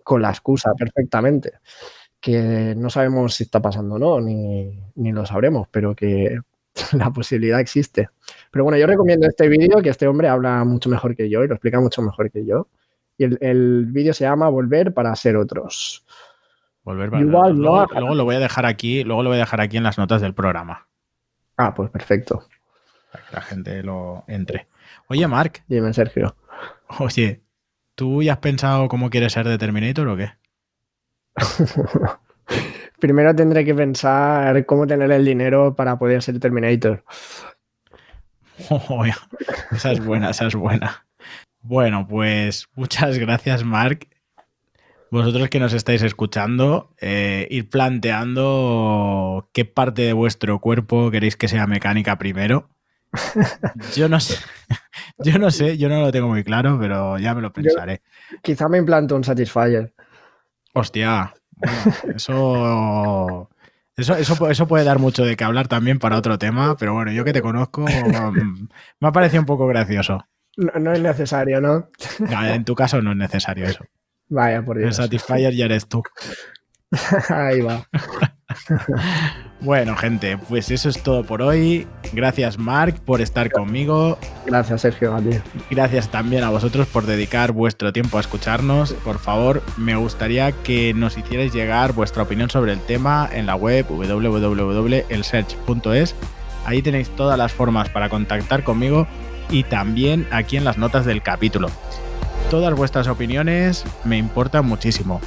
con 0.05 0.23
la 0.23 0.31
excusa 0.31 0.73
perfectamente. 0.79 1.55
Que 2.21 2.75
no 2.77 2.91
sabemos 2.91 3.35
si 3.35 3.45
está 3.45 3.61
pasando 3.61 3.95
o 3.95 3.99
no, 3.99 4.21
ni, 4.21 4.79
ni 4.97 5.13
lo 5.13 5.25
sabremos, 5.25 5.69
pero 5.71 5.95
que 5.95 6.39
la 6.93 7.11
posibilidad 7.11 7.61
existe. 7.61 8.09
Pero 8.51 8.65
bueno, 8.65 8.79
yo 8.79 8.87
recomiendo 8.87 9.27
este 9.27 9.49
vídeo, 9.49 9.83
que 9.83 9.89
este 9.89 10.07
hombre 10.07 10.29
habla 10.29 10.65
mucho 10.65 10.91
mejor 10.91 11.17
que 11.17 11.29
yo 11.29 11.43
y 11.43 11.49
lo 11.49 11.55
explica 11.55 11.81
mucho 11.81 12.03
mejor 12.03 12.31
que 12.31 12.45
yo. 12.45 12.69
Y 13.17 13.25
el, 13.25 13.39
el 13.41 13.87
vídeo 13.87 14.15
se 14.15 14.25
llama 14.25 14.49
Volver 14.49 14.95
para 14.95 15.15
ser 15.17 15.37
otros. 15.37 16.07
Volver 16.91 17.11
para 17.11 17.23
Igual, 17.23 17.57
luego, 17.57 18.15
lo 18.15 18.25
voy 18.25 18.35
a 18.37 18.39
dejar 18.41 18.67
aquí, 18.67 19.05
luego 19.05 19.23
lo 19.23 19.31
voy 19.31 19.37
a 19.37 19.41
dejar 19.41 19.61
aquí 19.61 19.77
en 19.77 19.83
las 19.83 19.97
notas 19.99 20.21
del 20.21 20.35
programa, 20.35 20.89
Ah, 21.57 21.75
pues 21.75 21.91
perfecto. 21.91 22.47
para 23.13 23.25
que 23.27 23.35
la 23.37 23.43
gente 23.43 23.83
lo 23.83 24.25
entre. 24.27 24.67
Oye, 25.09 25.27
Marc, 25.29 25.63
Dime, 25.69 25.93
Sergio. 25.93 26.35
oye, 26.99 27.43
¿tú 27.95 28.23
ya 28.23 28.33
has 28.35 28.39
pensado 28.39 28.89
cómo 28.89 29.09
quieres 29.11 29.33
ser 29.33 29.47
de 29.47 29.59
Terminator 29.59 30.09
o 30.09 30.17
qué? 30.17 30.33
Primero 33.01 33.35
tendré 33.35 33.65
que 33.65 33.75
pensar 33.75 34.67
cómo 34.67 34.87
tener 34.87 35.11
el 35.11 35.25
dinero 35.25 35.75
para 35.75 35.99
poder 35.99 36.23
ser 36.23 36.39
Terminator. 36.39 37.05
Oh, 38.69 39.05
esa 39.71 39.93
es 39.93 40.05
buena, 40.05 40.31
esa 40.31 40.47
es 40.49 40.55
buena. 40.55 41.07
Bueno, 41.63 42.07
pues 42.07 42.69
muchas 42.75 43.19
gracias, 43.19 43.65
Mark. 43.65 44.07
Vosotros 45.11 45.49
que 45.49 45.59
nos 45.59 45.73
estáis 45.73 46.03
escuchando, 46.03 46.95
eh, 47.01 47.49
ir 47.51 47.69
planteando 47.69 49.49
qué 49.53 49.65
parte 49.65 50.03
de 50.03 50.13
vuestro 50.13 50.61
cuerpo 50.61 51.11
queréis 51.11 51.37
que 51.37 51.49
sea 51.49 51.67
mecánica 51.67 52.17
primero. 52.17 52.71
Yo 53.97 54.09
no 54.09 54.21
sé, 54.21 54.37
yo 55.19 55.37
no 55.39 55.51
sé, 55.51 55.77
yo 55.77 55.89
no 55.89 56.01
lo 56.01 56.13
tengo 56.13 56.29
muy 56.29 56.45
claro, 56.45 56.79
pero 56.81 57.19
ya 57.19 57.35
me 57.35 57.41
lo 57.41 57.53
pensaré. 57.53 58.03
quizá 58.41 58.69
me 58.69 58.79
implanto 58.79 59.17
un 59.17 59.25
Satisfyer. 59.25 59.93
Hostia, 60.75 61.35
eso, 62.15 63.51
eso, 63.97 64.49
eso, 64.49 64.69
puede 64.69 64.85
dar 64.85 65.01
mucho 65.01 65.25
de 65.25 65.37
qué 65.37 65.43
hablar 65.43 65.67
también 65.67 65.99
para 65.99 66.17
otro 66.17 66.39
tema, 66.39 66.77
pero 66.77 66.95
bueno, 66.95 67.11
yo 67.11 67.25
que 67.25 67.33
te 67.33 67.43
conozco, 67.43 67.83
mm, 67.83 68.69
me 69.01 69.09
ha 69.09 69.13
parecido 69.13 69.43
un 69.43 69.47
poco 69.47 69.67
gracioso. 69.67 70.25
No, 70.57 70.93
es 70.93 71.01
necesario, 71.01 71.61
¿no? 71.61 71.89
En 72.45 72.65
tu 72.65 72.75
caso 72.75 73.03
no 73.03 73.13
es 73.13 73.17
necesario 73.17 73.67
eso. 73.67 73.85
Vaya, 74.31 74.63
por 74.63 74.79
Dios. 74.79 74.89
El 74.89 75.05
Satisfyer 75.05 75.55
ya 75.55 75.67
eres 75.67 75.87
tú. 75.87 76.03
Ahí 77.29 77.61
va. 77.61 77.87
bueno, 79.61 79.97
gente, 79.97 80.39
pues 80.39 80.71
eso 80.71 80.89
es 80.89 81.03
todo 81.03 81.25
por 81.25 81.43
hoy. 81.43 81.87
Gracias, 82.13 82.57
Mark, 82.59 83.01
por 83.05 83.21
estar 83.21 83.51
conmigo. 83.51 84.17
Gracias, 84.47 84.83
Sergio, 84.83 85.13
a 85.15 85.21
ti. 85.21 85.31
Gracias 85.71 86.09
también 86.11 86.45
a 86.45 86.51
vosotros 86.51 86.87
por 86.89 87.07
dedicar 87.07 87.51
vuestro 87.53 87.93
tiempo 87.93 88.19
a 88.19 88.21
escucharnos. 88.21 88.93
Por 88.93 89.19
favor, 89.19 89.63
me 89.77 89.97
gustaría 89.97 90.53
que 90.53 90.95
nos 90.95 91.19
hicierais 91.19 91.53
llegar 91.53 91.93
vuestra 91.93 92.23
opinión 92.23 92.49
sobre 92.51 92.73
el 92.73 92.79
tema 92.81 93.29
en 93.33 93.47
la 93.47 93.57
web 93.57 93.87
www.elsearch.es. 93.89 96.15
Ahí 96.67 96.83
tenéis 96.83 97.09
todas 97.11 97.39
las 97.39 97.53
formas 97.53 97.89
para 97.89 98.09
contactar 98.09 98.65
conmigo 98.65 99.07
y 99.49 99.63
también 99.65 100.27
aquí 100.31 100.57
en 100.57 100.65
las 100.65 100.79
notas 100.79 101.05
del 101.05 101.23
capítulo. 101.23 101.69
Todas 102.51 102.75
vuestras 102.75 103.07
opiniones 103.07 103.85
me 104.05 104.19
importan 104.19 104.67
muchísimo. 104.67 105.21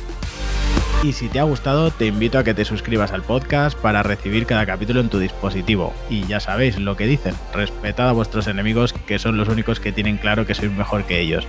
Y 1.04 1.14
si 1.14 1.30
te 1.30 1.40
ha 1.40 1.44
gustado, 1.44 1.90
te 1.90 2.06
invito 2.06 2.38
a 2.38 2.44
que 2.44 2.54
te 2.54 2.66
suscribas 2.66 3.14
al 3.14 3.24
podcast 3.24 3.78
para 3.78 4.04
recibir 4.04 4.46
cada 4.46 4.66
capítulo 4.66 5.00
en 5.00 5.08
tu 5.08 5.20
dispositivo. 5.20 5.94
Y 6.10 6.26
ya 6.26 6.42
sabéis 6.42 6.78
lo 6.78 6.98
que 6.98 7.06
dicen, 7.06 7.34
respetad 7.54 8.10
a 8.10 8.12
vuestros 8.12 8.48
enemigos, 8.48 8.92
que 8.92 9.20
son 9.20 9.38
los 9.38 9.48
únicos 9.48 9.80
que 9.80 9.94
tienen 9.94 10.18
claro 10.18 10.46
que 10.46 10.54
sois 10.54 10.72
mejor 10.72 11.06
que 11.06 11.22
ellos. 11.22 11.48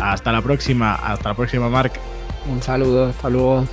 Hasta 0.00 0.32
la 0.32 0.40
próxima, 0.40 0.94
hasta 0.94 1.28
la 1.28 1.34
próxima, 1.34 1.68
Mark. 1.68 1.92
Un 2.50 2.62
saludo, 2.62 3.10
hasta 3.10 3.28
luego. 3.28 3.66